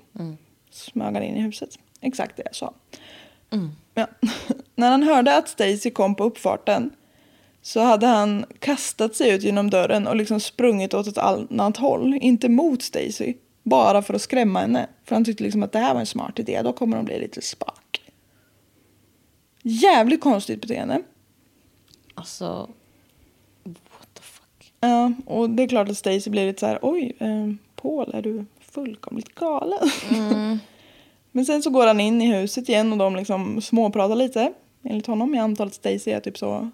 smög 0.70 1.14
han 1.14 1.22
in 1.22 1.36
i 1.36 1.40
huset. 1.40 1.78
Exakt 2.01 2.36
det 2.36 2.42
jag 2.44 2.55
sa. 2.55 2.74
Ja. 3.94 4.07
När 4.74 4.90
han 4.90 5.03
hörde 5.03 5.36
att 5.36 5.49
Stacy 5.49 5.90
kom 5.90 6.14
på 6.14 6.24
uppfarten 6.24 6.90
så 7.62 7.80
hade 7.80 8.07
han 8.07 8.44
kastat 8.59 9.16
sig 9.16 9.30
ut 9.30 9.42
genom 9.42 9.70
dörren 9.70 10.07
och 10.07 10.16
liksom 10.16 10.40
sprungit 10.40 10.94
åt 10.94 11.07
ett 11.07 11.18
annat 11.18 11.76
håll. 11.76 12.18
Inte 12.20 12.49
mot 12.49 12.82
Stacy, 12.82 13.34
bara 13.62 14.03
för 14.03 14.14
att 14.14 14.22
skrämma 14.22 14.61
henne. 14.61 14.86
För 15.05 15.16
han 15.16 15.24
tyckte 15.24 15.44
liksom 15.44 15.62
att 15.62 15.72
det 15.72 15.78
här 15.78 15.92
var 15.94 16.01
en 16.01 16.07
smart 16.07 16.38
idé, 16.38 16.62
då 16.62 16.72
kommer 16.72 16.96
de 16.96 17.05
bli 17.07 17.20
lite 17.20 17.42
spak. 17.42 17.88
Jävligt 19.68 20.20
konstigt 20.20 20.60
beteende. 20.60 21.02
Alltså, 22.14 22.68
what 23.64 24.08
the 24.14 24.22
fuck. 24.22 24.72
Ja, 24.80 25.12
och 25.26 25.50
det 25.50 25.62
är 25.62 25.68
klart 25.68 25.88
att 25.88 25.96
Stacy 25.96 26.30
blir 26.30 26.46
lite 26.46 26.60
så 26.60 26.66
här, 26.66 26.78
oj, 26.82 27.16
eh, 27.18 27.52
Paul, 27.82 28.14
är 28.14 28.22
du 28.22 28.44
fullkomligt 28.60 29.34
galen? 29.34 29.90
Men 31.32 31.46
sen 31.46 31.62
så 31.62 31.70
går 31.70 31.86
han 31.86 32.00
in 32.00 32.22
i 32.22 32.26
huset 32.36 32.68
igen 32.68 32.92
och 32.92 32.98
de 32.98 33.16
liksom 33.16 33.60
småpratar 33.62 34.16
lite, 34.16 34.52
enligt 34.84 35.06
honom. 35.06 35.34
Jag 35.34 35.44
antar 35.44 35.66
att 35.66 35.74
Stacy 35.74 36.10
är 36.10 36.20
typ 36.20 36.38
så, 36.38 36.70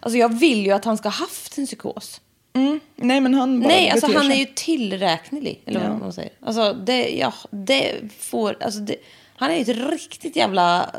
Alltså 0.00 0.18
jag 0.18 0.38
vill 0.38 0.66
ju 0.66 0.72
att 0.72 0.84
han 0.84 0.96
ska 0.98 1.08
ha 1.08 1.12
haft 1.16 1.58
en 1.58 1.66
psykos. 1.66 2.20
mm, 2.52 2.80
nej 2.96 3.20
men 3.20 3.34
han 3.34 3.60
bara 3.60 3.68
Nej, 3.68 3.90
alltså 3.90 4.06
han 4.06 4.26
är 4.26 4.30
sig. 4.30 4.38
ju 4.38 4.46
tillräknelig. 4.54 5.62
Eller 5.64 5.80
Ja. 5.84 5.88
vad 5.90 5.98
man 6.00 6.12
säger. 6.12 6.32
Alltså 6.40 6.72
det, 6.72 7.08
ja, 7.18 7.32
det 7.50 7.94
får, 8.18 8.56
alltså 8.60 8.80
det, 8.80 8.96
han 9.40 9.50
är 9.50 9.54
ju 9.54 9.60
ett 9.62 9.90
riktigt 9.90 10.36
jävla 10.36 10.90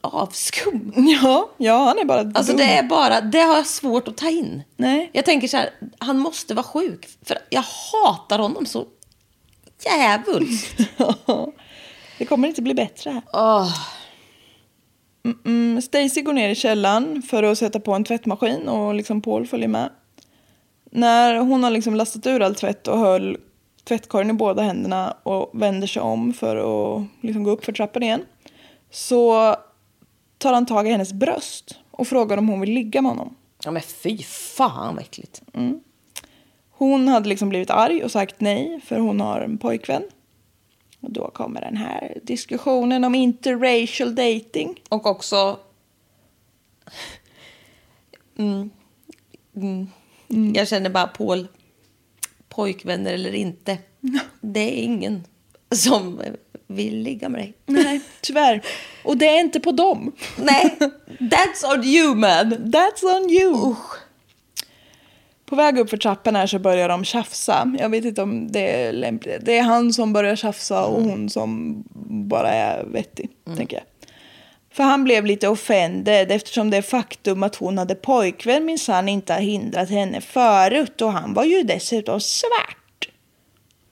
avskum. 0.00 0.92
Ja, 1.22 1.50
ja, 1.56 1.84
han 1.84 1.98
är 1.98 2.04
bara 2.04 2.20
Alltså 2.20 2.52
dum. 2.52 2.56
det 2.56 2.64
är 2.64 2.82
bara, 2.82 3.20
det 3.20 3.40
har 3.40 3.56
jag 3.56 3.66
svårt 3.66 4.08
att 4.08 4.16
ta 4.16 4.28
in. 4.28 4.62
Nej. 4.76 5.10
Jag 5.12 5.24
tänker 5.24 5.48
så 5.48 5.56
här, 5.56 5.70
han 5.98 6.18
måste 6.18 6.54
vara 6.54 6.64
sjuk. 6.64 7.08
För 7.24 7.38
jag 7.50 7.64
hatar 7.92 8.38
honom 8.38 8.66
så 8.66 8.86
djävulskt. 9.84 10.78
det 12.18 12.24
kommer 12.24 12.48
inte 12.48 12.62
bli 12.62 12.74
bättre 12.74 13.10
här. 13.10 13.22
Åh. 13.32 13.76
Mm, 15.44 15.82
Stacy 15.82 16.22
går 16.22 16.32
ner 16.32 16.48
i 16.48 16.54
källaren 16.54 17.22
för 17.22 17.42
att 17.42 17.58
sätta 17.58 17.80
på 17.80 17.92
en 17.92 18.04
tvättmaskin 18.04 18.68
och 18.68 18.94
liksom 18.94 19.22
Paul 19.22 19.46
följer 19.46 19.68
med. 19.68 19.90
När 20.90 21.36
hon 21.36 21.64
har 21.64 21.70
liksom 21.70 21.94
lastat 21.94 22.26
ur 22.26 22.42
all 22.42 22.54
tvätt 22.54 22.88
och 22.88 22.98
höll 22.98 23.36
tvättkorgen 23.84 24.30
i 24.30 24.32
båda 24.32 24.62
händerna 24.62 25.16
och 25.22 25.50
vänder 25.52 25.86
sig 25.86 26.02
om 26.02 26.32
för 26.32 26.56
att 26.56 27.06
liksom 27.20 27.42
gå 27.42 27.50
upp 27.50 27.64
för 27.64 27.72
trappan 27.72 28.02
igen 28.02 28.22
så 28.90 29.56
tar 30.38 30.52
han 30.52 30.66
tag 30.66 30.88
i 30.88 30.90
hennes 30.90 31.12
bröst 31.12 31.78
och 31.90 32.06
frågar 32.06 32.36
om 32.36 32.48
hon 32.48 32.60
vill 32.60 32.70
ligga 32.70 33.02
med 33.02 33.10
honom. 33.10 33.34
Ja 33.64 33.70
men 33.70 33.82
fy 33.82 34.18
fan 34.22 34.94
vad 34.94 35.02
äckligt. 35.02 35.42
Hon 36.70 37.08
hade 37.08 37.28
liksom 37.28 37.48
blivit 37.48 37.70
arg 37.70 38.04
och 38.04 38.10
sagt 38.10 38.40
nej 38.40 38.80
för 38.84 38.98
hon 38.98 39.20
har 39.20 39.40
en 39.40 39.58
pojkvän. 39.58 40.02
Och 41.00 41.12
då 41.12 41.30
kommer 41.30 41.60
den 41.60 41.76
här 41.76 42.18
diskussionen 42.22 43.04
om 43.04 43.14
interracial 43.14 44.14
dating. 44.14 44.80
Och 44.88 45.06
också... 45.06 45.58
Mm. 48.38 48.70
Mm. 49.56 49.88
Jag 50.54 50.68
känner 50.68 50.90
bara 50.90 51.06
Paul, 51.06 51.48
pojkvänner 52.50 53.12
eller 53.12 53.34
inte. 53.34 53.78
Det 54.40 54.60
är 54.60 54.82
ingen 54.82 55.24
som 55.74 56.20
vill 56.66 57.02
ligga 57.02 57.28
med 57.28 57.40
dig. 57.40 57.54
Nej, 57.66 58.00
tyvärr. 58.20 58.62
Och 59.04 59.16
det 59.16 59.28
är 59.28 59.40
inte 59.40 59.60
på 59.60 59.72
dem. 59.72 60.12
Nej, 60.36 60.76
that's 61.18 61.74
on 61.74 61.84
you 61.84 62.14
man. 62.14 62.52
That's 62.52 63.04
on 63.16 63.30
you. 63.30 63.74
På 65.46 65.56
väg 65.56 65.78
upp 65.78 65.90
för 65.90 65.96
trappan 65.96 66.36
här 66.36 66.46
så 66.46 66.58
börjar 66.58 66.88
de 66.88 67.04
tjafsa. 67.04 67.74
Jag 67.78 67.88
vet 67.88 68.04
inte 68.04 68.22
om 68.22 68.52
det 68.52 68.82
är 68.82 68.92
lämpligt. 68.92 69.44
Det 69.44 69.58
är 69.58 69.62
han 69.62 69.92
som 69.92 70.12
börjar 70.12 70.36
tjafsa 70.36 70.84
och 70.84 71.02
hon 71.02 71.30
som 71.30 71.82
bara 72.26 72.48
är 72.48 72.84
vettig, 72.84 73.30
tänker 73.56 73.76
jag. 73.76 73.84
För 74.80 74.84
han 74.84 75.04
blev 75.04 75.26
lite 75.26 75.48
offended 75.48 76.30
eftersom 76.30 76.70
det 76.70 76.82
faktum 76.82 77.42
att 77.42 77.56
hon 77.56 77.78
hade 77.78 77.94
pojkvän 77.94 78.64
minsann 78.64 79.08
inte 79.08 79.32
har 79.32 79.40
hindrat 79.40 79.90
henne 79.90 80.20
förut 80.20 81.00
och 81.00 81.12
han 81.12 81.34
var 81.34 81.44
ju 81.44 81.62
dessutom 81.62 82.20
svart. 82.20 83.08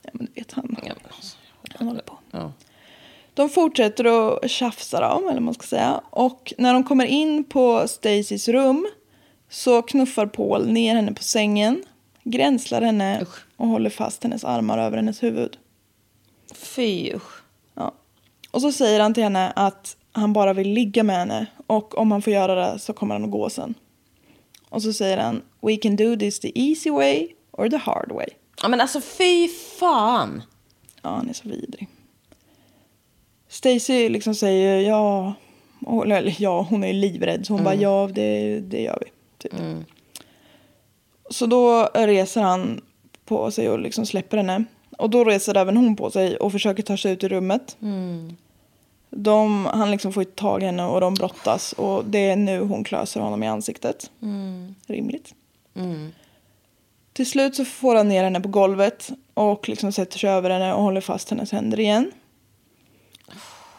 Ja, 0.02 0.10
men 0.12 0.26
du 0.26 0.32
vet 0.40 0.52
han. 0.52 0.76
Alltså, 1.16 1.36
Han 1.74 1.88
håller 1.88 2.02
på. 2.02 2.18
ja. 2.30 2.52
De 3.34 3.48
fortsätter 3.48 4.04
att 4.44 4.50
tjafsa 4.50 5.00
dem, 5.00 5.28
eller 5.28 5.40
man 5.40 5.54
ska 5.54 5.66
säga. 5.66 6.00
Och 6.10 6.52
när 6.58 6.72
de 6.74 6.84
kommer 6.84 7.04
in 7.06 7.44
på 7.44 7.88
Stacys 7.88 8.48
rum 8.48 8.88
så 9.48 9.82
knuffar 9.82 10.26
Paul 10.26 10.66
ner 10.68 10.94
henne 10.94 11.12
på 11.12 11.22
sängen, 11.22 11.84
gränslar 12.24 12.82
henne 12.82 13.26
och 13.56 13.66
håller 13.68 13.90
fast 13.90 14.22
hennes 14.22 14.44
armar 14.44 14.78
över 14.78 14.96
hennes 14.96 15.22
huvud. 15.22 15.56
Fy 16.54 17.12
usch. 17.14 17.42
Ja. 17.74 17.94
Och 18.50 18.62
så 18.62 18.72
säger 18.72 19.00
han 19.00 19.14
till 19.14 19.22
henne 19.22 19.52
att 19.56 19.96
han 20.18 20.32
bara 20.32 20.52
vill 20.52 20.68
ligga 20.68 21.02
med 21.02 21.16
henne 21.16 21.46
och 21.66 21.98
om 21.98 22.12
han 22.12 22.22
får 22.22 22.32
göra 22.32 22.54
det 22.54 22.78
så 22.78 22.92
kommer 22.92 23.14
han 23.14 23.24
att 23.24 23.30
gå 23.30 23.50
sen. 23.50 23.74
Och 24.68 24.82
så 24.82 24.92
säger 24.92 25.18
han 25.18 25.42
We 25.60 25.76
can 25.76 25.96
do 25.96 26.16
this 26.16 26.40
the 26.40 26.60
easy 26.68 26.90
way 26.90 27.28
or 27.50 27.68
the 27.68 27.76
hard 27.76 28.12
way. 28.12 28.28
Ja 28.62 28.68
men 28.68 28.80
alltså 28.80 29.00
fy 29.00 29.48
fan. 29.78 30.42
Ja, 31.02 31.10
han 31.10 31.28
är 31.28 31.32
så 31.32 31.48
vidrig. 31.48 31.88
Stacy 33.48 34.08
liksom 34.08 34.34
säger 34.34 34.80
ja, 34.80 35.34
eller 36.04 36.36
ja, 36.38 36.66
hon 36.70 36.84
är 36.84 36.92
livrädd 36.92 37.46
så 37.46 37.52
hon 37.52 37.64
bara 37.64 37.74
ja, 37.74 38.10
det, 38.12 38.60
det 38.60 38.82
gör 38.82 38.98
vi. 39.00 39.10
Typ. 39.38 39.52
Så 41.30 41.46
då 41.46 41.88
reser 41.94 42.40
han 42.40 42.80
på 43.24 43.50
sig 43.50 43.70
och 43.70 43.78
liksom 43.78 44.06
släpper 44.06 44.36
henne. 44.36 44.64
Och 44.98 45.10
då 45.10 45.24
reser 45.24 45.56
även 45.56 45.76
hon 45.76 45.96
på 45.96 46.10
sig 46.10 46.36
och 46.36 46.52
försöker 46.52 46.82
ta 46.82 46.96
sig 46.96 47.12
ut 47.12 47.24
ur 47.24 47.28
rummet. 47.28 47.76
De, 49.20 49.66
han 49.66 49.90
liksom 49.90 50.12
får 50.12 50.24
tag 50.24 50.62
i 50.62 50.66
henne 50.66 50.84
och 50.84 51.00
de 51.00 51.14
brottas 51.14 51.72
och 51.72 52.04
det 52.04 52.30
är 52.30 52.36
nu 52.36 52.60
hon 52.60 52.84
klöser 52.84 53.20
honom 53.20 53.42
i 53.42 53.48
ansiktet. 53.48 54.10
Rimligt. 54.86 55.34
Till 57.12 57.30
slut 57.30 57.56
så 57.56 57.64
får 57.64 57.94
han 57.94 58.08
ner 58.08 58.24
henne 58.24 58.40
på 58.40 58.48
golvet 58.48 59.10
och 59.34 59.68
liksom 59.68 59.92
sätter 59.92 60.18
sig 60.18 60.30
över 60.30 60.50
henne 60.50 60.74
och 60.74 60.82
håller 60.82 61.00
fast 61.00 61.30
hennes 61.30 61.52
händer 61.52 61.80
igen. 61.80 62.12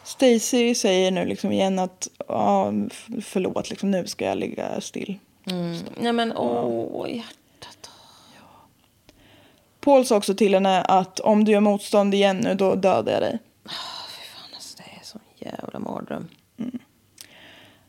Stacy 0.04 0.76
säger 0.76 1.12
nu 1.12 1.26
liksom 1.26 1.52
igen 1.52 1.80
att 1.80 2.08
ja, 2.28 2.72
förlåt, 3.22 3.70
liksom, 3.70 3.92
nu 3.92 4.08
ska 4.08 4.26
jag 4.26 4.38
ligga 4.38 4.82
still. 4.82 5.20
Nej 5.98 6.14
men 6.14 6.38
åh, 6.38 7.10
hjärtat. 7.10 7.90
Paul 9.80 10.06
sa 10.06 10.18
också 10.18 10.36
till 10.36 10.54
henne 10.54 10.82
att 10.82 11.20
om 11.20 11.46
du 11.46 11.52
gör 11.52 11.60
motstånd 11.60 12.14
igen 12.14 12.38
nu 12.38 12.56
då 12.56 12.76
dödar 12.76 13.12
jag 13.12 13.22
dig. 13.22 13.40
Fan, 13.66 14.54
alltså, 14.56 14.78
det 14.78 14.84
är 14.84 15.06
sån 15.06 15.22
jävla 15.42 15.80
mardröm. 15.80 16.28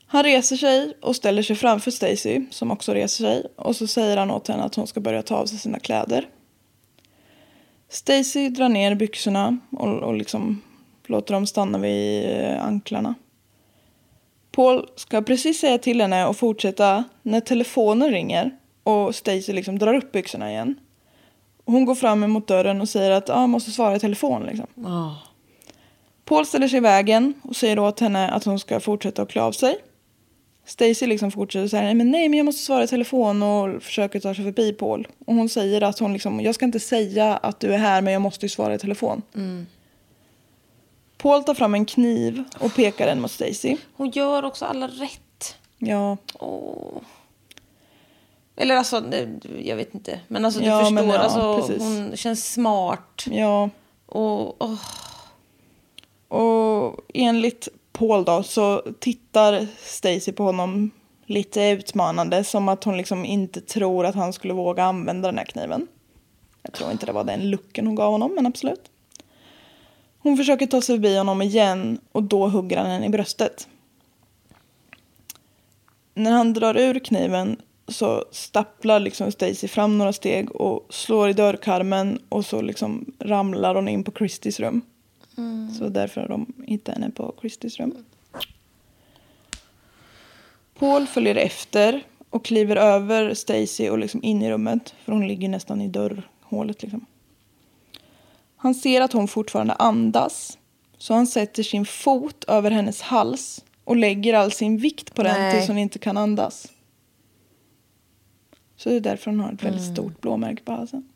Han 0.07 0.22
reser 0.22 0.57
sig 0.57 0.96
och 1.03 1.16
ställer 1.16 1.42
sig 1.42 1.57
framför 1.57 1.90
Stacy 1.90 2.46
som 2.51 2.70
också 2.70 2.94
reser 2.94 3.24
sig 3.24 3.46
och 3.57 3.76
så 3.76 3.86
säger 3.86 4.16
han 4.16 4.30
åt 4.30 4.48
henne 4.48 4.62
att 4.62 4.74
hon 4.74 4.86
ska 4.86 5.01
börja 5.01 5.22
ta 5.22 5.36
av 5.36 5.46
sig 5.46 5.59
sina 5.59 5.78
kläder. 5.78 6.28
Stacy 7.88 8.48
drar 8.48 8.68
ner 8.68 8.94
byxorna 8.94 9.59
och, 9.70 9.88
och 9.88 10.14
liksom 10.14 10.62
låter 11.07 11.34
dem 11.34 11.46
stanna 11.46 11.78
vid 11.78 12.30
eh, 12.30 12.64
anklarna. 12.64 13.14
Paul 14.53 14.88
ska 14.96 15.22
precis 15.22 15.61
säga 15.61 15.78
till 15.78 16.01
henne 16.01 16.26
och 16.26 16.36
fortsätta 16.36 17.05
när 17.22 17.40
telefonen 17.40 18.11
ringer 18.11 18.51
och 18.82 19.14
Stacy 19.14 19.53
liksom 19.53 19.78
drar 19.78 19.94
upp 19.94 20.12
byxorna 20.12 20.51
igen. 20.51 20.80
Hon 21.64 21.84
går 21.84 21.94
fram 21.94 22.24
emot 22.24 22.46
dörren 22.46 22.80
och 22.80 22.88
säger 22.88 23.11
att 23.11 23.30
ah, 23.30 23.40
jag 23.40 23.48
måste 23.48 23.70
svara 23.70 23.96
i 23.96 24.01
telefon. 24.01 24.42
Liksom. 24.42 24.66
Paul 26.30 26.46
ställer 26.46 26.68
sig 26.68 26.76
i 26.76 26.80
vägen 26.80 27.34
och 27.42 27.56
säger 27.56 27.78
åt 27.78 28.00
henne 28.00 28.28
att 28.30 28.44
hon 28.44 28.58
ska 28.58 28.80
fortsätta 28.80 29.22
att 29.22 29.28
klä 29.30 29.42
av 29.42 29.52
sig. 29.52 29.76
Stacy 30.64 31.06
liksom 31.06 31.30
fortsätter 31.30 31.82
nej 31.82 31.94
men 31.94 32.10
nej 32.10 32.28
men 32.28 32.36
jag 32.36 32.44
måste 32.44 32.62
svara 32.62 32.84
i 32.84 32.86
telefon 32.86 33.42
och 33.42 33.82
försöker 33.82 34.20
ta 34.20 34.34
sig 34.34 34.44
förbi 34.44 34.72
Paul. 34.72 35.08
Och 35.26 35.34
hon 35.34 35.48
säger 35.48 35.82
att 35.82 35.98
hon 35.98 36.12
liksom, 36.12 36.40
jag 36.40 36.54
ska 36.54 36.64
inte 36.64 36.80
säga 36.80 37.36
att 37.36 37.60
du 37.60 37.74
är 37.74 37.78
här 37.78 38.02
men 38.02 38.12
jag 38.12 38.22
måste 38.22 38.44
ju 38.46 38.50
svara 38.50 38.74
i 38.74 38.78
telefon. 38.78 39.22
Paul 41.18 41.44
tar 41.44 41.54
fram 41.54 41.74
en 41.74 41.84
kniv 41.84 42.44
och 42.58 42.74
pekar 42.74 43.06
den 43.06 43.20
mot 43.20 43.30
Stacy. 43.30 43.76
Hon 43.96 44.10
gör 44.10 44.44
också 44.44 44.64
alla 44.64 44.88
rätt. 44.88 45.56
Ja, 45.78 46.16
Åh. 46.34 47.02
Eller 48.56 48.76
alltså, 48.76 49.04
jag 49.62 49.76
vet 49.76 49.94
inte. 49.94 50.20
Men 50.28 50.44
alltså 50.44 50.60
du 50.60 50.66
Ja, 50.66 50.78
förstår, 50.80 50.94
men 50.94 51.08
ja, 51.08 51.18
alltså, 51.18 51.56
precis. 51.60 51.82
hon 51.82 52.16
känns 52.16 52.52
smart. 52.52 53.24
ja. 53.30 53.70
Och, 54.06 54.62
åh. 54.64 54.78
Och 56.30 57.00
enligt 57.14 57.68
Paul 57.92 58.24
då 58.24 58.42
så 58.42 58.82
tittar 58.98 59.66
Stacy 59.78 60.32
på 60.32 60.42
honom 60.42 60.90
lite 61.26 61.62
utmanande 61.62 62.44
som 62.44 62.68
att 62.68 62.84
hon 62.84 62.96
liksom 62.96 63.24
inte 63.24 63.60
tror 63.60 64.06
att 64.06 64.14
han 64.14 64.32
skulle 64.32 64.54
våga 64.54 64.84
använda 64.84 65.28
den 65.28 65.38
här 65.38 65.44
kniven. 65.44 65.86
Jag 66.62 66.72
tror 66.72 66.90
inte 66.90 67.06
det 67.06 67.12
var 67.12 67.24
den 67.24 67.50
looken 67.50 67.86
hon 67.86 67.94
gav 67.94 68.12
honom, 68.12 68.34
men 68.34 68.46
absolut. 68.46 68.90
Hon 70.18 70.36
försöker 70.36 70.66
ta 70.66 70.80
sig 70.80 70.96
förbi 70.96 71.16
honom 71.16 71.42
igen 71.42 72.00
och 72.12 72.22
då 72.22 72.48
hugger 72.48 72.76
han 72.76 72.90
henne 72.90 73.06
i 73.06 73.10
bröstet. 73.10 73.68
När 76.14 76.30
han 76.30 76.52
drar 76.52 76.76
ur 76.76 76.98
kniven 76.98 77.56
så 77.88 78.24
stapplar 78.30 79.00
liksom 79.00 79.32
Stacy 79.32 79.68
fram 79.68 79.98
några 79.98 80.12
steg 80.12 80.56
och 80.56 80.86
slår 80.90 81.28
i 81.28 81.32
dörrkarmen 81.32 82.18
och 82.28 82.46
så 82.46 82.62
liksom 82.62 83.12
ramlar 83.18 83.74
hon 83.74 83.88
in 83.88 84.04
på 84.04 84.12
Christies 84.12 84.60
rum. 84.60 84.82
Så 85.78 85.88
därför 85.88 86.20
har 86.20 86.28
de 86.28 86.53
hittat 86.66 86.95
henne 86.95 87.11
på 87.11 87.34
Christys 87.41 87.78
rum. 87.78 87.95
Paul 90.78 91.07
följer 91.07 91.34
efter 91.34 92.03
och 92.30 92.45
kliver 92.45 92.76
över 92.76 93.34
Stacy 93.34 93.88
och 93.88 93.99
liksom 93.99 94.22
in 94.22 94.43
i 94.43 94.51
rummet. 94.51 94.95
För 95.05 95.12
hon 95.12 95.28
ligger 95.28 95.49
nästan 95.49 95.80
i 95.80 95.88
dörrhålet 95.88 96.82
liksom. 96.82 97.07
Han 98.57 98.74
ser 98.74 99.01
att 99.01 99.12
hon 99.12 99.28
fortfarande 99.28 99.74
andas. 99.74 100.59
Så 100.99 101.14
han 101.14 101.26
sätter 101.26 101.62
sin 101.62 101.86
fot 101.86 102.45
över 102.49 102.70
hennes 102.70 103.03
hals 103.03 103.64
och 103.84 103.97
lägger 103.97 104.34
all 104.34 104.53
sin 104.53 104.78
vikt 104.78 105.14
på 105.14 105.22
den 105.22 105.41
Nej. 105.41 105.55
tills 105.55 105.68
hon 105.68 105.78
inte 105.78 105.99
kan 105.99 106.16
andas. 106.16 106.72
Så 108.76 108.88
det 108.88 108.97
är 108.97 109.01
därför 109.01 109.30
hon 109.30 109.41
har 109.41 109.53
ett 109.53 109.62
väldigt 109.62 109.93
stort 109.93 110.20
blåmärke 110.20 110.62
på 110.62 110.72
halsen. 110.72 111.09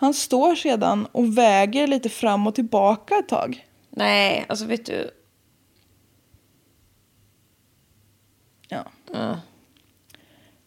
Han 0.00 0.14
står 0.14 0.54
sedan 0.54 1.06
och 1.12 1.38
väger 1.38 1.86
lite 1.86 2.08
fram 2.08 2.46
och 2.46 2.54
tillbaka 2.54 3.14
ett 3.14 3.28
tag. 3.28 3.66
Nej, 3.90 4.46
alltså 4.48 4.64
vet 4.64 4.86
du. 4.86 5.10
Ja. 8.68 8.84
Ja. 9.12 9.40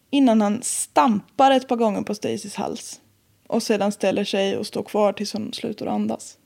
Innan 0.10 0.42
han 0.42 0.62
stampar 0.62 1.52
ett 1.52 1.68
par 1.68 1.76
gånger 1.76 2.02
på 2.02 2.16
Stacys 2.16 2.56
hals. 2.56 3.02
Och 3.48 3.64
sedan 3.64 3.92
ställer 3.92 4.24
sig 4.24 4.58
och 4.58 4.68
står 4.68 4.84
kvar 4.84 5.14
tills 5.14 5.34
hon 5.34 5.54
slutar 5.54 5.86
andas. 5.86 6.38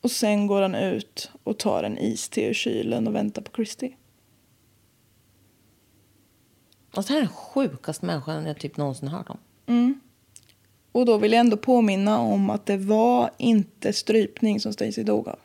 Och 0.00 0.10
sen 0.10 0.46
går 0.46 0.62
han 0.62 0.74
ut 0.74 1.30
och 1.42 1.58
tar 1.58 1.82
en 1.82 1.98
iste 1.98 2.42
ur 2.42 2.54
kylen 2.54 3.06
och 3.06 3.14
väntar 3.14 3.42
på 3.42 3.50
Christy. 3.54 3.92
Alltså, 6.90 7.12
det 7.12 7.18
här 7.18 7.22
är 7.22 7.26
den 7.26 7.34
sjukaste 7.34 8.06
människan 8.06 8.46
jag 8.46 8.58
typ 8.58 8.76
någonsin 8.76 9.08
hört 9.08 9.30
om. 9.30 9.38
Och 10.92 11.06
då 11.06 11.18
vill 11.18 11.32
jag 11.32 11.40
ändå 11.40 11.56
påminna 11.56 12.18
om 12.18 12.50
att 12.50 12.66
det 12.66 12.76
var 12.76 13.30
inte 13.38 13.92
strypning 13.92 14.60
som 14.60 14.72
Stacy 14.72 15.02
dog 15.02 15.28
av. 15.28 15.38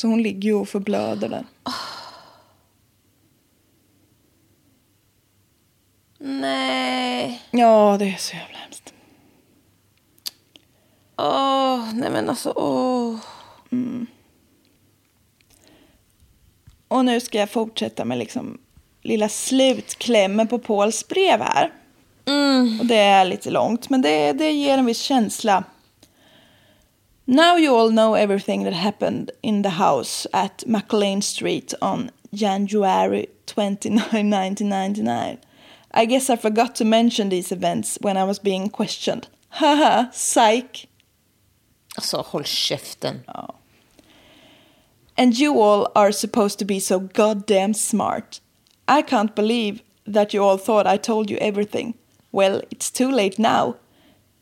Så 0.00 0.08
hon 0.08 0.22
ligger 0.22 0.48
ju 0.48 0.54
och 0.54 0.68
förblöder 0.68 1.28
där. 1.28 1.46
Nej. 6.18 7.42
Ja, 7.50 7.96
det 7.98 8.08
är 8.08 8.16
så 8.16 8.36
jävla 8.36 8.58
hemskt. 8.58 8.94
Åh, 11.16 11.94
nej 11.94 12.10
men 12.10 12.28
alltså 12.28 12.52
åh. 12.56 13.16
Och 16.88 17.04
nu 17.04 17.20
ska 17.20 17.38
jag 17.38 17.50
fortsätta 17.50 18.04
med 18.04 18.18
liksom 18.18 18.58
lilla 19.02 19.28
slutklämmen 19.28 20.46
på 20.46 20.58
Pauls 20.58 21.08
brev 21.08 21.40
här. 21.40 21.72
Och 22.80 22.86
det 22.86 22.96
är 22.96 23.24
lite 23.24 23.50
långt, 23.50 23.90
men 23.90 24.02
det, 24.02 24.32
det 24.32 24.52
ger 24.52 24.78
en 24.78 24.86
viss 24.86 25.00
känsla. 25.00 25.64
Now 27.24 27.58
you 27.58 27.80
all 27.80 27.90
know 27.90 28.16
everything 28.16 28.64
that 28.64 28.74
happened 28.74 29.30
in 29.42 29.62
the 29.62 29.68
house 29.68 30.28
at 30.32 30.64
McLean 30.66 31.22
Street 31.22 31.74
on 31.80 32.10
January 32.30 33.26
29, 33.46 33.98
1999. 33.98 35.38
I 35.90 36.06
guess 36.06 36.30
I 36.30 36.36
forgot 36.36 36.74
to 36.76 36.84
mention 36.84 37.28
these 37.28 37.52
events 37.52 37.98
when 38.00 38.16
I 38.16 38.24
was 38.24 38.42
being 38.42 38.70
questioned. 38.70 39.28
Haha, 39.48 40.06
psych. 40.12 40.88
Alltså 41.96 42.24
håll 42.26 42.44
käften. 42.44 43.20
And 45.16 45.34
you 45.34 45.62
all 45.62 45.88
are 45.94 46.12
supposed 46.12 46.58
to 46.58 46.64
be 46.64 46.80
so 46.80 46.98
goddamn 46.98 47.74
smart. 47.74 48.40
I 48.88 49.02
can't 49.02 49.34
believe 49.34 49.82
that 50.06 50.32
you 50.32 50.42
all 50.42 50.56
thought 50.56 50.86
I 50.86 50.96
told 50.96 51.30
you 51.30 51.36
everything. 51.40 51.94
Well, 52.32 52.62
it's 52.70 52.90
too 52.90 53.10
late 53.10 53.38
now. 53.38 53.76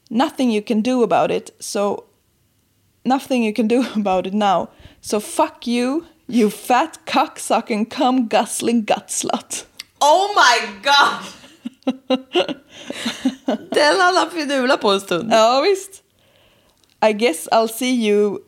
Nothing 0.08 0.50
you 0.50 0.62
can 0.62 0.80
do 0.80 1.02
about 1.02 1.30
it, 1.30 1.50
so. 1.58 2.04
Nothing 3.04 3.42
you 3.42 3.52
can 3.52 3.68
do 3.68 3.84
about 3.96 4.26
it 4.26 4.34
now. 4.34 4.68
So 5.00 5.20
fuck 5.20 5.66
you, 5.66 6.06
you 6.28 6.50
fat 6.50 6.98
cocksucking 7.06 7.90
cum 7.90 8.28
guzzling 8.28 8.84
gut 8.84 9.08
slut. 9.08 9.64
Oh 10.00 10.32
my 10.34 10.60
god! 10.82 11.24
Den 13.70 14.00
hade 14.00 14.18
han 14.18 14.30
finurlat 14.30 14.80
på 14.80 14.90
en 14.90 15.00
stund. 15.00 15.32
Ja, 15.32 15.60
visst. 15.60 16.02
I 17.08 17.12
guess 17.12 17.48
I'll 17.52 17.68
see 17.68 18.08
you... 18.08 18.38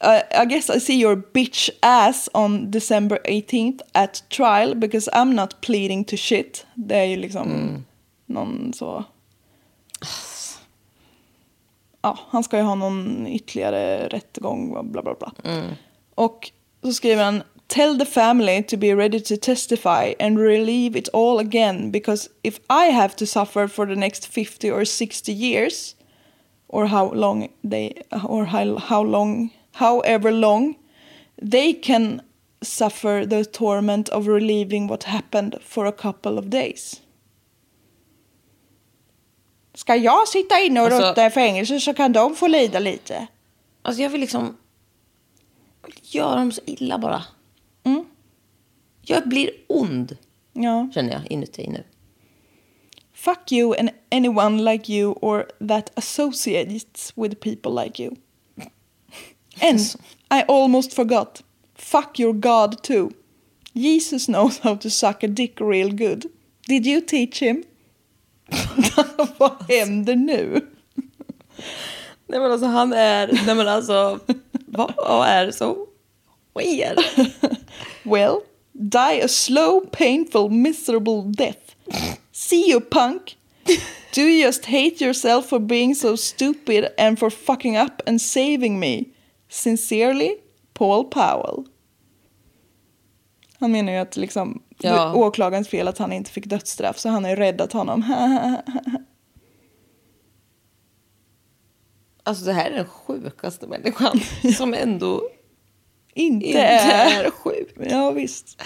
Uh, 0.00 0.22
I 0.30 0.44
guess 0.44 0.70
I 0.70 0.78
see 0.78 1.00
your 1.00 1.16
bitch 1.16 1.70
ass 1.82 2.28
on 2.32 2.70
December 2.70 3.18
18th 3.24 3.80
at 3.94 4.22
trial 4.30 4.74
because 4.74 5.08
I'm 5.12 5.34
not 5.34 5.60
pleading 5.60 6.04
to 6.04 6.16
shit. 6.16 6.66
Det 6.74 6.96
är 6.96 7.04
ju 7.04 7.16
liksom 7.16 7.84
någon 8.26 8.72
så... 8.72 9.04
Ja, 12.02 12.18
han 12.28 12.44
ska 12.44 12.56
ju 12.56 12.62
ha 12.62 12.74
någon 12.74 13.26
ytterligare 13.26 14.08
rättegång, 14.08 14.92
bla 14.92 15.02
bla 15.02 15.14
bla. 15.14 15.32
Och 16.14 16.50
så 16.82 16.92
skriver 16.92 17.24
han 17.24 17.42
Tell 17.66 17.98
the 17.98 18.06
family 18.06 18.62
to 18.62 18.76
be 18.76 18.94
ready 18.94 19.20
to 19.20 19.36
testify 19.36 20.14
and 20.18 20.38
relieve 20.38 20.98
it 20.98 21.08
all 21.12 21.38
again 21.38 21.90
because 21.90 22.30
if 22.42 22.60
I 22.70 22.90
have 22.92 23.14
to 23.16 23.26
suffer 23.26 23.68
for 23.68 23.86
the 23.86 23.94
next 23.94 24.26
50 24.26 24.70
or 24.70 24.84
60 24.84 25.32
years 25.32 25.94
or 26.68 26.86
how 26.86 27.12
long 27.14 27.48
they 27.62 27.92
or 28.24 28.44
how, 28.46 28.78
how 28.78 29.02
long 29.02 29.50
however 29.78 30.30
long 30.30 30.74
they 31.50 31.72
can 31.72 32.20
suffer 32.62 33.26
the 33.26 33.44
torment 33.44 34.08
of 34.08 34.26
relieving 34.26 34.86
what 34.88 35.04
happened 35.04 35.54
for 35.62 35.86
a 35.86 35.92
couple 35.92 36.38
of 36.38 36.44
days. 36.44 37.02
Ska 39.74 39.96
jag 39.96 40.28
sitta 40.28 40.60
inne 40.60 40.80
och 40.80 40.86
Alltså- 40.86 41.08
rotta 41.10 41.26
i 41.26 41.30
fängelse 41.30 41.80
så 41.80 41.94
kan 41.94 42.12
de 42.12 42.36
få 42.36 42.46
lida 42.48 42.78
lite. 42.78 43.26
Alltså 43.82 44.02
jag 44.02 44.10
vill 44.10 44.20
liksom 44.20 44.56
jag 45.82 45.88
vill 45.88 46.00
göra 46.02 46.34
dem 46.34 46.52
så 46.52 46.60
illa 46.66 46.98
bara. 46.98 47.22
Jag 49.02 49.28
blir 49.28 49.50
ond, 49.66 50.16
Ja. 50.52 50.88
känner 50.94 51.12
jag 51.12 51.30
inuti 51.30 51.68
nu. 51.70 51.84
Fuck 53.12 53.52
you 53.52 53.74
and 53.80 53.90
anyone 54.10 54.72
like 54.72 54.92
you 54.92 55.12
or 55.12 55.46
that 55.68 55.98
associates 55.98 57.12
with 57.16 57.34
people 57.34 57.84
like 57.84 58.02
you. 58.02 58.14
And 59.62 59.96
I 60.30 60.42
almost 60.42 60.94
forgot. 60.94 61.42
Fuck 61.74 62.18
your 62.18 62.32
God 62.32 62.82
too. 62.82 63.12
Jesus 63.74 64.28
knows 64.28 64.58
how 64.58 64.74
to 64.76 64.90
suck 64.90 65.22
a 65.22 65.28
dick 65.28 65.60
real 65.60 65.90
good. 65.90 66.30
Did 66.66 66.86
you 66.86 67.00
teach 67.00 67.40
him? 67.40 67.64
Vad 69.38 69.64
händer 69.68 70.16
nu? 70.16 70.66
Nej 72.26 72.40
men 72.40 72.52
alltså 72.52 72.66
han 72.66 72.92
är, 72.92 73.26
nej 73.46 73.54
men 73.54 73.68
alltså, 73.68 74.20
vad, 74.66 74.94
vad 74.96 75.28
är 75.28 75.46
det 75.46 75.52
som 75.52 75.86
sker? 76.54 76.96
Well, 78.10 78.40
die 78.72 79.22
a 79.24 79.28
slow, 79.28 79.80
painful, 79.80 80.50
miserable 80.50 81.22
death. 81.22 81.74
See 82.32 82.70
you, 82.70 82.80
punk. 82.80 83.36
Do 84.12 84.22
you 84.22 84.46
just 84.46 84.64
hate 84.64 85.04
yourself 85.04 85.48
for 85.48 85.58
being 85.58 85.94
so 85.94 86.16
stupid 86.16 86.88
and 86.98 87.18
for 87.18 87.30
fucking 87.30 87.76
up 87.76 88.02
and 88.06 88.20
saving 88.20 88.80
me? 88.80 89.04
Sincerely, 89.48 90.34
Paul 90.74 91.04
Powell. 91.04 91.64
Han 93.58 93.72
menar 93.72 93.92
ju 93.92 93.98
att 93.98 94.16
liksom, 94.16 94.62
Ja. 94.80 94.92
det 94.92 94.98
är 94.98 95.16
åklagarens 95.16 95.68
fel 95.68 95.88
att 95.88 95.98
han 95.98 96.12
inte 96.12 96.30
fick 96.30 96.46
dödsstraff 96.46 96.98
så 96.98 97.08
han 97.08 97.24
har 97.24 97.30
ju 97.30 97.36
räddat 97.36 97.72
honom. 97.72 98.02
Alltså 102.22 102.44
det 102.44 102.52
här 102.52 102.70
är 102.70 102.76
den 102.76 102.86
sjukaste 102.86 103.66
människan 103.66 104.20
som 104.56 104.74
ändå 104.74 105.22
inte 106.14 106.46
inte 106.46 106.60
är... 106.60 107.24
är 107.24 107.30
sjuk. 107.30 107.74
Ja, 107.90 108.10
visst. 108.10 108.62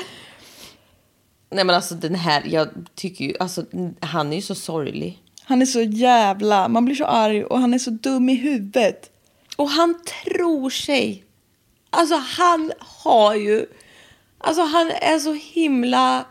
Nej 1.50 1.64
men 1.64 1.76
alltså 1.76 1.94
den 1.94 2.14
här, 2.14 2.42
jag 2.46 2.68
tycker 2.94 3.24
ju, 3.24 3.34
alltså 3.40 3.64
han 4.00 4.32
är 4.32 4.36
ju 4.36 4.42
så 4.42 4.54
sorglig. 4.54 5.22
Han 5.44 5.62
är 5.62 5.66
så 5.66 5.80
jävla... 5.80 6.68
Man 6.68 6.84
blir 6.84 6.94
så 6.94 7.04
arg 7.04 7.44
och 7.44 7.58
han 7.58 7.74
är 7.74 7.78
så 7.78 7.90
dum 7.90 8.28
i 8.28 8.34
huvudet. 8.34 9.11
Och 9.62 9.70
han 9.70 9.94
tror 10.24 10.70
sig. 10.70 11.24
Alltså 11.90 12.14
han 12.14 12.72
har 12.78 13.34
ju, 13.34 13.66
alltså 14.38 14.62
han 14.62 14.90
är 14.90 15.18
så 15.18 15.32
himla... 15.32 16.24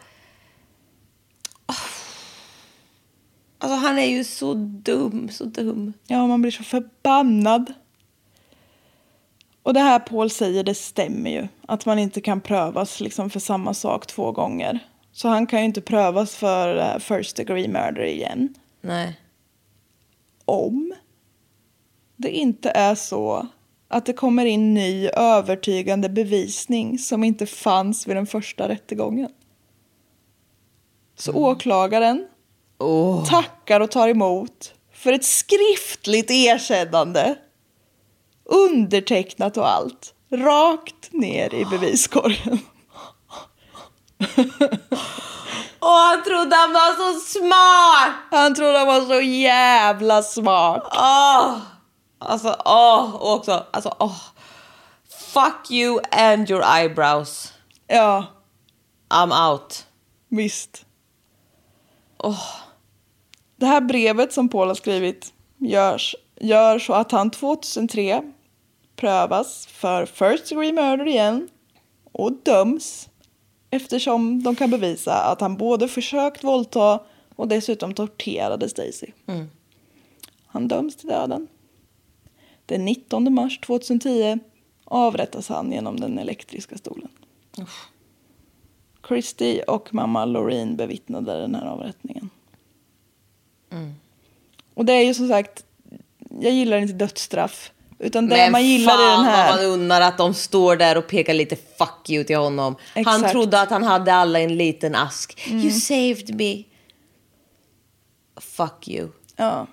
Alltså 3.57 3.75
han 3.75 3.99
är 3.99 4.05
ju 4.05 4.23
så 4.23 4.53
dum, 4.53 5.29
så 5.29 5.43
dum. 5.43 5.93
Ja, 6.07 6.27
man 6.27 6.41
blir 6.41 6.51
så 6.51 6.63
förbannad. 6.63 7.73
Och 9.63 9.73
det 9.73 9.79
här 9.79 9.99
Paul 9.99 10.29
säger, 10.29 10.63
det 10.63 10.75
stämmer 10.75 11.29
ju. 11.29 11.47
Att 11.67 11.85
man 11.85 11.99
inte 11.99 12.21
kan 12.21 12.41
prövas 12.41 12.99
liksom 12.99 13.29
för 13.29 13.39
samma 13.39 13.73
sak 13.73 14.07
två 14.07 14.31
gånger. 14.31 14.79
Så 15.11 15.27
han 15.27 15.47
kan 15.47 15.59
ju 15.59 15.65
inte 15.65 15.81
prövas 15.81 16.35
för 16.35 16.77
eh, 16.77 16.99
first 16.99 17.35
degree 17.35 17.67
murder 17.67 18.03
igen. 18.03 18.55
Nej. 18.81 19.19
Om 20.45 20.93
det 22.21 22.29
inte 22.29 22.69
är 22.69 22.95
så 22.95 23.47
att 23.87 24.05
det 24.05 24.13
kommer 24.13 24.45
in 24.45 24.73
ny 24.73 25.07
övertygande 25.07 26.09
bevisning 26.09 26.99
som 26.99 27.23
inte 27.23 27.45
fanns 27.45 28.07
vid 28.07 28.15
den 28.15 28.27
första 28.27 28.69
rättegången. 28.69 29.29
Så 31.17 31.33
åklagaren 31.33 32.27
tackar 33.29 33.79
och 33.79 33.91
tar 33.91 34.07
emot 34.07 34.73
för 34.93 35.13
ett 35.13 35.25
skriftligt 35.25 36.31
erkännande. 36.31 37.35
Undertecknat 38.45 39.57
och 39.57 39.69
allt. 39.69 40.13
Rakt 40.31 41.13
ner 41.13 41.53
i 41.53 41.65
beviskorgen. 41.65 42.59
Och 45.79 45.89
han 45.89 46.23
trodde 46.23 46.55
han 46.55 46.73
var 46.73 46.95
så 46.95 47.19
smart! 47.19 48.15
Han 48.31 48.55
trodde 48.55 48.77
han 48.77 48.87
var 48.87 49.01
så 49.01 49.21
jävla 49.21 50.23
smart. 50.23 50.87
Åh! 50.91 51.57
Alltså, 52.21 52.55
åh! 52.65 53.15
och 53.15 53.33
också, 53.33 53.65
alltså, 53.71 53.95
åh. 53.99 54.21
Fuck 55.09 55.71
you 55.71 55.99
and 56.11 56.49
your 56.49 56.63
eyebrows. 56.63 57.53
Ja, 57.87 58.25
I'm 59.09 59.51
out. 59.51 59.87
visst. 60.29 60.85
Det 63.55 63.65
här 63.65 63.81
brevet 63.81 64.33
som 64.33 64.49
Paul 64.49 64.67
har 64.67 64.75
skrivit 64.75 65.33
görs, 65.57 66.15
gör 66.39 66.79
så 66.79 66.93
att 66.93 67.11
han 67.11 67.31
2003 67.31 68.23
prövas 68.95 69.67
för 69.67 70.05
first 70.05 70.49
degree 70.49 70.73
murder 70.73 71.07
igen 71.07 71.49
och 72.11 72.31
döms 72.31 73.09
eftersom 73.69 74.43
de 74.43 74.55
kan 74.55 74.71
bevisa 74.71 75.13
att 75.13 75.41
han 75.41 75.57
både 75.57 75.87
försökt 75.87 76.43
våldta 76.43 76.99
och 77.35 77.47
dessutom 77.47 77.93
torterade 77.93 78.69
Stacy. 78.69 79.07
Han 80.45 80.67
döms 80.67 80.95
till 80.95 81.09
döden. 81.09 81.47
Den 82.71 82.85
19 82.85 83.33
mars 83.33 83.59
2010 83.59 84.39
avrättas 84.85 85.49
han 85.49 85.71
genom 85.71 85.99
den 85.99 86.19
elektriska 86.19 86.77
stolen. 86.77 87.09
Christy 89.07 89.61
och 89.67 89.93
mamma 89.93 90.25
Loreen 90.25 90.75
bevittnade 90.75 91.41
den 91.41 91.55
här 91.55 91.65
avrättningen. 91.65 92.29
Och 94.73 94.85
det 94.85 94.93
är 94.93 95.01
ju 95.01 95.13
som 95.13 95.27
sagt, 95.27 95.65
jag 96.41 96.53
gillar 96.53 96.77
inte 96.77 96.93
dödsstraff. 96.93 97.71
Utan 97.99 98.29
det 98.29 98.35
Men 98.35 98.51
man 98.51 98.65
gillar 98.65 98.93
fan 98.93 99.23
den 99.23 99.33
här... 99.33 99.51
vad 99.51 99.61
man 99.61 99.73
undrar 99.73 100.01
att 100.01 100.17
de 100.17 100.33
står 100.33 100.75
där 100.75 100.97
och 100.97 101.07
pekar 101.07 101.33
lite 101.33 101.55
fuck 101.55 102.09
you 102.09 102.23
till 102.23 102.37
honom. 102.37 102.75
Han 102.93 103.01
Exakt. 103.01 103.17
Mm. 103.17 103.31
trodde 103.31 103.61
att 103.61 103.69
han 103.69 103.83
hade 103.83 104.13
alla 104.13 104.39
i 104.39 104.43
en 104.43 104.57
liten 104.57 104.95
ask. 104.95 105.47
You 105.49 105.71
saved 105.71 106.35
me. 106.35 106.63
Fuck 108.37 108.87
you. 108.87 109.09
Ja. 109.35 109.67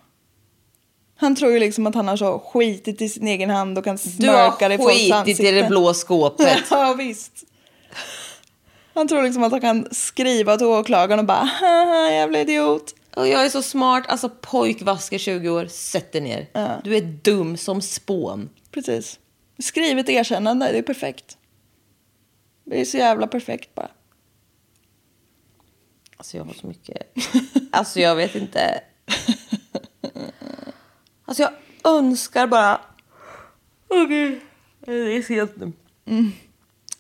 Han 1.21 1.37
tror 1.37 1.53
ju 1.53 1.59
liksom 1.59 1.87
att 1.87 1.95
han 1.95 2.09
har 2.09 2.17
så 2.17 2.39
skitit 2.39 3.03
i 3.03 3.09
sin 3.09 3.29
egen 3.29 3.51
hand 3.51 3.79
och 3.79 3.85
kan 3.85 3.97
Du 3.97 4.29
har 4.29 4.51
smörka 4.51 4.69
det 4.69 4.75
i 4.75 4.79
folks 4.79 4.95
skitit 4.95 5.15
ansikte. 5.15 5.49
i 5.49 5.51
det 5.51 5.69
blå 5.69 5.95
skåpet. 5.95 6.65
Ja, 6.71 6.95
visst. 6.99 7.45
Han 8.95 9.09
tror 9.09 9.23
liksom 9.23 9.43
att 9.43 9.53
han 9.53 9.61
kan 9.61 9.89
skriva 9.91 10.57
till 10.57 10.67
åklagaren 10.67 11.19
och 11.21 11.27
bara 11.27 11.45
haha 11.45 12.11
jävla 12.11 12.41
idiot. 12.41 12.95
Och 13.17 13.29
jag 13.29 13.45
är 13.45 13.49
så 13.49 13.63
smart. 13.63 14.05
Alltså 14.09 14.31
pojkvasker 14.41 15.19
20 15.19 15.49
år, 15.49 15.67
sätt 15.67 16.13
dig 16.13 16.21
ner. 16.21 16.47
Du 16.85 16.97
är 16.97 17.01
dum 17.01 17.57
som 17.57 17.83
spån. 17.83 18.49
Precis. 18.71 19.19
Skrivet 19.59 20.09
erkännande, 20.09 20.73
det 20.73 20.79
är 20.79 20.83
perfekt. 20.83 21.37
Det 22.65 22.81
är 22.81 22.85
så 22.85 22.97
jävla 22.97 23.27
perfekt 23.27 23.75
bara. 23.75 23.91
Alltså 26.17 26.37
jag 26.37 26.45
har 26.45 26.53
så 26.53 26.67
mycket. 26.67 27.03
Alltså 27.73 28.01
jag 28.01 28.17
vet 28.17 28.35
inte. 28.35 28.81
Alltså 31.29 31.43
jag 31.43 31.53
önskar 31.85 32.47
bara. 32.47 32.81
Åh 33.89 34.05
gud. 34.05 34.41
Det 34.81 34.93
är 34.93 35.23
sent 35.23 35.53
nu. 35.57 35.73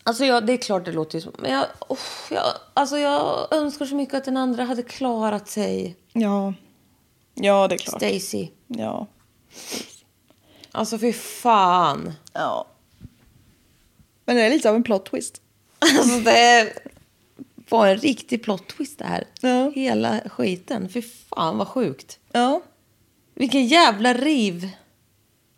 Alltså 0.02 0.24
jag, 0.24 0.46
det 0.46 0.52
är 0.52 0.56
klart 0.56 0.84
det 0.84 0.92
låter 0.92 1.18
ju 1.18 1.22
så. 1.22 1.30
Men 1.38 1.52
jag, 1.52 1.66
oh, 1.88 1.98
jag, 2.30 2.44
alltså 2.74 2.98
jag 2.98 3.52
önskar 3.52 3.86
så 3.86 3.94
mycket 3.94 4.14
att 4.14 4.24
den 4.24 4.36
andra 4.36 4.64
hade 4.64 4.82
klarat 4.82 5.48
sig. 5.48 5.96
Ja. 6.12 6.54
Ja, 7.34 7.68
det 7.68 7.74
är 7.74 7.78
klart. 7.78 8.02
Stacy. 8.02 8.48
Ja. 8.66 9.06
Alltså 10.72 10.98
för 10.98 11.12
fan. 11.12 12.12
Ja. 12.32 12.66
Men 14.24 14.36
det 14.36 14.42
är 14.42 14.50
lite 14.50 14.70
av 14.70 14.76
en 14.76 14.82
plot 14.82 15.10
twist. 15.10 15.42
Alltså 15.78 16.18
det 16.18 16.72
var 17.68 17.86
en 17.86 17.98
riktig 17.98 18.42
plot 18.42 18.68
twist 18.68 18.98
det 18.98 19.04
här. 19.04 19.24
Ja. 19.40 19.70
Hela 19.74 20.20
skiten. 20.20 20.88
För 20.88 21.00
fan 21.00 21.58
vad 21.58 21.68
sjukt. 21.68 22.18
Ja. 22.32 22.60
Vilken 23.38 23.66
jävla 23.66 24.14
riv 24.14 24.70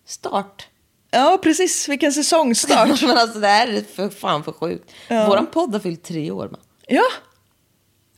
start. 0.04 0.68
Ja, 1.10 1.38
precis. 1.42 1.88
Vilken 1.88 2.12
säsongstart. 2.12 3.02
Men 3.02 3.18
alltså 3.18 3.38
det 3.40 3.46
här 3.46 3.68
är 3.68 3.80
för 3.82 4.08
fan 4.08 4.44
för 4.44 4.52
sjukt. 4.52 4.92
Ja. 5.08 5.26
Våran 5.28 5.46
podd 5.46 5.72
har 5.72 5.80
fyllt 5.80 6.02
tre 6.02 6.30
år. 6.30 6.48
Man. 6.50 6.60
ja. 6.86 7.02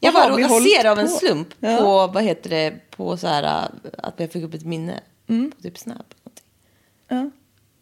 Jag 0.00 0.14
bara 0.14 0.28
råkade 0.30 0.60
se 0.60 0.82
det 0.82 0.90
av 0.90 0.98
en 0.98 1.08
slump 1.08 1.48
Ja. 1.60 1.76
på, 1.78 2.06
vad 2.06 2.22
heter 2.24 2.50
det, 2.50 2.90
på 2.90 3.16
så 3.16 3.26
här 3.26 3.70
att 3.98 4.20
jag 4.20 4.32
fick 4.32 4.44
upp 4.44 4.54
ett 4.54 4.64
minne. 4.64 5.00
Mm. 5.28 5.50
På 5.50 5.62
typ 5.62 5.78
Snap. 5.78 6.14
ja. 7.08 7.16
Det 7.16 7.30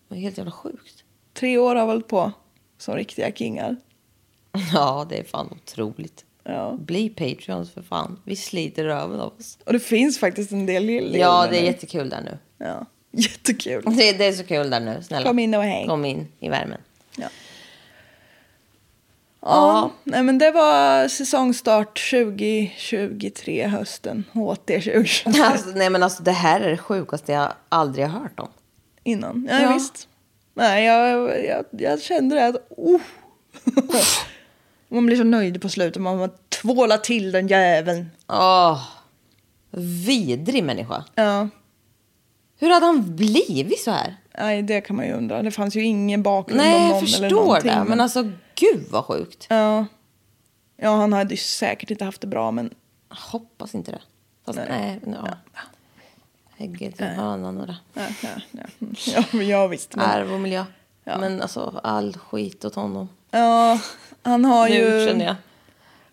var 0.09 0.17
helt 0.17 0.39
jävla 0.39 0.53
sjukt. 0.53 1.05
Tre 1.35 1.59
år 1.59 1.75
har 1.77 1.87
hållit 1.87 2.09
på 2.09 2.33
som 2.79 2.95
riktiga 2.97 3.33
kingar. 3.33 3.77
Ja, 4.73 5.07
det 5.09 5.19
är 5.19 5.25
fan 5.25 5.49
otroligt. 5.63 6.25
Ja. 6.51 6.77
Bli 6.81 7.09
Patreons 7.09 7.71
för 7.73 7.83
fan. 7.83 8.21
Vi 8.25 8.37
sliter 8.37 8.85
röven 8.85 9.21
av 9.21 9.33
oss. 9.39 9.59
Och 9.67 9.73
det 9.73 9.81
finns 9.81 10.19
faktiskt 10.19 10.53
en 10.53 10.67
del 10.67 10.91
gillar 10.91 11.19
Ja, 11.19 11.47
det 11.51 11.59
är 11.59 11.63
jättekul 11.65 12.09
där 12.11 12.21
nu. 12.21 12.39
Ja. 12.67 12.87
Jättekul. 13.13 13.83
Det, 13.97 14.13
det 14.13 14.25
är 14.27 14.33
så 14.33 14.45
kul 14.45 14.71
där 14.71 14.81
nu, 14.81 15.03
snälla. 15.03 15.27
Kom 15.27 15.39
in 15.39 15.55
och 15.55 15.63
häng. 15.63 15.89
Kom 15.89 16.05
in 16.05 16.29
i 16.41 16.49
värmen. 16.49 16.81
Ja. 17.17 17.29
Ja, 19.43 19.91
nej 20.05 20.23
men 20.23 20.39
det 20.39 20.51
var 20.51 21.09
säsongstart 21.09 22.11
2023 22.11 23.67
hösten. 23.67 24.25
HT 24.33 24.67
2023 24.67 25.43
Alltså, 25.43 25.71
nej 25.71 25.91
men 25.91 26.03
alltså 26.03 26.23
det 26.23 26.33
här 26.33 26.61
är 26.61 26.71
det 26.71 26.79
sjukaste 26.79 27.33
jag 27.33 27.53
aldrig 27.69 28.07
har 28.07 28.21
hört 28.21 28.41
om. 28.41 28.49
innan. 29.05 29.49
Ja, 29.51 29.61
Ja. 29.63 29.73
visst. 29.75 30.09
Nej, 30.55 30.85
jag, 30.85 31.45
jag, 31.45 31.65
jag 31.71 32.03
kände 32.03 32.35
det 32.37 32.47
att... 32.47 32.57
Oh. 32.71 33.01
man 34.91 35.07
blir 35.07 35.17
så 35.17 35.25
nöjd 35.25 35.63
på 35.63 35.69
slutet. 35.69 36.03
Man 36.03 36.31
tvålar 36.49 36.99
till 36.99 37.33
den 37.33 37.49
jäveln. 37.49 38.11
Åh, 38.29 38.83
vidrig 40.07 40.65
människa. 40.65 41.05
Ja, 41.15 41.49
Hur 42.59 42.71
hade 42.71 42.87
han 42.87 43.17
blivit 43.17 43.81
så 43.81 43.91
här? 43.91 44.17
nej, 44.39 44.63
det 44.63 44.81
kan 44.81 44.97
man 44.97 45.07
ju 45.07 45.13
undra. 45.13 45.43
Det 45.43 45.51
fanns 45.51 45.77
ju 45.77 45.83
ingen 45.83 46.23
bakgrund 46.23 46.61
om 46.61 46.67
Nej, 46.67 46.81
någon 46.81 46.91
jag 46.91 47.01
förstår 47.01 47.61
det. 47.61 47.85
Men 47.89 48.01
alltså, 48.01 48.23
gud 48.55 48.87
vad 48.91 49.05
sjukt. 49.05 49.47
Ja. 49.51 49.87
ja, 50.77 50.97
han 50.97 51.13
hade 51.13 51.31
ju 51.31 51.37
säkert 51.37 51.91
inte 51.91 52.05
haft 52.05 52.21
det 52.21 52.27
bra, 52.27 52.51
men... 52.51 52.75
Jag 53.09 53.17
hoppas 53.17 53.75
inte 53.75 53.93
det. 53.93 54.01
Fast 54.47 54.59
nej, 54.59 55.01
Nej. 55.05 55.19
ja. 55.25 55.29
Hägget, 56.57 56.95
ja, 56.99 57.37
några. 57.37 57.77
Nej, 57.95 58.17
nej, 58.23 58.47
nej. 58.51 58.67
Ja, 59.07 59.25
men 59.31 59.49
ja 59.49 59.67
visst. 59.67 59.97
Men, 59.97 60.11
Arv 60.11 60.33
och 60.33 60.41
miljö. 60.41 60.65
Men 61.05 61.43
alltså, 61.43 61.81
all 61.83 62.17
skit 62.17 62.65
åt 62.65 62.75
honom. 62.75 63.09
ja, 63.31 63.81
han 64.23 64.45
har 64.45 64.69
Nu 64.69 64.75
ju... 64.75 65.07
känner 65.07 65.25
jag. 65.25 65.37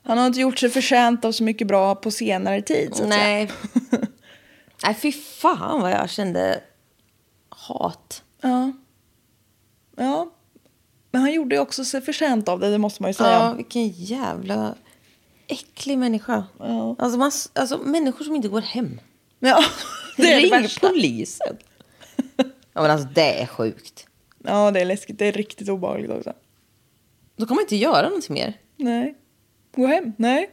Han 0.03 0.17
har 0.17 0.27
inte 0.27 0.39
gjort 0.39 0.59
sig 0.59 0.69
förtjänt 0.69 1.25
av 1.25 1.31
så 1.31 1.43
mycket 1.43 1.67
bra 1.67 1.95
på 1.95 2.11
senare 2.11 2.61
tid. 2.61 2.89
Så 2.95 3.03
att 3.03 3.09
säga. 3.13 3.23
Nej. 3.23 3.51
nej, 4.83 4.93
fy 4.93 5.11
fan 5.11 5.81
vad 5.81 5.91
jag 5.91 6.09
kände 6.09 6.63
hat. 7.49 8.23
Ja. 8.41 8.71
Ja. 9.97 10.31
Men 11.11 11.21
han 11.21 11.33
gjorde 11.33 11.55
ju 11.55 11.61
också 11.61 11.85
sig 11.85 12.01
förtjänt 12.01 12.49
av 12.49 12.59
det, 12.59 12.69
det 12.69 12.77
måste 12.77 13.01
man 13.01 13.11
ju 13.11 13.15
Ja, 13.19 13.23
säga. 13.25 13.53
vilken 13.53 13.87
jävla 13.89 14.75
äcklig 15.47 15.97
människa. 15.97 16.43
Ja. 16.59 16.95
Alltså, 16.99 17.19
man, 17.19 17.31
alltså 17.53 17.77
människor 17.77 18.25
som 18.25 18.35
inte 18.35 18.47
går 18.47 18.61
hem. 18.61 18.99
Ja, 19.39 19.63
det 20.17 20.33
är 20.33 20.35
det 20.35 20.41
Ring 20.41 20.51
värsta. 20.51 20.87
polisen. 20.89 21.57
ja, 22.73 22.81
men 22.81 22.91
alltså 22.91 23.07
det 23.13 23.41
är 23.41 23.45
sjukt. 23.45 24.07
Ja, 24.43 24.71
det 24.71 24.79
är 24.81 24.85
läskigt. 24.85 25.19
Det 25.19 25.25
är 25.25 25.31
riktigt 25.31 25.69
obehagligt 25.69 26.11
också. 26.11 26.33
Då 27.37 27.45
kan 27.45 27.55
man 27.55 27.61
inte 27.61 27.75
göra 27.75 28.07
någonting 28.07 28.33
mer. 28.33 28.53
Nej. 28.75 29.15
Gå 29.75 29.85
hem? 29.85 30.13
Nej. 30.17 30.49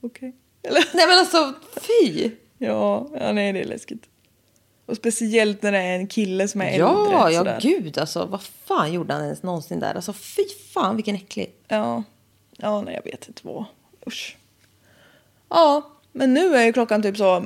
Okej. 0.00 0.36
Eller? 0.62 0.84
Nej 0.94 1.06
men 1.06 1.18
alltså 1.18 1.54
fy! 1.76 2.30
Ja, 2.58 3.08
ja, 3.20 3.32
nej 3.32 3.52
det 3.52 3.60
är 3.60 3.64
läskigt. 3.64 4.08
Och 4.86 4.96
speciellt 4.96 5.62
när 5.62 5.72
det 5.72 5.78
är 5.78 5.96
en 5.96 6.06
kille 6.06 6.48
som 6.48 6.60
är 6.60 6.66
äldre. 6.66 6.78
Ja, 6.80 7.30
ja 7.30 7.38
sådär. 7.38 7.60
gud 7.62 7.98
alltså. 7.98 8.24
Vad 8.24 8.42
fan 8.42 8.92
gjorde 8.92 9.14
han 9.14 9.24
ens 9.24 9.42
någonsin 9.42 9.80
där? 9.80 9.94
Alltså 9.94 10.12
fy 10.12 10.42
fan 10.74 10.96
vilken 10.96 11.16
äcklig. 11.16 11.54
Ja. 11.68 12.02
Ja, 12.56 12.80
nej 12.80 12.94
jag 12.94 13.10
vet 13.10 13.28
inte 13.28 13.40
vad. 13.44 13.64
Usch. 14.06 14.36
Ja, 15.48 15.90
men 16.12 16.34
nu 16.34 16.56
är 16.56 16.64
ju 16.64 16.72
klockan 16.72 17.02
typ 17.02 17.16
så 17.16 17.44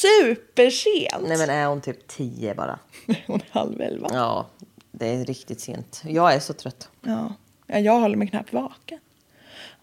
supersent. 0.00 1.28
Nej 1.28 1.38
men 1.38 1.50
är 1.50 1.66
hon 1.66 1.80
typ 1.80 2.08
tio 2.08 2.54
bara? 2.54 2.78
Hon 3.26 3.40
är 3.40 3.46
halv 3.50 3.80
elva. 3.80 4.08
Ja. 4.12 4.46
Ja, 4.94 5.06
det 5.06 5.06
är 5.06 5.24
riktigt 5.24 5.60
sent. 5.60 6.02
Jag 6.06 6.34
är 6.34 6.40
så 6.40 6.52
trött. 6.52 6.88
ja. 7.00 7.32
jag 7.66 8.00
håller 8.00 8.16
mig 8.16 8.28
knappt 8.28 8.52
vaken. 8.52 8.98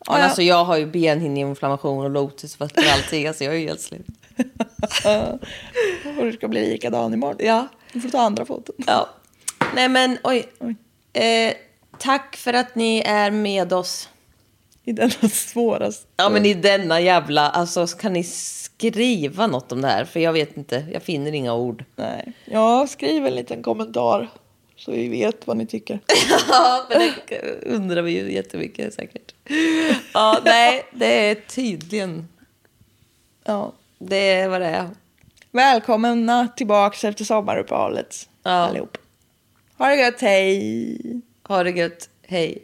Ja, 0.06 0.20
ja. 0.20 0.24
alltså 0.24 0.42
jag 0.42 0.66
har 0.66 0.78
ju 0.78 0.86
benhinneinflammation 0.86 2.06
och 2.06 2.10
lotusfötter 2.10 2.82
och 2.82 2.92
allting. 2.92 3.28
Alltså 3.28 3.44
jag 3.44 3.54
är 3.54 3.60
ju 3.60 3.68
helt 3.68 3.82
slut. 3.82 4.06
Och 6.20 6.26
du 6.26 6.34
ska 6.34 6.48
bli 6.48 6.70
likadan 6.70 7.14
imorgon. 7.14 7.36
Ja. 7.40 7.68
Du 7.94 8.02
får 8.02 8.10
ta 8.10 8.22
andra 8.22 8.46
foton. 8.46 8.76
Ja. 8.88 9.10
Nej 9.76 9.90
men 9.90 10.18
oj. 10.24 10.50
Oj. 10.60 10.76
Eh, 11.22 11.54
tack 11.98 12.36
för 12.36 12.54
att 12.54 12.76
ni 12.76 13.00
är 13.06 13.32
med 13.32 13.74
oss. 13.74 14.10
I 14.84 14.92
denna 14.92 15.30
svåraste... 15.32 16.08
Ja 16.18 16.30
men 16.30 16.46
i 16.46 16.54
denna 16.54 17.02
jävla, 17.02 17.50
alltså 17.50 17.88
kan 17.88 18.14
ni 18.14 18.24
skriva 18.24 19.48
något 19.48 19.72
om 19.72 19.82
det 19.82 19.88
här? 19.88 20.06
För 20.06 20.20
jag 20.20 20.34
vet 20.34 20.58
inte, 20.58 20.86
jag 20.94 21.04
finner 21.04 21.32
inga 21.32 21.54
ord. 21.54 21.84
Nej. 21.96 22.34
Ja, 22.46 22.88
skriv 22.88 23.26
en 23.26 23.36
liten 23.36 23.64
kommentar. 23.64 24.30
Så 24.86 24.92
vi 24.92 25.08
vet 25.08 25.48
vad 25.48 25.58
ni 25.58 25.66
tycker. 25.66 26.00
Ja, 26.50 26.86
men 26.90 27.12
det 27.28 27.66
undrar 27.66 28.02
vi 28.02 28.12
ju 28.12 28.34
jättemycket 28.34 28.94
säkert. 28.94 29.34
Ja, 30.14 30.40
nej, 30.46 30.86
det 30.92 31.30
är 31.30 31.36
tydligen, 31.36 32.28
Ja. 33.44 33.74
det 34.00 34.16
är 34.32 34.48
vad 34.50 34.62
det 34.62 34.68
är. 34.68 34.90
Välkomna 35.52 36.48
tillbaka 36.56 37.08
efter 37.08 37.26
sommaruppehållet. 37.26 38.30
Ja. 38.44 38.52
Allihop. 38.52 38.98
Ha 39.78 39.88
det 39.88 39.96
gött, 39.96 40.22
hej! 40.22 41.22
Ha 41.44 41.64
det 41.64 41.72
gött, 41.72 42.10
hej. 42.28 42.64